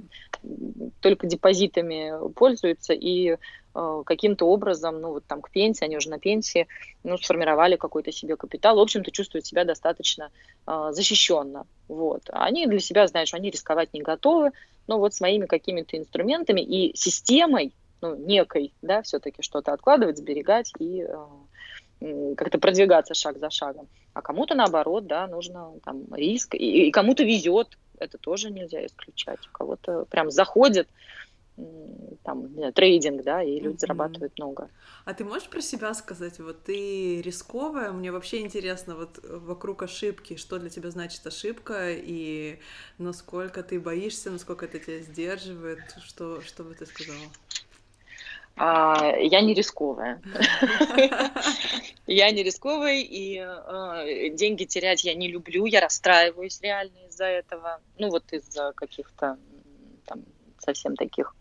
только 0.99 1.27
депозитами 1.27 2.13
пользуются 2.33 2.93
и 2.93 3.37
каким-то 3.73 4.45
образом, 4.45 4.99
ну 4.99 5.11
вот 5.11 5.25
там 5.25 5.41
к 5.41 5.49
пенсии, 5.49 5.85
они 5.85 5.97
уже 5.97 6.09
на 6.09 6.19
пенсии, 6.19 6.67
ну, 7.03 7.17
сформировали 7.17 7.77
какой-то 7.77 8.11
себе 8.11 8.35
капитал, 8.35 8.75
в 8.75 8.79
общем-то, 8.79 9.11
чувствуют 9.11 9.45
себя 9.45 9.63
достаточно 9.63 10.29
э, 10.67 10.89
защищенно. 10.91 11.65
Вот. 11.87 12.23
Они 12.31 12.67
для 12.67 12.79
себя 12.79 13.07
знают, 13.07 13.29
что 13.29 13.37
они 13.37 13.49
рисковать 13.49 13.93
не 13.93 14.01
готовы, 14.01 14.51
но 14.87 14.99
вот 14.99 15.13
с 15.13 15.21
моими 15.21 15.45
какими-то 15.45 15.97
инструментами 15.97 16.61
и 16.61 16.95
системой, 16.97 17.73
ну, 18.01 18.15
некой, 18.15 18.73
да, 18.81 19.01
все-таки 19.03 19.41
что-то 19.41 19.73
откладывать, 19.73 20.17
сберегать 20.17 20.73
и 20.79 21.07
э, 21.07 22.33
как-то 22.35 22.57
продвигаться 22.57 23.13
шаг 23.13 23.37
за 23.39 23.49
шагом. 23.49 23.87
А 24.13 24.21
кому-то 24.21 24.55
наоборот, 24.55 25.07
да, 25.07 25.27
нужно 25.27 25.71
там 25.85 26.13
риск, 26.13 26.55
и, 26.55 26.87
и 26.87 26.91
кому-то 26.91 27.23
везет, 27.23 27.77
это 27.99 28.17
тоже 28.17 28.49
нельзя 28.49 28.85
исключать. 28.85 29.39
У 29.47 29.51
кого-то 29.51 30.05
прям 30.09 30.31
заходит, 30.31 30.89
там, 32.23 32.47
не 32.49 32.55
знаю, 32.55 32.73
трейдинг, 32.73 33.23
да, 33.23 33.41
и 33.43 33.59
люди 33.59 33.75
mm-hmm. 33.75 33.79
зарабатывают 33.79 34.37
много. 34.37 34.69
А 35.05 35.13
ты 35.13 35.23
можешь 35.23 35.49
про 35.49 35.61
себя 35.61 35.93
сказать, 35.93 36.39
вот 36.39 36.63
ты 36.63 37.21
рисковая, 37.21 37.91
мне 37.91 38.11
вообще 38.11 38.41
интересно 38.41 38.95
вот 38.95 39.19
вокруг 39.23 39.83
ошибки, 39.83 40.35
что 40.35 40.59
для 40.59 40.69
тебя 40.69 40.91
значит 40.91 41.25
ошибка, 41.25 41.91
и 41.91 42.59
насколько 42.97 43.63
ты 43.63 43.79
боишься, 43.79 44.29
насколько 44.29 44.65
это 44.65 44.79
тебя 44.79 44.99
сдерживает, 44.99 45.81
что, 46.03 46.41
что 46.41 46.63
бы 46.63 46.75
ты 46.75 46.85
сказала? 46.85 47.27
А, 48.57 49.15
я 49.17 49.41
не 49.41 49.53
рисковая. 49.53 50.21
Я 52.07 52.31
не 52.31 52.43
рисковая, 52.43 52.99
и 52.99 53.37
а, 53.37 54.03
деньги 54.31 54.65
терять 54.65 55.03
я 55.03 55.13
не 55.13 55.29
люблю, 55.29 55.65
я 55.65 55.79
расстраиваюсь 55.79 56.59
реально 56.61 56.97
из-за 57.07 57.25
этого. 57.25 57.79
Ну, 57.97 58.09
вот 58.09 58.33
из-за 58.33 58.73
каких-то 58.75 59.37
там 60.05 60.23
совсем 60.59 60.95
таких 60.95 61.33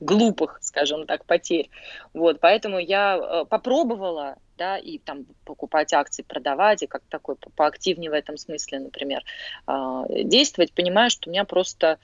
глупых, 0.00 0.58
скажем 0.60 1.06
так, 1.06 1.24
потерь. 1.24 1.70
Вот, 2.14 2.40
поэтому 2.40 2.78
я 2.78 3.16
э, 3.16 3.44
попробовала, 3.46 4.36
да, 4.58 4.78
и 4.78 4.98
там 4.98 5.26
покупать 5.44 5.92
акции, 5.92 6.22
продавать, 6.22 6.82
и 6.82 6.86
как 6.86 7.02
такой 7.08 7.36
поактивнее 7.54 8.10
в 8.10 8.14
этом 8.14 8.36
смысле, 8.36 8.80
например, 8.80 9.22
э, 9.66 10.04
действовать, 10.24 10.72
понимаю, 10.72 11.10
что 11.10 11.28
у 11.28 11.32
меня 11.32 11.44
просто 11.44 11.98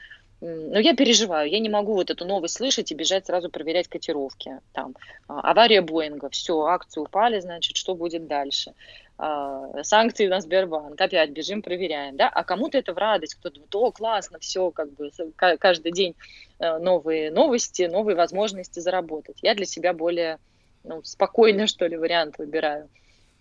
ну, 0.45 0.80
я 0.80 0.97
переживаю, 0.97 1.49
я 1.49 1.61
не 1.61 1.68
могу 1.68 1.95
вот 1.95 2.11
эту 2.11 2.24
новость 2.24 2.57
слышать 2.57 2.90
и 2.90 2.97
бежать 2.97 3.26
сразу 3.26 3.49
проверять 3.49 3.86
котировки. 3.86 4.59
Там, 4.72 4.97
а, 5.28 5.40
авария 5.53 5.82
Боинга, 5.82 6.30
все, 6.30 6.61
акции 6.62 7.01
упали, 7.01 7.38
значит, 7.38 7.76
что 7.76 7.95
будет 7.95 8.26
дальше? 8.26 8.74
А, 9.18 9.84
санкции 9.84 10.26
на 10.26 10.40
Сбербанк, 10.40 11.01
опять 11.01 11.30
бежим, 11.30 11.62
проверяем, 11.62 12.16
да, 12.16 12.28
а 12.28 12.43
кому-то 12.43 12.76
это 12.76 12.93
в 12.93 12.99
радость, 12.99 13.36
кто-то, 13.36 13.61
о, 13.72 13.93
классно, 13.93 14.40
все, 14.40 14.72
как 14.72 14.93
бы, 14.95 15.12
каждый 15.36 15.93
день 15.93 16.16
э, 16.59 16.78
новые 16.78 17.30
новости, 17.30 17.82
новые 17.82 18.16
возможности 18.16 18.80
заработать. 18.80 19.38
Я 19.43 19.55
для 19.55 19.64
себя 19.64 19.93
более, 19.93 20.38
ну, 20.82 21.05
спокойный, 21.05 21.68
что 21.68 21.86
ли, 21.86 21.97
вариант 21.97 22.38
выбираю. 22.38 22.88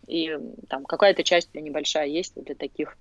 И 0.06 0.38
там 0.70 0.86
какая-то 0.86 1.24
часть 1.24 1.50
у 1.52 1.58
меня 1.58 1.70
небольшая 1.70 2.06
есть 2.06 2.36
для 2.36 2.54
таких 2.54 2.96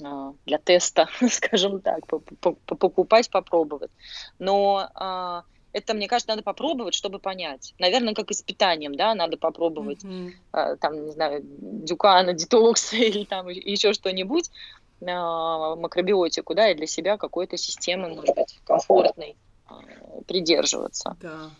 для 0.00 0.58
теста, 0.58 1.08
скажем 1.30 1.80
так, 1.80 2.06
покупать, 2.06 3.30
попробовать. 3.30 3.90
Но 4.38 4.88
а, 4.94 5.44
это, 5.72 5.94
мне 5.94 6.08
кажется, 6.08 6.30
надо 6.30 6.42
попробовать, 6.42 6.94
чтобы 6.94 7.18
понять. 7.18 7.74
Наверное, 7.78 8.14
как 8.14 8.30
и 8.30 8.34
с 8.34 8.42
питанием, 8.42 8.94
да, 8.94 9.14
надо 9.14 9.36
попробовать, 9.36 10.02
mm-hmm. 10.04 10.76
там, 10.78 11.06
не 11.06 11.12
знаю, 11.12 11.42
дюкана, 11.44 12.32
детокса 12.32 12.96
или 12.96 13.24
там 13.24 13.48
еще 13.48 13.92
что-нибудь, 13.92 14.50
макробиотику, 15.00 16.54
да, 16.54 16.70
и 16.70 16.74
для 16.74 16.86
себя 16.86 17.16
какой-то 17.16 17.56
системы, 17.56 18.08
может 18.08 18.34
быть, 18.34 18.58
комфортной 18.64 19.36
придерживаться. 20.26 21.16
Да 21.20 21.50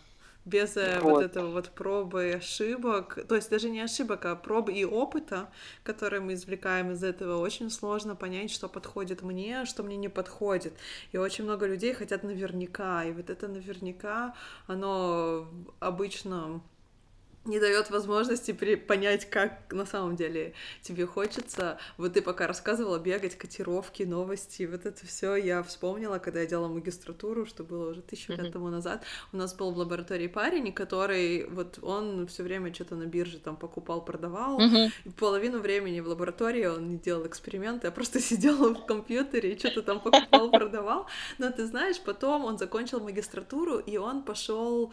без 0.44 0.76
э, 0.76 1.00
вот. 1.00 1.10
вот 1.10 1.22
этого 1.22 1.50
вот 1.50 1.70
пробы 1.70 2.28
и 2.30 2.32
ошибок, 2.32 3.18
то 3.28 3.34
есть 3.34 3.50
даже 3.50 3.70
не 3.70 3.80
ошибок, 3.80 4.24
а 4.26 4.36
проб 4.36 4.68
и 4.68 4.84
опыта, 4.84 5.48
которые 5.82 6.20
мы 6.20 6.34
извлекаем 6.34 6.92
из 6.92 7.02
этого, 7.02 7.40
очень 7.40 7.70
сложно 7.70 8.14
понять, 8.14 8.50
что 8.50 8.68
подходит 8.68 9.22
мне, 9.22 9.62
а 9.62 9.66
что 9.66 9.82
мне 9.82 9.96
не 9.96 10.08
подходит. 10.08 10.74
И 11.12 11.18
очень 11.18 11.44
много 11.44 11.66
людей 11.66 11.94
хотят 11.94 12.22
наверняка, 12.24 13.04
и 13.04 13.12
вот 13.12 13.30
это 13.30 13.48
наверняка, 13.48 14.34
оно 14.66 15.48
обычно 15.80 16.60
не 17.44 17.60
дает 17.60 17.90
возможности 17.90 18.52
при... 18.52 18.76
понять, 18.76 19.28
как 19.28 19.72
на 19.72 19.86
самом 19.86 20.16
деле 20.16 20.54
тебе 20.82 21.06
хочется. 21.06 21.78
Вот 21.98 22.14
ты 22.14 22.22
пока 22.22 22.46
рассказывала 22.46 22.98
бегать, 22.98 23.36
котировки, 23.36 24.02
новости, 24.02 24.64
вот 24.64 24.86
это 24.86 25.06
все 25.06 25.36
я 25.36 25.62
вспомнила, 25.62 26.18
когда 26.18 26.40
я 26.40 26.46
делала 26.46 26.68
магистратуру, 26.68 27.46
что 27.46 27.62
было 27.64 27.90
уже 27.90 28.02
тысячу 28.02 28.32
mm-hmm. 28.32 28.42
лет 28.42 28.52
тому 28.52 28.68
назад. 28.68 29.04
У 29.32 29.36
нас 29.36 29.54
был 29.54 29.72
в 29.72 29.78
лаборатории 29.78 30.26
парень, 30.26 30.72
который 30.72 31.46
вот 31.48 31.78
он 31.82 32.26
все 32.26 32.42
время 32.42 32.72
что-то 32.72 32.96
на 32.96 33.04
бирже 33.04 33.38
там 33.38 33.56
покупал, 33.56 34.04
продавал. 34.04 34.60
Mm-hmm. 34.60 34.90
И 35.04 35.10
половину 35.10 35.58
времени 35.58 36.00
в 36.00 36.08
лаборатории 36.08 36.66
он 36.66 36.88
не 36.88 36.98
делал 36.98 37.26
эксперименты, 37.26 37.88
а 37.88 37.90
просто 37.90 38.20
сидел 38.20 38.74
в 38.74 38.86
компьютере 38.86 39.52
и 39.52 39.58
что-то 39.58 39.82
там 39.82 40.00
покупал, 40.00 40.50
продавал. 40.50 41.06
Но 41.38 41.50
ты 41.50 41.66
знаешь, 41.66 42.00
потом 42.00 42.44
он 42.44 42.58
закончил 42.58 43.00
магистратуру, 43.00 43.78
и 43.78 43.96
он 43.96 44.22
пошел 44.22 44.92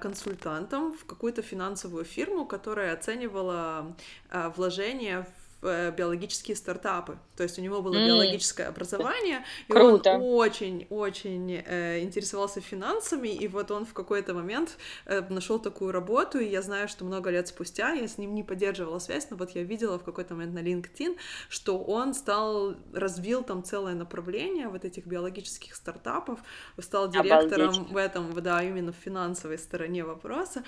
консультантом 0.00 0.92
в 0.92 1.04
какую-то 1.04 1.42
финансовую 1.42 2.04
фирму, 2.04 2.46
которая 2.46 2.94
оценивала 2.94 3.94
э, 4.30 4.50
вложения 4.56 5.26
в 5.60 5.66
э, 5.66 5.90
биологические 5.90 6.56
стартапы. 6.56 7.18
То 7.36 7.42
есть 7.42 7.58
у 7.58 7.62
него 7.62 7.82
было 7.82 7.94
mm. 7.94 8.06
биологическое 8.06 8.68
образование, 8.68 9.44
и 9.68 9.72
Круто. 9.72 10.12
он 10.12 10.22
очень-очень 10.22 11.62
э, 11.66 12.00
интересовался 12.00 12.60
финансами, 12.60 13.28
и 13.28 13.48
вот 13.48 13.70
он 13.70 13.84
в 13.84 13.92
какой-то 13.92 14.34
момент 14.34 14.76
э, 15.06 15.22
нашел 15.28 15.58
такую 15.58 15.92
работу, 15.92 16.38
и 16.38 16.46
я 16.46 16.62
знаю, 16.62 16.88
что 16.88 17.04
много 17.04 17.30
лет 17.30 17.48
спустя 17.48 17.92
я 17.92 18.06
с 18.06 18.18
ним 18.18 18.34
не 18.34 18.42
поддерживала 18.42 18.98
связь, 18.98 19.28
но 19.30 19.36
вот 19.36 19.50
я 19.50 19.62
видела 19.62 19.98
в 19.98 20.04
какой-то 20.04 20.34
момент 20.34 20.54
на 20.54 20.62
LinkedIn, 20.62 21.16
что 21.48 21.78
он 21.78 22.14
стал, 22.14 22.76
развил 22.92 23.42
там 23.42 23.62
целое 23.62 23.94
направление 23.94 24.68
вот 24.68 24.84
этих 24.84 25.06
биологических 25.06 25.74
стартапов, 25.74 26.40
стал 26.78 27.08
директором 27.08 27.70
Обалдеть. 27.70 27.92
в 27.92 27.96
этом, 27.96 28.42
да, 28.42 28.62
именно 28.62 28.92
в 28.92 28.96
финансовой 28.96 29.58
стороне 29.58 30.04
вопроса. 30.04 30.64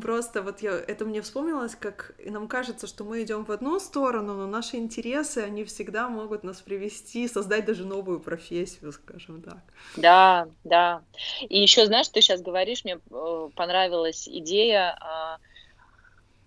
Просто 0.00 0.42
вот 0.42 0.60
я, 0.60 0.72
это 0.72 1.04
мне 1.04 1.22
вспомнилось, 1.22 1.74
как 1.74 2.14
нам 2.24 2.48
кажется, 2.48 2.86
что 2.86 3.04
мы 3.04 3.22
идем 3.22 3.44
в 3.44 3.50
одну 3.50 3.78
сторону, 3.80 4.27
но 4.34 4.46
наши 4.46 4.76
интересы, 4.76 5.38
они 5.38 5.64
всегда 5.64 6.08
могут 6.08 6.44
нас 6.44 6.60
привести, 6.60 7.28
создать 7.28 7.64
даже 7.64 7.84
новую 7.84 8.20
профессию, 8.20 8.92
скажем 8.92 9.42
так. 9.42 9.62
Да, 9.96 10.48
да. 10.64 11.02
И 11.48 11.60
еще, 11.60 11.86
знаешь, 11.86 12.08
ты 12.08 12.20
сейчас 12.20 12.40
говоришь, 12.40 12.84
мне 12.84 12.98
э, 13.10 13.48
понравилась 13.54 14.28
идея, 14.28 14.96
а, 15.00 15.38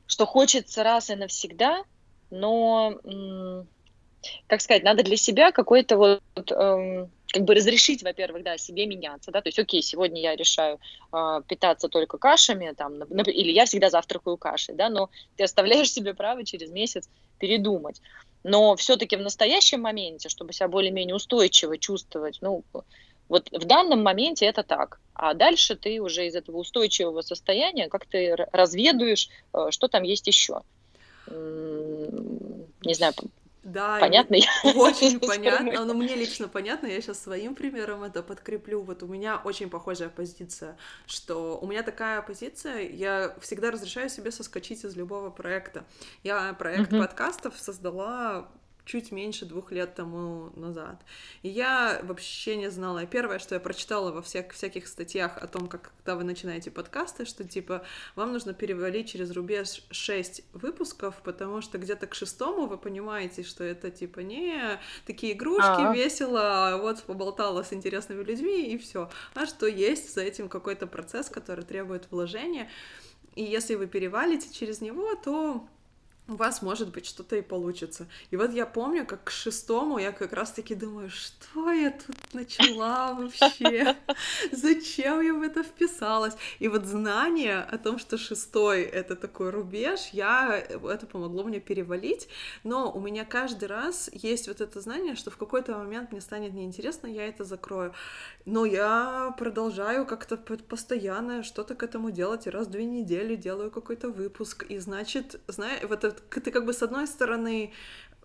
что 0.07 0.25
хочется 0.25 0.83
раз 0.83 1.09
и 1.09 1.15
навсегда, 1.15 1.83
но, 2.29 2.99
как 4.47 4.61
сказать, 4.61 4.83
надо 4.83 5.03
для 5.03 5.17
себя 5.17 5.51
какой-то 5.51 5.97
вот 5.97 6.51
эм, 6.51 7.09
как 7.31 7.43
бы 7.43 7.55
разрешить, 7.55 8.03
во-первых, 8.03 8.43
да, 8.43 8.57
себе 8.57 8.85
меняться, 8.85 9.31
да, 9.31 9.41
то 9.41 9.47
есть, 9.47 9.59
окей, 9.59 9.81
сегодня 9.81 10.21
я 10.21 10.35
решаю 10.35 10.79
э, 11.13 11.41
питаться 11.47 11.87
только 11.87 12.17
кашами, 12.17 12.73
там, 12.75 13.03
или 13.03 13.51
я 13.51 13.65
всегда 13.65 13.89
завтракаю 13.89 14.37
кашей, 14.37 14.75
да, 14.75 14.89
но 14.89 15.09
ты 15.37 15.43
оставляешь 15.43 15.91
себе 15.91 16.13
право 16.13 16.43
через 16.45 16.71
месяц 16.71 17.09
передумать. 17.39 18.01
Но 18.43 18.75
все-таки 18.75 19.15
в 19.15 19.21
настоящем 19.21 19.81
моменте, 19.81 20.27
чтобы 20.29 20.51
себя 20.51 20.67
более-менее 20.67 21.15
устойчиво 21.15 21.77
чувствовать, 21.77 22.39
ну, 22.41 22.63
вот 23.29 23.49
в 23.51 23.65
данном 23.65 24.03
моменте 24.03 24.45
это 24.45 24.61
так. 24.61 24.99
А 25.13 25.33
дальше 25.33 25.77
ты 25.77 26.01
уже 26.01 26.27
из 26.27 26.35
этого 26.35 26.57
устойчивого 26.57 27.21
состояния 27.21 27.87
как 27.87 28.05
ты 28.05 28.35
разведуешь, 28.51 29.29
э, 29.53 29.67
что 29.69 29.87
там 29.87 30.03
есть 30.03 30.27
еще. 30.27 30.61
Не 31.27 32.93
знаю, 32.93 33.13
Да, 33.63 33.99
понятно? 33.99 34.37
Очень 34.75 35.19
понятно. 35.27 35.85
Но 35.85 35.93
мне 35.93 36.15
лично 36.15 36.47
понятно. 36.47 36.87
Я 36.87 36.99
сейчас 37.01 37.21
своим 37.21 37.53
примером 37.53 38.03
это 38.03 38.23
подкреплю. 38.23 38.81
Вот 38.81 39.03
у 39.03 39.07
меня 39.07 39.39
очень 39.43 39.69
похожая 39.69 40.09
позиция, 40.09 40.77
что 41.05 41.59
у 41.59 41.67
меня 41.67 41.83
такая 41.83 42.21
позиция, 42.21 42.89
я 42.89 43.35
всегда 43.39 43.71
разрешаю 43.71 44.09
себе 44.09 44.31
соскочить 44.31 44.83
из 44.83 44.95
любого 44.95 45.29
проекта. 45.29 45.85
Я 46.23 46.53
проект 46.53 46.91
mm-hmm. 46.91 46.99
подкастов 46.99 47.53
создала 47.57 48.49
чуть 48.91 49.11
меньше 49.11 49.45
двух 49.45 49.71
лет 49.71 49.95
тому 49.95 50.51
назад. 50.55 51.01
И 51.43 51.47
я 51.47 52.01
вообще 52.03 52.57
не 52.57 52.69
знала. 52.69 53.05
Первое, 53.05 53.39
что 53.39 53.55
я 53.55 53.61
прочитала 53.61 54.11
во 54.11 54.21
всех, 54.21 54.51
всяких 54.51 54.87
статьях 54.87 55.37
о 55.37 55.47
том, 55.47 55.67
как 55.67 55.93
когда 56.03 56.15
вы 56.15 56.23
начинаете 56.23 56.71
подкасты, 56.71 57.25
что 57.25 57.43
типа 57.43 57.85
вам 58.15 58.33
нужно 58.33 58.53
перевалить 58.53 59.09
через 59.09 59.31
рубеж 59.31 59.83
6 59.91 60.43
выпусков, 60.53 61.21
потому 61.23 61.61
что 61.61 61.77
где-то 61.77 62.07
к 62.07 62.15
шестому 62.15 62.67
вы 62.67 62.77
понимаете, 62.77 63.43
что 63.43 63.63
это 63.63 63.91
типа 63.91 64.19
не 64.19 64.79
такие 65.05 65.33
игрушки, 65.33 65.63
А-а-а. 65.63 65.93
весело, 65.93 66.79
вот 66.81 67.03
поболтала 67.03 67.63
с 67.63 67.71
интересными 67.71 68.23
людьми 68.23 68.73
и 68.73 68.77
все. 68.77 69.09
А 69.35 69.45
что 69.45 69.67
есть 69.67 70.13
за 70.13 70.21
этим 70.21 70.49
какой-то 70.49 70.85
процесс, 70.87 71.29
который 71.29 71.63
требует 71.63 72.07
вложения. 72.11 72.69
И 73.35 73.43
если 73.43 73.75
вы 73.75 73.87
перевалите 73.87 74.53
через 74.53 74.81
него, 74.81 75.15
то 75.15 75.65
у 76.27 76.35
вас, 76.35 76.61
может 76.61 76.91
быть, 76.91 77.05
что-то 77.05 77.35
и 77.35 77.41
получится. 77.41 78.07
И 78.29 78.37
вот 78.37 78.53
я 78.53 78.65
помню, 78.65 79.05
как 79.05 79.25
к 79.25 79.31
шестому 79.31 79.97
я 79.97 80.11
как 80.11 80.33
раз-таки 80.33 80.75
думаю, 80.75 81.09
что 81.09 81.71
я 81.71 81.91
тут 81.91 82.15
начала 82.33 83.13
вообще? 83.13 83.97
Зачем 84.51 85.21
я 85.21 85.33
в 85.33 85.41
это 85.41 85.63
вписалась? 85.63 86.35
И 86.59 86.67
вот 86.67 86.85
знание 86.85 87.59
о 87.59 87.77
том, 87.77 87.99
что 87.99 88.17
шестой— 88.17 88.81
это 88.83 89.15
такой 89.15 89.49
рубеж, 89.49 90.09
я, 90.13 90.57
это 90.57 91.05
помогло 91.05 91.43
мне 91.43 91.59
перевалить, 91.59 92.29
но 92.63 92.91
у 92.91 92.99
меня 92.99 93.25
каждый 93.25 93.65
раз 93.65 94.09
есть 94.13 94.47
вот 94.47 94.61
это 94.61 94.79
знание, 94.79 95.15
что 95.15 95.31
в 95.31 95.37
какой-то 95.37 95.73
момент 95.77 96.11
мне 96.11 96.21
станет 96.21 96.53
неинтересно, 96.53 97.07
я 97.07 97.27
это 97.27 97.43
закрою. 97.43 97.93
Но 98.45 98.65
я 98.65 99.35
продолжаю 99.37 100.05
как-то 100.05 100.37
постоянно 100.37 101.43
что-то 101.43 101.75
к 101.75 101.83
этому 101.83 102.11
делать, 102.11 102.47
и 102.47 102.49
раз 102.49 102.67
в 102.67 102.71
две 102.71 102.85
недели 102.85 103.35
делаю 103.35 103.69
какой-то 103.69 104.09
выпуск, 104.09 104.65
и 104.69 104.77
значит, 104.77 105.39
знаешь, 105.47 105.83
вот 105.87 106.03
это 106.03 106.20
ты 106.29 106.51
как 106.51 106.65
бы 106.65 106.73
с 106.73 106.81
одной 106.81 107.07
стороны 107.07 107.73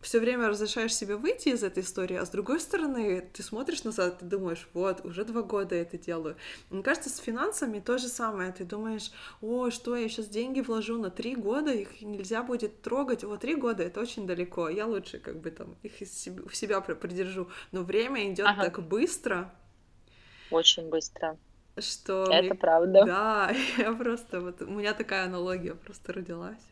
все 0.00 0.20
время 0.20 0.48
разрешаешь 0.48 0.94
себе 0.94 1.16
выйти 1.16 1.48
из 1.48 1.62
этой 1.62 1.82
истории, 1.82 2.16
а 2.16 2.24
с 2.24 2.30
другой 2.30 2.60
стороны, 2.60 3.28
ты 3.32 3.42
смотришь 3.42 3.82
назад, 3.84 4.20
ты 4.20 4.24
думаешь, 4.24 4.68
вот, 4.72 5.04
уже 5.04 5.24
два 5.24 5.42
года 5.42 5.74
я 5.74 5.82
это 5.82 5.98
делаю. 5.98 6.36
Мне 6.70 6.82
кажется, 6.82 7.10
с 7.10 7.18
финансами 7.18 7.80
то 7.80 7.98
же 7.98 8.08
самое. 8.08 8.52
Ты 8.52 8.64
думаешь, 8.64 9.10
о, 9.40 9.70
что, 9.70 9.96
я 9.96 10.08
сейчас 10.08 10.28
деньги 10.28 10.60
вложу 10.60 10.98
на 10.98 11.10
три 11.10 11.34
года, 11.34 11.72
их 11.72 12.00
нельзя 12.02 12.42
будет 12.42 12.82
трогать. 12.82 13.24
Вот 13.24 13.40
три 13.40 13.54
года— 13.56 13.82
это 13.84 14.00
очень 14.00 14.26
далеко. 14.26 14.68
Я 14.68 14.86
лучше 14.86 15.18
как 15.18 15.40
бы 15.40 15.50
там 15.50 15.76
их 15.82 15.94
в 15.98 16.54
себя 16.56 16.80
придержу. 16.80 17.48
Но 17.72 17.82
время 17.82 18.32
идет 18.32 18.46
ага. 18.46 18.64
так 18.64 18.86
быстро. 18.86 19.52
Очень 20.50 20.88
быстро. 20.88 21.36
Что 21.78 22.24
это 22.30 22.42
мне... 22.42 22.54
правда. 22.54 23.04
Да, 23.04 23.52
я 23.78 23.92
просто 23.92 24.40
вот 24.40 24.62
у 24.62 24.70
меня 24.70 24.94
такая 24.94 25.26
аналогия 25.26 25.74
просто 25.74 26.12
родилась. 26.12 26.62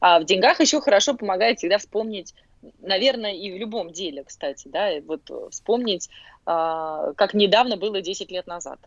А 0.00 0.20
в 0.20 0.24
деньгах 0.24 0.60
еще 0.60 0.80
хорошо 0.80 1.14
помогает 1.14 1.58
всегда 1.58 1.78
вспомнить, 1.78 2.34
наверное, 2.80 3.32
и 3.32 3.52
в 3.52 3.56
любом 3.56 3.92
деле, 3.92 4.24
кстати, 4.24 4.68
да, 4.68 4.90
вот 5.06 5.30
вспомнить, 5.50 6.08
а, 6.46 7.12
как 7.14 7.34
недавно 7.34 7.76
было 7.76 8.00
10 8.00 8.30
лет 8.30 8.46
назад. 8.46 8.78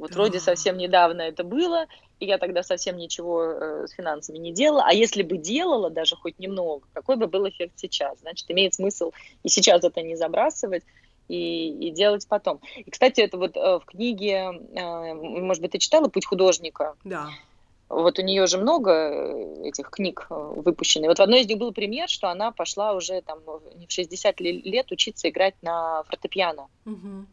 Вот 0.00 0.14
вроде 0.14 0.40
совсем 0.40 0.78
недавно 0.78 1.20
это 1.20 1.44
было, 1.44 1.84
и 2.20 2.26
я 2.26 2.38
тогда 2.38 2.62
совсем 2.62 2.96
ничего 2.96 3.44
э, 3.44 3.86
с 3.86 3.92
финансами 3.92 4.38
не 4.38 4.50
делала. 4.50 4.84
А 4.86 4.94
если 4.94 5.22
бы 5.22 5.36
делала 5.36 5.90
даже 5.90 6.16
хоть 6.16 6.38
немного, 6.38 6.86
какой 6.94 7.16
бы 7.16 7.26
был 7.26 7.46
эффект 7.46 7.74
сейчас? 7.76 8.18
Значит, 8.20 8.50
имеет 8.50 8.72
смысл 8.72 9.12
и 9.42 9.50
сейчас 9.50 9.84
это 9.84 10.00
не 10.00 10.16
забрасывать, 10.16 10.84
и, 11.28 11.88
и 11.88 11.90
делать 11.90 12.26
потом. 12.26 12.60
И, 12.76 12.90
кстати, 12.90 13.20
это 13.20 13.36
вот 13.36 13.56
э, 13.56 13.78
в 13.78 13.84
книге, 13.84 14.52
э, 14.74 15.14
может 15.14 15.62
быть, 15.62 15.72
ты 15.72 15.78
читала 15.78 16.08
«Путь 16.08 16.24
художника»? 16.24 16.96
Да. 17.04 17.28
Вот 17.90 18.20
у 18.20 18.22
нее 18.22 18.46
же 18.46 18.56
много 18.58 18.92
э, 18.92 19.68
этих 19.68 19.90
книг 19.90 20.28
э, 20.30 20.34
выпущено. 20.34 21.08
вот 21.08 21.18
в 21.18 21.22
одной 21.22 21.40
из 21.40 21.48
них 21.48 21.58
был 21.58 21.72
пример, 21.72 22.08
что 22.08 22.28
она 22.28 22.52
пошла 22.52 22.92
уже 22.92 23.20
там 23.20 23.40
в 23.44 23.62
60 23.88 24.40
лет 24.40 24.92
учиться 24.92 25.28
играть 25.28 25.56
на 25.60 26.04
фортепиано. 26.04 26.68
Угу. 26.86 27.26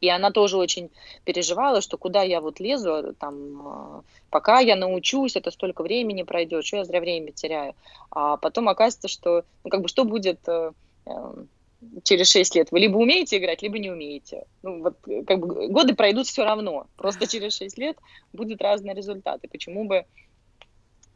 И 0.00 0.08
она 0.08 0.32
тоже 0.32 0.56
очень 0.56 0.90
переживала, 1.24 1.80
что 1.80 1.96
куда 1.96 2.22
я 2.22 2.40
вот 2.40 2.58
лезу, 2.58 3.14
там, 3.20 3.68
э, 3.68 4.02
пока 4.30 4.58
я 4.58 4.74
научусь, 4.74 5.36
это 5.36 5.52
столько 5.52 5.82
времени 5.82 6.24
пройдет, 6.24 6.66
что 6.66 6.78
я 6.78 6.84
зря 6.84 7.00
время 7.00 7.30
теряю. 7.30 7.76
А 8.10 8.36
потом 8.36 8.68
оказывается, 8.68 9.06
что, 9.06 9.44
ну, 9.62 9.70
как 9.70 9.80
бы, 9.80 9.86
что 9.86 10.04
будет 10.04 10.40
через 12.02 12.30
6 12.30 12.54
лет 12.56 12.72
вы 12.72 12.80
либо 12.80 12.96
умеете 12.96 13.38
играть, 13.38 13.62
либо 13.62 13.78
не 13.78 13.90
умеете. 13.90 14.44
Ну, 14.62 14.82
вот, 14.82 14.96
как 15.26 15.38
бы, 15.38 15.68
годы 15.68 15.94
пройдут 15.94 16.26
все 16.26 16.44
равно. 16.44 16.86
Просто 16.96 17.26
через 17.26 17.56
6 17.56 17.78
лет 17.78 17.96
будут 18.32 18.62
разные 18.62 18.94
результаты. 18.94 19.48
Почему 19.48 19.84
бы 19.84 20.06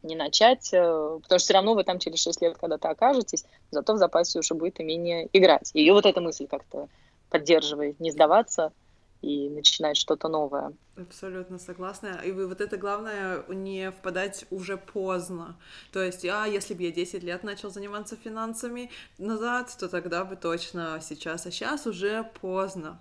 не 0.03 0.15
начать? 0.15 0.69
Э, 0.73 1.19
потому 1.21 1.39
что 1.39 1.45
все 1.45 1.53
равно 1.53 1.73
вы 1.73 1.83
там 1.83 1.99
через 1.99 2.21
6 2.21 2.41
лет 2.41 2.57
когда-то 2.57 2.89
окажетесь, 2.89 3.45
зато 3.71 3.93
в 3.93 3.97
запасе 3.97 4.39
уже 4.39 4.53
будет 4.53 4.79
умение 4.79 5.27
играть. 5.33 5.71
И 5.73 5.89
вот 5.91 6.05
эта 6.05 6.21
мысль 6.21 6.47
как-то 6.47 6.87
поддерживает, 7.29 7.99
не 7.99 8.11
сдаваться– 8.11 8.73
и 9.21 9.49
начинать 9.49 9.97
что-то 9.97 10.27
новое. 10.27 10.73
Абсолютно 10.97 11.59
согласна. 11.59 12.21
И 12.25 12.31
вы 12.31 12.47
вот 12.47 12.61
это 12.61 12.77
главное 12.77 13.43
не 13.47 13.91
впадать 13.91 14.45
уже 14.49 14.77
поздно. 14.77 15.57
То 15.91 16.01
есть, 16.01 16.25
а 16.25 16.45
если 16.45 16.73
бы 16.73 16.83
я 16.83 16.91
10 16.91 17.23
лет 17.23 17.43
начал 17.43 17.69
заниматься 17.69 18.15
финансами 18.15 18.89
назад, 19.17 19.75
то 19.79 19.89
тогда 19.89 20.25
бы 20.25 20.35
точно 20.35 20.99
сейчас, 21.01 21.45
а 21.45 21.51
сейчас 21.51 21.85
уже 21.85 22.29
поздно. 22.41 22.99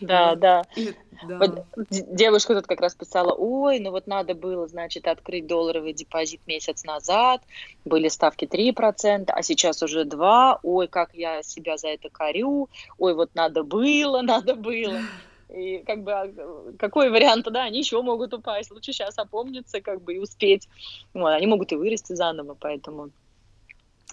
Да, 0.00 0.34
да. 0.34 0.64
И, 0.76 0.94
да. 1.28 1.38
Вот 1.38 1.66
девушка 1.90 2.54
тут 2.54 2.66
как 2.66 2.80
раз 2.80 2.94
писала, 2.94 3.32
ой, 3.32 3.78
ну 3.80 3.90
вот 3.90 4.06
надо 4.06 4.34
было, 4.34 4.66
значит, 4.66 5.06
открыть 5.06 5.46
долларовый 5.46 5.92
депозит 5.92 6.40
месяц 6.46 6.84
назад, 6.84 7.42
были 7.84 8.08
ставки 8.08 8.46
3%, 8.46 9.24
а 9.28 9.42
сейчас 9.42 9.82
уже 9.82 10.04
2%, 10.04 10.58
ой, 10.62 10.88
как 10.88 11.14
я 11.14 11.42
себя 11.42 11.76
за 11.76 11.88
это 11.88 12.08
корю, 12.08 12.68
ой, 12.98 13.14
вот 13.14 13.34
надо 13.34 13.62
было, 13.62 14.22
надо 14.22 14.54
было. 14.54 15.00
И 15.54 15.82
как 15.84 16.02
бы 16.02 16.12
а, 16.12 16.72
какой 16.78 17.10
вариант, 17.10 17.46
да, 17.50 17.64
они 17.64 17.78
еще 17.78 18.00
могут 18.02 18.34
упасть. 18.34 18.70
Лучше 18.70 18.92
сейчас 18.92 19.18
опомниться, 19.18 19.80
как 19.80 20.02
бы 20.02 20.14
и 20.14 20.18
успеть. 20.18 20.68
Вот, 21.14 21.28
они 21.28 21.46
могут 21.46 21.72
и 21.72 21.76
вырасти 21.76 22.14
заново, 22.14 22.54
поэтому 22.54 23.10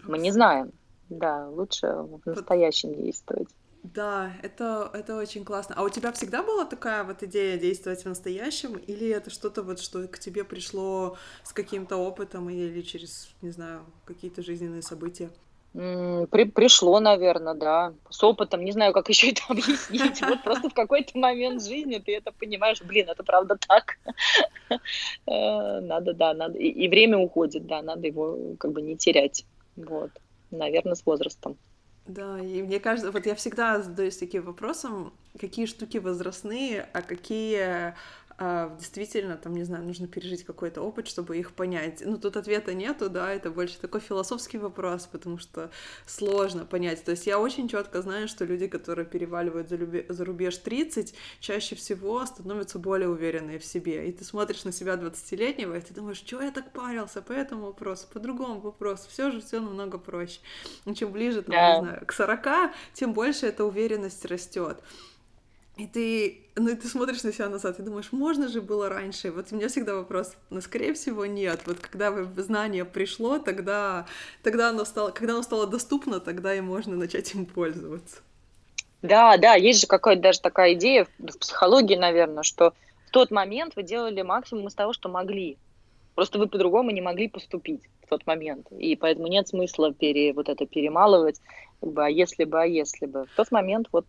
мы 0.03 0.17
не 0.17 0.31
знаем. 0.31 0.71
Да, 1.09 1.47
лучше 1.49 1.87
в 1.87 2.21
настоящем 2.25 2.93
действовать. 2.95 3.47
Да, 3.83 4.33
это, 4.43 4.89
это 4.93 5.15
очень 5.15 5.45
классно. 5.45 5.75
А 5.77 5.83
у 5.83 5.89
тебя 5.89 6.11
всегда 6.11 6.43
была 6.43 6.65
такая 6.65 7.03
вот 7.03 7.23
идея 7.23 7.57
действовать 7.57 8.03
в 8.03 8.05
настоящем, 8.07 8.75
или 8.75 9.07
это 9.07 9.29
что-то 9.29 9.63
вот, 9.63 9.79
что 9.79 10.07
к 10.07 10.19
тебе 10.19 10.43
пришло 10.43 11.17
с 11.43 11.53
каким-то 11.53 11.95
опытом 11.95 12.49
или 12.49 12.81
через, 12.81 13.29
не 13.41 13.51
знаю, 13.51 13.85
какие-то 14.05 14.41
жизненные 14.41 14.81
события? 14.81 15.29
При, 15.77 16.45
пришло, 16.45 16.99
наверное, 16.99 17.53
да. 17.53 17.93
С 18.09 18.23
опытом, 18.23 18.65
не 18.65 18.71
знаю, 18.71 18.93
как 18.93 19.09
еще 19.09 19.29
это 19.29 19.43
объяснить. 19.47 20.21
Вот 20.21 20.43
просто 20.43 20.69
в 20.69 20.73
какой-то 20.73 21.15
момент 21.17 21.63
жизни 21.63 21.99
ты 21.99 22.15
это 22.15 22.31
понимаешь, 22.31 22.81
блин, 22.81 23.09
это 23.09 23.23
правда 23.23 23.57
так. 23.67 23.97
Э, 25.25 25.79
надо, 25.79 26.13
да, 26.13 26.33
надо. 26.33 26.57
И, 26.57 26.67
и 26.67 26.89
время 26.89 27.17
уходит, 27.17 27.67
да, 27.67 27.81
надо 27.81 28.07
его 28.07 28.55
как 28.59 28.73
бы 28.73 28.81
не 28.81 28.97
терять. 28.97 29.45
Вот. 29.77 30.11
Наверное, 30.51 30.95
с 30.95 31.05
возрастом. 31.05 31.57
Да, 32.05 32.39
и 32.39 32.61
мне 32.61 32.79
кажется, 32.79 33.11
вот 33.11 33.25
я 33.25 33.35
всегда 33.35 33.81
задаюсь 33.81 34.17
таким 34.17 34.43
вопросом, 34.43 35.13
какие 35.39 35.65
штуки 35.65 35.97
возрастные, 35.97 36.87
а 36.93 37.01
какие 37.01 37.93
а, 38.39 38.75
действительно, 38.77 39.35
там, 39.35 39.55
не 39.55 39.63
знаю, 39.63 39.83
нужно 39.83 40.07
пережить 40.07 40.43
какой-то 40.43 40.81
опыт, 40.81 41.07
чтобы 41.07 41.37
их 41.37 41.53
понять. 41.53 42.03
Ну, 42.05 42.19
тут 42.19 42.37
ответа 42.37 42.75
нету, 42.75 43.09
да, 43.09 43.33
это 43.33 43.49
больше 43.49 43.79
такой 43.79 43.99
философский 43.99 44.59
вопрос, 44.59 45.07
потому 45.07 45.39
что 45.39 45.71
сложно 46.05 46.63
понять. 46.63 47.03
То 47.03 47.11
есть 47.11 47.25
я 47.25 47.39
очень 47.39 47.67
четко 47.67 48.03
знаю, 48.03 48.27
что 48.27 48.45
люди, 48.45 48.67
которые 48.67 49.07
переваливают 49.07 49.69
за, 49.69 49.77
люби... 49.77 50.05
за 50.07 50.23
рубеж 50.23 50.55
30, 50.57 51.15
чаще 51.39 51.75
всего 51.75 52.23
становятся 52.27 52.77
более 52.77 53.09
уверенные 53.09 53.57
в 53.57 53.65
себе. 53.65 54.07
И 54.07 54.11
ты 54.11 54.23
смотришь 54.23 54.65
на 54.65 54.71
себя 54.71 54.93
20-летнего, 54.93 55.75
и 55.75 55.81
ты 55.81 55.95
думаешь, 55.95 56.17
что 56.17 56.39
я 56.39 56.51
так 56.51 56.71
парился 56.71 57.23
по 57.23 57.31
этому 57.31 57.65
вопросу, 57.65 58.05
по 58.13 58.19
другому 58.19 58.59
вопросу. 58.59 59.09
Все 59.09 59.31
же 59.31 59.41
все 59.41 59.59
намного 59.59 59.97
проще. 59.97 60.41
И 60.85 60.93
чем 60.93 61.11
ближе, 61.11 61.41
там, 61.41 61.55
yeah. 61.55 61.73
не 61.73 61.87
знаю, 61.87 62.05
к 62.05 62.13
40, 62.13 62.71
тем 62.93 63.13
больше 63.13 63.47
эта 63.47 63.65
уверенность 63.65 64.25
растет. 64.25 64.77
И 65.77 65.85
ты, 65.85 66.39
ну, 66.55 66.75
ты 66.75 66.87
смотришь 66.87 67.23
на 67.23 67.31
себя 67.31 67.49
назад 67.49 67.79
и 67.79 67.83
думаешь, 67.83 68.11
можно 68.11 68.47
же 68.47 68.61
было 68.61 68.89
раньше. 68.89 69.31
Вот 69.31 69.47
у 69.51 69.55
меня 69.55 69.67
всегда 69.67 69.93
вопрос, 69.95 70.33
но 70.49 70.59
скорее 70.59 70.93
всего 70.93 71.27
нет. 71.27 71.61
Вот 71.67 71.77
когда 71.79 72.11
знание 72.35 72.83
пришло, 72.83 73.37
тогда, 73.37 74.07
тогда 74.41 74.69
оно 74.69 74.85
стало, 74.85 75.11
когда 75.11 75.33
оно 75.33 75.43
стало 75.43 75.67
доступно, 75.67 76.19
тогда 76.19 76.55
и 76.55 76.61
можно 76.61 76.95
начать 76.95 77.33
им 77.35 77.45
пользоваться. 77.45 78.17
Да, 79.03 79.37
да, 79.37 79.53
есть 79.53 79.81
же 79.81 79.87
какая-то 79.87 80.21
даже 80.23 80.41
такая 80.41 80.73
идея 80.73 81.07
в 81.19 81.37
психологии, 81.37 81.95
наверное, 81.95 82.41
что 82.41 82.73
в 83.05 83.11
тот 83.11 83.29
момент 83.29 83.75
вы 83.75 83.83
делали 83.83 84.23
максимум 84.23 84.67
из 84.67 84.73
того, 84.73 84.93
что 84.93 85.09
могли. 85.09 85.57
Просто 86.15 86.39
вы 86.39 86.47
по-другому 86.47 86.89
не 86.89 87.01
могли 87.01 87.27
поступить 87.27 87.83
в 88.03 88.09
тот 88.09 88.25
момент. 88.25 88.65
И 88.71 88.95
поэтому 88.95 89.27
нет 89.27 89.47
смысла 89.47 89.93
пере, 89.93 90.33
вот 90.33 90.49
это 90.49 90.65
перемалывать, 90.65 91.39
а 91.95 92.09
если 92.09 92.45
бы, 92.45 92.59
а 92.59 92.65
если 92.65 93.05
бы. 93.05 93.25
В 93.25 93.35
тот 93.35 93.51
момент 93.51 93.89
вот 93.91 94.05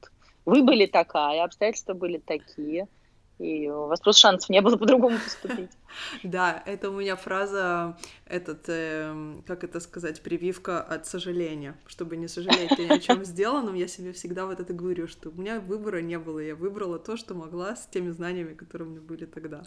вы 0.49 0.63
были 0.63 0.87
такая, 0.87 1.45
обстоятельства 1.45 1.95
были 1.95 2.19
такие– 2.19 2.89
и 3.39 3.69
у 3.69 3.87
вас 3.87 4.01
просто 4.01 4.21
шансов 4.21 4.51
не 4.51 4.61
было 4.61 4.77
по-другому 4.77 5.17
поступить. 5.19 5.71
Да, 6.23 6.63
это 6.67 6.91
у 6.91 7.01
меня 7.01 7.17
фраза, 7.17 7.97
этот, 8.27 8.69
э, 8.69 9.35
как 9.47 9.65
это 9.65 9.81
сказать, 9.81 10.21
прививка 10.21 10.83
от 10.83 11.07
сожаления. 11.07 11.77
Чтобы 11.87 12.17
не 12.17 12.29
сожалеть 12.29 12.79
ни 12.79 12.87
о 12.93 12.99
чем 12.99 13.25
сделанном, 13.25 13.75
я 13.75 13.89
себе 13.89 14.13
всегда 14.13 14.47
вот 14.47 14.61
это 14.61 14.73
говорю, 14.75 15.09
что 15.09 15.31
у 15.31 15.33
меня 15.33 15.61
выбора 15.61 16.03
не 16.03 16.19
было, 16.19 16.41
я 16.41 16.55
выбрала 16.55 16.99
то, 16.99 17.17
что 17.17 17.35
могла 17.35 17.75
с 17.75 17.87
теми 17.87 18.11
знаниями, 18.11 18.55
которые 18.55 18.89
у 18.89 18.91
меня 18.91 19.01
были 19.01 19.25
тогда. 19.25 19.63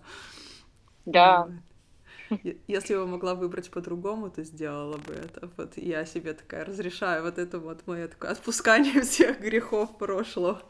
Да. 1.06 1.50
Если 2.68 2.96
бы 2.96 3.08
могла 3.08 3.36
выбрать 3.36 3.70
по-другому, 3.70 4.30
то 4.30 4.44
сделала 4.44 4.98
бы 4.98 5.14
это. 5.14 5.50
Вот 5.58 5.78
я 5.78 6.06
себе 6.06 6.34
такая 6.34 6.66
разрешаю 6.66 7.24
вот 7.24 7.38
это 7.38 7.60
вот 7.60 7.86
мое 7.88 8.08
такое 8.08 8.32
отпускание 8.32 9.02
всех 9.04 9.40
грехов 9.40 9.98
прошлого. 9.98 10.62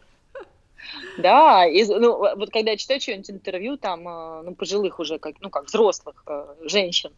Да, 1.17 1.65
и, 1.65 1.85
ну, 1.85 2.17
вот 2.17 2.49
когда 2.49 2.71
я 2.71 2.77
читаю 2.77 2.99
что-нибудь 2.99 3.29
интервью, 3.29 3.77
там, 3.77 4.07
э, 4.07 4.41
ну, 4.43 4.55
пожилых 4.55 4.99
уже, 4.99 5.19
как, 5.19 5.35
ну, 5.39 5.51
как 5.51 5.67
взрослых 5.67 6.23
э, 6.25 6.55
женщин, 6.63 7.11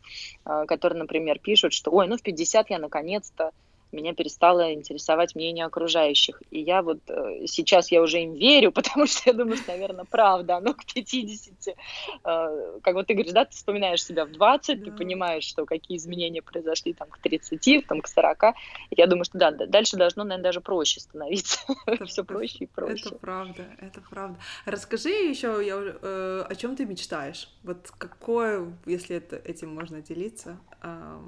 э, 0.45 0.65
которые, 0.67 0.99
например, 0.99 1.39
пишут, 1.39 1.73
что, 1.73 1.89
ой, 1.91 2.07
ну, 2.07 2.17
в 2.17 2.21
50 2.21 2.69
я 2.69 2.79
наконец-то 2.79 3.51
меня 3.93 4.13
перестало 4.13 4.73
интересовать 4.73 5.35
мнение 5.35 5.65
окружающих. 5.65 6.41
И 6.51 6.59
я 6.59 6.81
вот 6.81 6.99
э, 7.07 7.45
сейчас 7.47 7.91
я 7.91 8.01
уже 8.01 8.21
им 8.21 8.33
верю, 8.33 8.71
потому 8.73 9.07
что 9.07 9.21
я 9.25 9.33
думаю, 9.33 9.57
что, 9.57 9.71
наверное, 9.71 10.05
правда, 10.05 10.57
оно 10.57 10.73
к 10.73 10.85
50. 10.85 11.75
Э, 12.23 12.79
как 12.81 12.95
вот 12.95 13.07
ты 13.07 13.13
говоришь, 13.13 13.33
да, 13.33 13.45
ты 13.45 13.51
вспоминаешь 13.55 14.03
себя 14.03 14.25
в 14.25 14.31
20, 14.31 14.79
да. 14.79 14.85
ты 14.85 14.97
понимаешь, 14.97 15.43
что 15.43 15.65
какие 15.65 15.97
изменения 15.97 16.41
произошли 16.41 16.93
там 16.93 17.07
к 17.09 17.17
30, 17.19 17.87
там 17.87 18.01
к 18.01 18.07
40. 18.07 18.43
И 18.89 18.95
я 18.97 19.07
думаю, 19.07 19.25
что 19.25 19.37
да, 19.37 19.51
дальше 19.51 19.97
должно, 19.97 20.23
наверное, 20.23 20.43
даже 20.43 20.61
проще 20.61 20.99
становиться. 20.99 21.59
Это 21.85 22.05
все 22.05 22.23
проще 22.23 22.65
и 22.65 22.65
проще. 22.65 23.03
Это 23.07 23.15
правда, 23.15 23.65
это 23.79 24.01
правда. 24.09 24.39
Расскажи 24.65 25.09
еще, 25.09 25.61
я, 25.65 25.75
э, 25.75 26.45
о 26.49 26.55
чем 26.55 26.75
ты 26.75 26.85
мечтаешь? 26.85 27.49
Вот 27.63 27.91
какое, 27.97 28.73
если 28.85 29.15
это, 29.15 29.35
этим 29.35 29.73
можно 29.73 30.01
делиться, 30.01 30.57
э, 30.81 31.19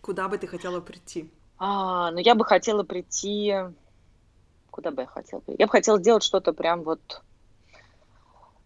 куда 0.00 0.28
бы 0.28 0.38
ты 0.38 0.46
хотела 0.46 0.80
прийти? 0.80 1.30
А, 1.62 2.10
ну 2.10 2.18
я 2.18 2.34
бы 2.34 2.44
хотела 2.44 2.82
прийти... 2.82 3.54
Куда 4.70 4.90
бы 4.90 5.02
я 5.02 5.06
хотела? 5.06 5.42
Я 5.46 5.66
бы 5.66 5.70
хотела 5.72 5.98
сделать 5.98 6.22
что-то 6.22 6.54
прям 6.54 6.84
вот 6.84 7.22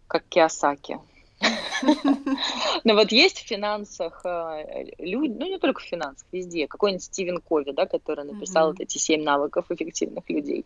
как 0.07 0.23
Киосаки. 0.29 0.99
Но 2.83 2.93
вот 2.93 3.11
есть 3.11 3.39
в 3.39 3.47
финансах 3.47 4.21
э, 4.25 4.85
люди, 4.97 5.33
ну 5.37 5.45
не 5.47 5.59
только 5.59 5.81
в 5.81 5.85
финансах, 5.85 6.27
везде, 6.31 6.67
какой-нибудь 6.67 7.03
Стивен 7.03 7.39
Кови, 7.39 7.71
да, 7.71 7.85
который 7.85 8.25
написал 8.25 8.69
вот 8.69 8.79
эти 8.79 8.97
семь 8.97 9.23
навыков 9.23 9.65
эффективных 9.69 10.29
людей. 10.29 10.65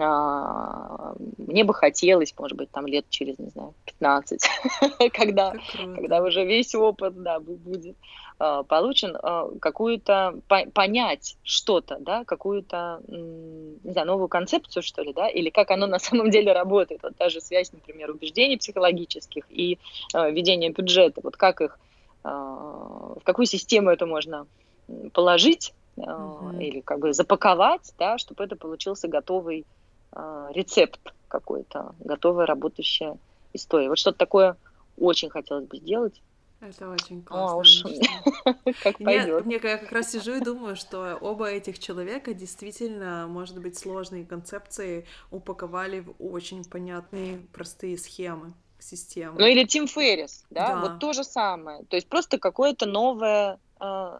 А, 0.00 1.14
мне 1.38 1.64
бы 1.64 1.74
хотелось, 1.74 2.34
может 2.38 2.56
быть, 2.56 2.70
там 2.70 2.86
лет 2.86 3.06
через, 3.08 3.38
не 3.38 3.48
знаю, 3.50 3.74
15, 3.86 4.42
когда, 5.12 5.54
когда 5.94 6.22
уже 6.22 6.44
весь 6.44 6.74
опыт, 6.74 7.20
да, 7.22 7.40
будет 7.40 7.96
а, 8.38 8.62
получен, 8.62 9.16
а, 9.20 9.50
какую-то, 9.60 10.34
понять 10.72 11.36
что-то, 11.42 11.96
да, 11.98 12.24
какую-то, 12.24 13.00
не 13.08 13.92
знаю, 13.92 14.06
новую 14.06 14.28
концепцию, 14.28 14.82
что 14.82 15.02
ли, 15.02 15.12
да, 15.12 15.28
или 15.28 15.50
как 15.50 15.70
оно 15.72 15.86
на 15.86 15.98
самом 15.98 16.30
деле 16.30 16.52
работает. 16.52 17.02
Вот 17.02 17.16
та 17.16 17.28
же 17.28 17.40
связь, 17.40 17.72
например, 17.72 18.10
убеждений 18.10 18.56
психологических 18.56 19.44
и 19.50 19.78
ведения 20.38 20.70
бюджета, 20.70 21.20
вот 21.22 21.36
как 21.36 21.60
их, 21.60 21.78
в 22.22 23.20
какую 23.24 23.46
систему 23.46 23.90
это 23.90 24.06
можно 24.06 24.46
положить, 25.12 25.74
mm-hmm. 25.96 26.62
или 26.62 26.80
как 26.80 27.00
бы 27.00 27.12
запаковать, 27.12 27.92
да, 27.98 28.18
чтобы 28.18 28.44
это 28.44 28.56
получился 28.56 29.08
готовый 29.08 29.66
а, 30.12 30.48
рецепт 30.52 31.00
какой-то, 31.28 31.94
готовая 32.00 32.46
работающая 32.46 33.18
история. 33.52 33.88
Вот 33.88 33.98
что-то 33.98 34.18
такое 34.18 34.56
очень 34.96 35.30
хотелось 35.30 35.66
бы 35.66 35.76
сделать. 35.76 36.22
Это 36.60 36.90
очень 36.90 37.22
классно. 37.22 37.52
А 37.52 37.56
уж 37.56 37.84
как 38.82 38.98
пойдет. 38.98 39.46
Мне, 39.46 39.60
я 39.62 39.78
как 39.78 39.92
раз 39.92 40.10
сижу 40.10 40.34
и 40.34 40.40
думаю, 40.40 40.74
что 40.74 41.16
оба 41.20 41.46
этих 41.46 41.78
человека 41.78 42.34
действительно, 42.34 43.26
может 43.28 43.60
быть, 43.60 43.78
сложные 43.78 44.26
концепции 44.26 45.06
упаковали 45.30 46.00
в 46.00 46.14
очень 46.18 46.64
понятные, 46.64 47.38
простые 47.52 47.96
схемы 47.96 48.54
системы. 48.80 49.38
Ну 49.38 49.46
или 49.46 49.64
Тим 49.64 49.86
Феррис, 49.86 50.44
да? 50.50 50.68
да, 50.68 50.80
вот 50.80 50.98
то 50.98 51.12
же 51.12 51.24
самое. 51.24 51.84
То 51.84 51.96
есть 51.96 52.08
просто 52.08 52.38
какое-то 52.38 52.86
новое, 52.86 53.58
э, 53.80 54.18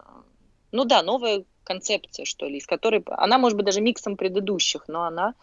ну 0.71 0.85
да, 0.85 1.03
новая 1.03 1.45
концепция, 1.63 2.25
что 2.25 2.47
ли, 2.47 2.57
из 2.57 2.65
которой... 2.65 3.03
Она 3.07 3.37
может 3.37 3.55
быть 3.55 3.65
даже 3.65 3.81
миксом 3.81 4.17
предыдущих, 4.17 4.87
но 4.87 5.03
она 5.03 5.35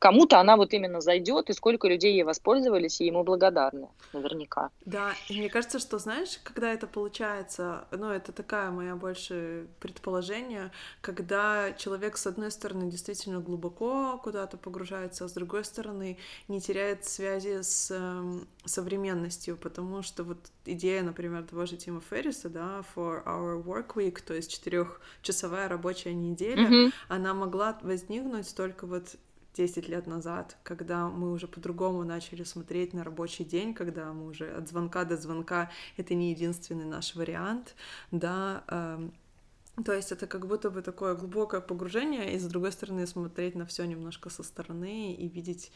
кому-то 0.00 0.40
она 0.40 0.56
вот 0.56 0.72
именно 0.72 1.00
зайдет, 1.00 1.50
и 1.50 1.52
сколько 1.52 1.88
людей 1.88 2.12
ей 2.12 2.22
воспользовались, 2.22 3.00
и 3.00 3.06
ему 3.06 3.24
благодарны, 3.24 3.88
наверняка. 4.12 4.70
Да, 4.84 5.12
и 5.28 5.38
мне 5.38 5.48
кажется, 5.48 5.78
что, 5.78 5.98
знаешь, 5.98 6.38
когда 6.42 6.72
это 6.72 6.86
получается, 6.86 7.84
ну, 7.90 8.10
это 8.10 8.32
такая 8.32 8.70
моя 8.70 8.96
больше 8.96 9.66
предположение, 9.80 10.70
когда 11.00 11.72
человек, 11.72 12.16
с 12.16 12.26
одной 12.26 12.50
стороны, 12.50 12.90
действительно 12.90 13.40
глубоко 13.40 14.20
куда-то 14.22 14.56
погружается, 14.56 15.24
а 15.24 15.28
с 15.28 15.32
другой 15.32 15.64
стороны, 15.64 16.18
не 16.48 16.60
теряет 16.60 17.04
связи 17.04 17.62
с 17.62 17.88
э, 17.90 18.40
современностью, 18.64 19.56
потому 19.56 20.02
что 20.02 20.24
вот 20.24 20.38
идея, 20.64 21.02
например, 21.02 21.44
того 21.44 21.66
же 21.66 21.76
Тима 21.76 22.00
Ферриса, 22.00 22.48
да, 22.48 22.84
for 22.94 23.24
our 23.24 23.62
work 23.62 23.94
week, 23.96 24.20
то 24.24 24.34
есть 24.34 24.50
четырехчасовая 24.52 25.68
рабочая 25.68 26.14
неделя, 26.14 26.68
mm-hmm. 26.68 26.92
она 27.08 27.34
могла 27.34 27.78
возникнуть 27.82 28.54
только 28.54 28.86
вот 28.86 29.16
10 29.54 29.88
лет 29.88 30.06
назад, 30.06 30.56
когда 30.62 31.08
мы 31.08 31.32
уже 31.32 31.46
по-другому 31.46 32.04
начали 32.04 32.44
смотреть 32.44 32.92
на 32.92 33.04
рабочий 33.04 33.44
день, 33.44 33.74
когда 33.74 34.12
мы 34.12 34.26
уже 34.26 34.50
от 34.50 34.68
звонка 34.68 35.04
до 35.04 35.16
звонка 35.16 35.70
это 35.96 36.14
не 36.14 36.30
единственный 36.30 36.84
наш 36.84 37.14
вариант, 37.14 37.74
да, 38.10 38.64
эм, 38.68 39.12
то 39.82 39.92
есть 39.92 40.12
это 40.12 40.26
как 40.28 40.46
будто 40.46 40.70
бы 40.70 40.82
такое 40.82 41.14
глубокое 41.14 41.60
погружение, 41.60 42.34
и 42.34 42.38
с 42.38 42.44
другой 42.44 42.70
стороны 42.70 43.06
смотреть 43.06 43.56
на 43.56 43.66
все 43.66 43.84
немножко 43.84 44.30
со 44.30 44.44
стороны 44.44 45.14
и 45.14 45.28
видеть 45.28 45.72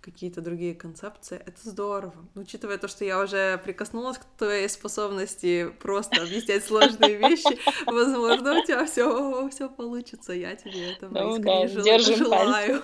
какие-то 0.00 0.40
другие 0.40 0.74
концепции. 0.74 1.36
Это 1.36 1.58
здорово. 1.62 2.14
Учитывая 2.34 2.78
то, 2.78 2.88
что 2.88 3.04
я 3.04 3.20
уже 3.20 3.58
прикоснулась 3.58 4.18
к 4.18 4.24
твоей 4.38 4.68
способности 4.68 5.70
просто 5.80 6.22
объяснять 6.22 6.64
сложные 6.64 7.16
вещи, 7.18 7.58
возможно, 7.86 8.58
у 8.58 8.64
тебя 8.64 8.86
все, 8.86 9.48
все 9.50 9.68
получится. 9.68 10.32
Я 10.32 10.56
тебе 10.56 10.92
этого 10.92 11.12
ну, 11.12 11.36
искренне 11.36 11.84
да, 11.84 11.98
желаю. 11.98 12.82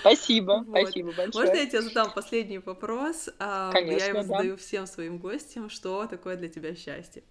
Спасибо, 0.00 0.64
вот. 0.66 0.80
спасибо 0.80 1.12
большое. 1.12 1.46
Можно 1.46 1.60
я 1.60 1.66
тебе 1.66 1.82
задам 1.82 2.10
последний 2.12 2.58
вопрос? 2.58 3.28
Конечно, 3.38 4.04
я 4.04 4.06
его 4.06 4.22
задаю 4.22 4.56
всем 4.56 4.86
своим 4.86 5.18
гостям. 5.18 5.68
Что 5.68 6.06
такое 6.06 6.36
для 6.36 6.48
тебя 6.48 6.74
счастье? 6.74 7.22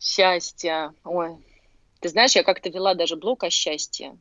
Счастье. 0.00 0.94
Ой, 1.04 1.36
ты 2.00 2.08
знаешь, 2.08 2.34
я 2.34 2.42
как-то 2.42 2.70
вела 2.70 2.94
даже 2.94 3.16
блог 3.16 3.44
о 3.44 3.50
счастье. 3.50 4.18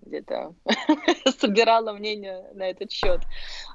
Где-то 0.00 0.54
собирала 1.38 1.92
мнение 1.92 2.50
на 2.54 2.70
этот 2.70 2.90
счет. 2.90 3.20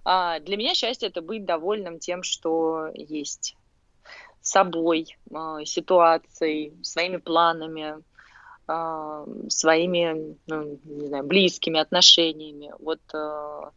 А, 0.03 0.39
для 0.39 0.57
меня 0.57 0.73
счастье 0.73 1.09
это 1.09 1.21
быть 1.21 1.45
довольным 1.45 1.99
тем, 1.99 2.23
что 2.23 2.87
есть 2.95 3.55
собой, 4.41 5.15
а, 5.31 5.63
ситуацией, 5.65 6.73
своими 6.83 7.17
планами, 7.17 8.03
а, 8.67 9.25
своими, 9.49 10.37
ну, 10.47 10.79
не 10.83 11.07
знаю, 11.07 11.23
близкими 11.25 11.79
отношениями. 11.79 12.73
Вот 12.79 13.01
а, 13.13 13.71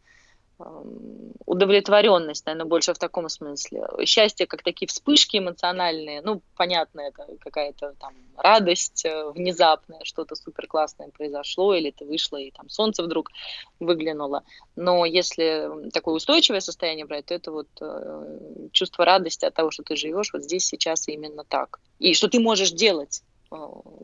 удовлетворенность, 1.45 2.45
наверное, 2.45 2.67
больше 2.67 2.93
в 2.93 2.99
таком 2.99 3.29
смысле. 3.29 3.87
Счастье 4.05 4.45
как 4.45 4.61
такие 4.61 4.87
вспышки 4.87 5.37
эмоциональные, 5.37 6.21
ну, 6.21 6.41
понятно, 6.55 7.01
это 7.01 7.25
какая-то 7.39 7.95
там 7.99 8.13
радость 8.35 9.05
э, 9.05 9.31
внезапная, 9.31 10.01
что-то 10.03 10.35
супер 10.35 10.67
классное 10.67 11.09
произошло, 11.09 11.73
или 11.73 11.91
ты 11.91 12.05
вышла, 12.05 12.37
и 12.37 12.51
там 12.51 12.69
солнце 12.69 13.03
вдруг 13.03 13.31
выглянуло. 13.79 14.43
Но 14.75 15.05
если 15.05 15.89
такое 15.91 16.15
устойчивое 16.15 16.59
состояние 16.59 17.05
брать, 17.05 17.27
то 17.27 17.33
это 17.33 17.51
вот 17.51 17.69
э, 17.81 18.69
чувство 18.71 19.05
радости 19.05 19.45
от 19.45 19.53
того, 19.53 19.71
что 19.71 19.83
ты 19.83 19.95
живешь 19.95 20.33
вот 20.33 20.43
здесь, 20.43 20.65
сейчас 20.65 21.07
именно 21.07 21.43
так. 21.45 21.79
И 21.99 22.13
что 22.13 22.27
ты 22.27 22.39
можешь 22.39 22.71
делать 22.71 23.23
э, 23.51 23.55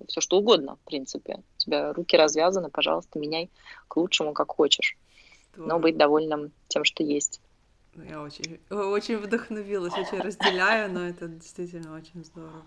все 0.07 0.21
что 0.21 0.37
угодно, 0.37 0.77
в 0.77 0.85
принципе. 0.85 1.35
У 1.57 1.59
тебя 1.59 1.93
руки 1.93 2.15
развязаны, 2.15 2.69
пожалуйста, 2.69 3.19
меняй 3.19 3.49
к 3.87 3.97
лучшему, 3.97 4.33
как 4.33 4.51
хочешь 4.51 4.97
но 5.55 5.79
быть 5.79 5.97
довольным 5.97 6.51
тем, 6.67 6.83
что 6.83 7.03
есть. 7.03 7.41
Я 8.09 8.21
очень, 8.21 8.59
очень 8.69 9.17
вдохновилась, 9.17 9.93
очень 9.93 10.19
разделяю, 10.19 10.91
но 10.91 11.07
это 11.07 11.29
действительно 11.29 11.95
очень 11.95 12.25
здорово. 12.25 12.65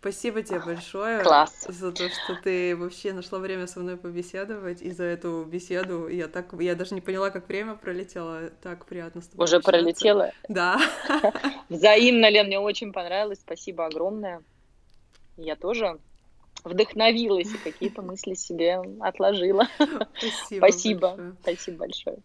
Спасибо 0.00 0.42
тебе 0.42 0.60
большое 0.60 1.22
Класс. 1.22 1.66
за 1.68 1.92
то, 1.92 2.08
что 2.08 2.40
ты 2.42 2.74
вообще 2.74 3.12
нашла 3.12 3.38
время 3.38 3.66
со 3.66 3.80
мной 3.80 3.98
побеседовать, 3.98 4.80
и 4.80 4.90
за 4.90 5.04
эту 5.04 5.44
беседу 5.44 6.08
я 6.08 6.26
так, 6.26 6.54
я 6.58 6.74
даже 6.74 6.94
не 6.94 7.02
поняла, 7.02 7.28
как 7.28 7.48
время 7.48 7.74
пролетело, 7.74 8.48
так 8.62 8.86
приятно 8.86 9.20
с 9.20 9.26
тобой 9.26 9.44
Уже 9.44 9.56
общаться. 9.56 9.78
пролетело? 9.78 10.30
Да. 10.48 10.78
Взаимно, 11.68 12.30
Лен, 12.30 12.46
мне 12.46 12.58
очень 12.58 12.94
понравилось, 12.94 13.40
спасибо 13.40 13.84
огромное. 13.84 14.42
Я 15.36 15.56
тоже 15.56 15.98
вдохновилась 16.64 17.54
и 17.54 17.58
какие-то 17.58 18.02
мысли 18.02 18.34
себе 18.34 18.80
отложила. 19.00 19.66
Спасибо. 20.18 20.58
Спасибо, 20.58 21.00
большое. 21.16 21.36
спасибо 21.42 21.76
большое. 21.78 22.18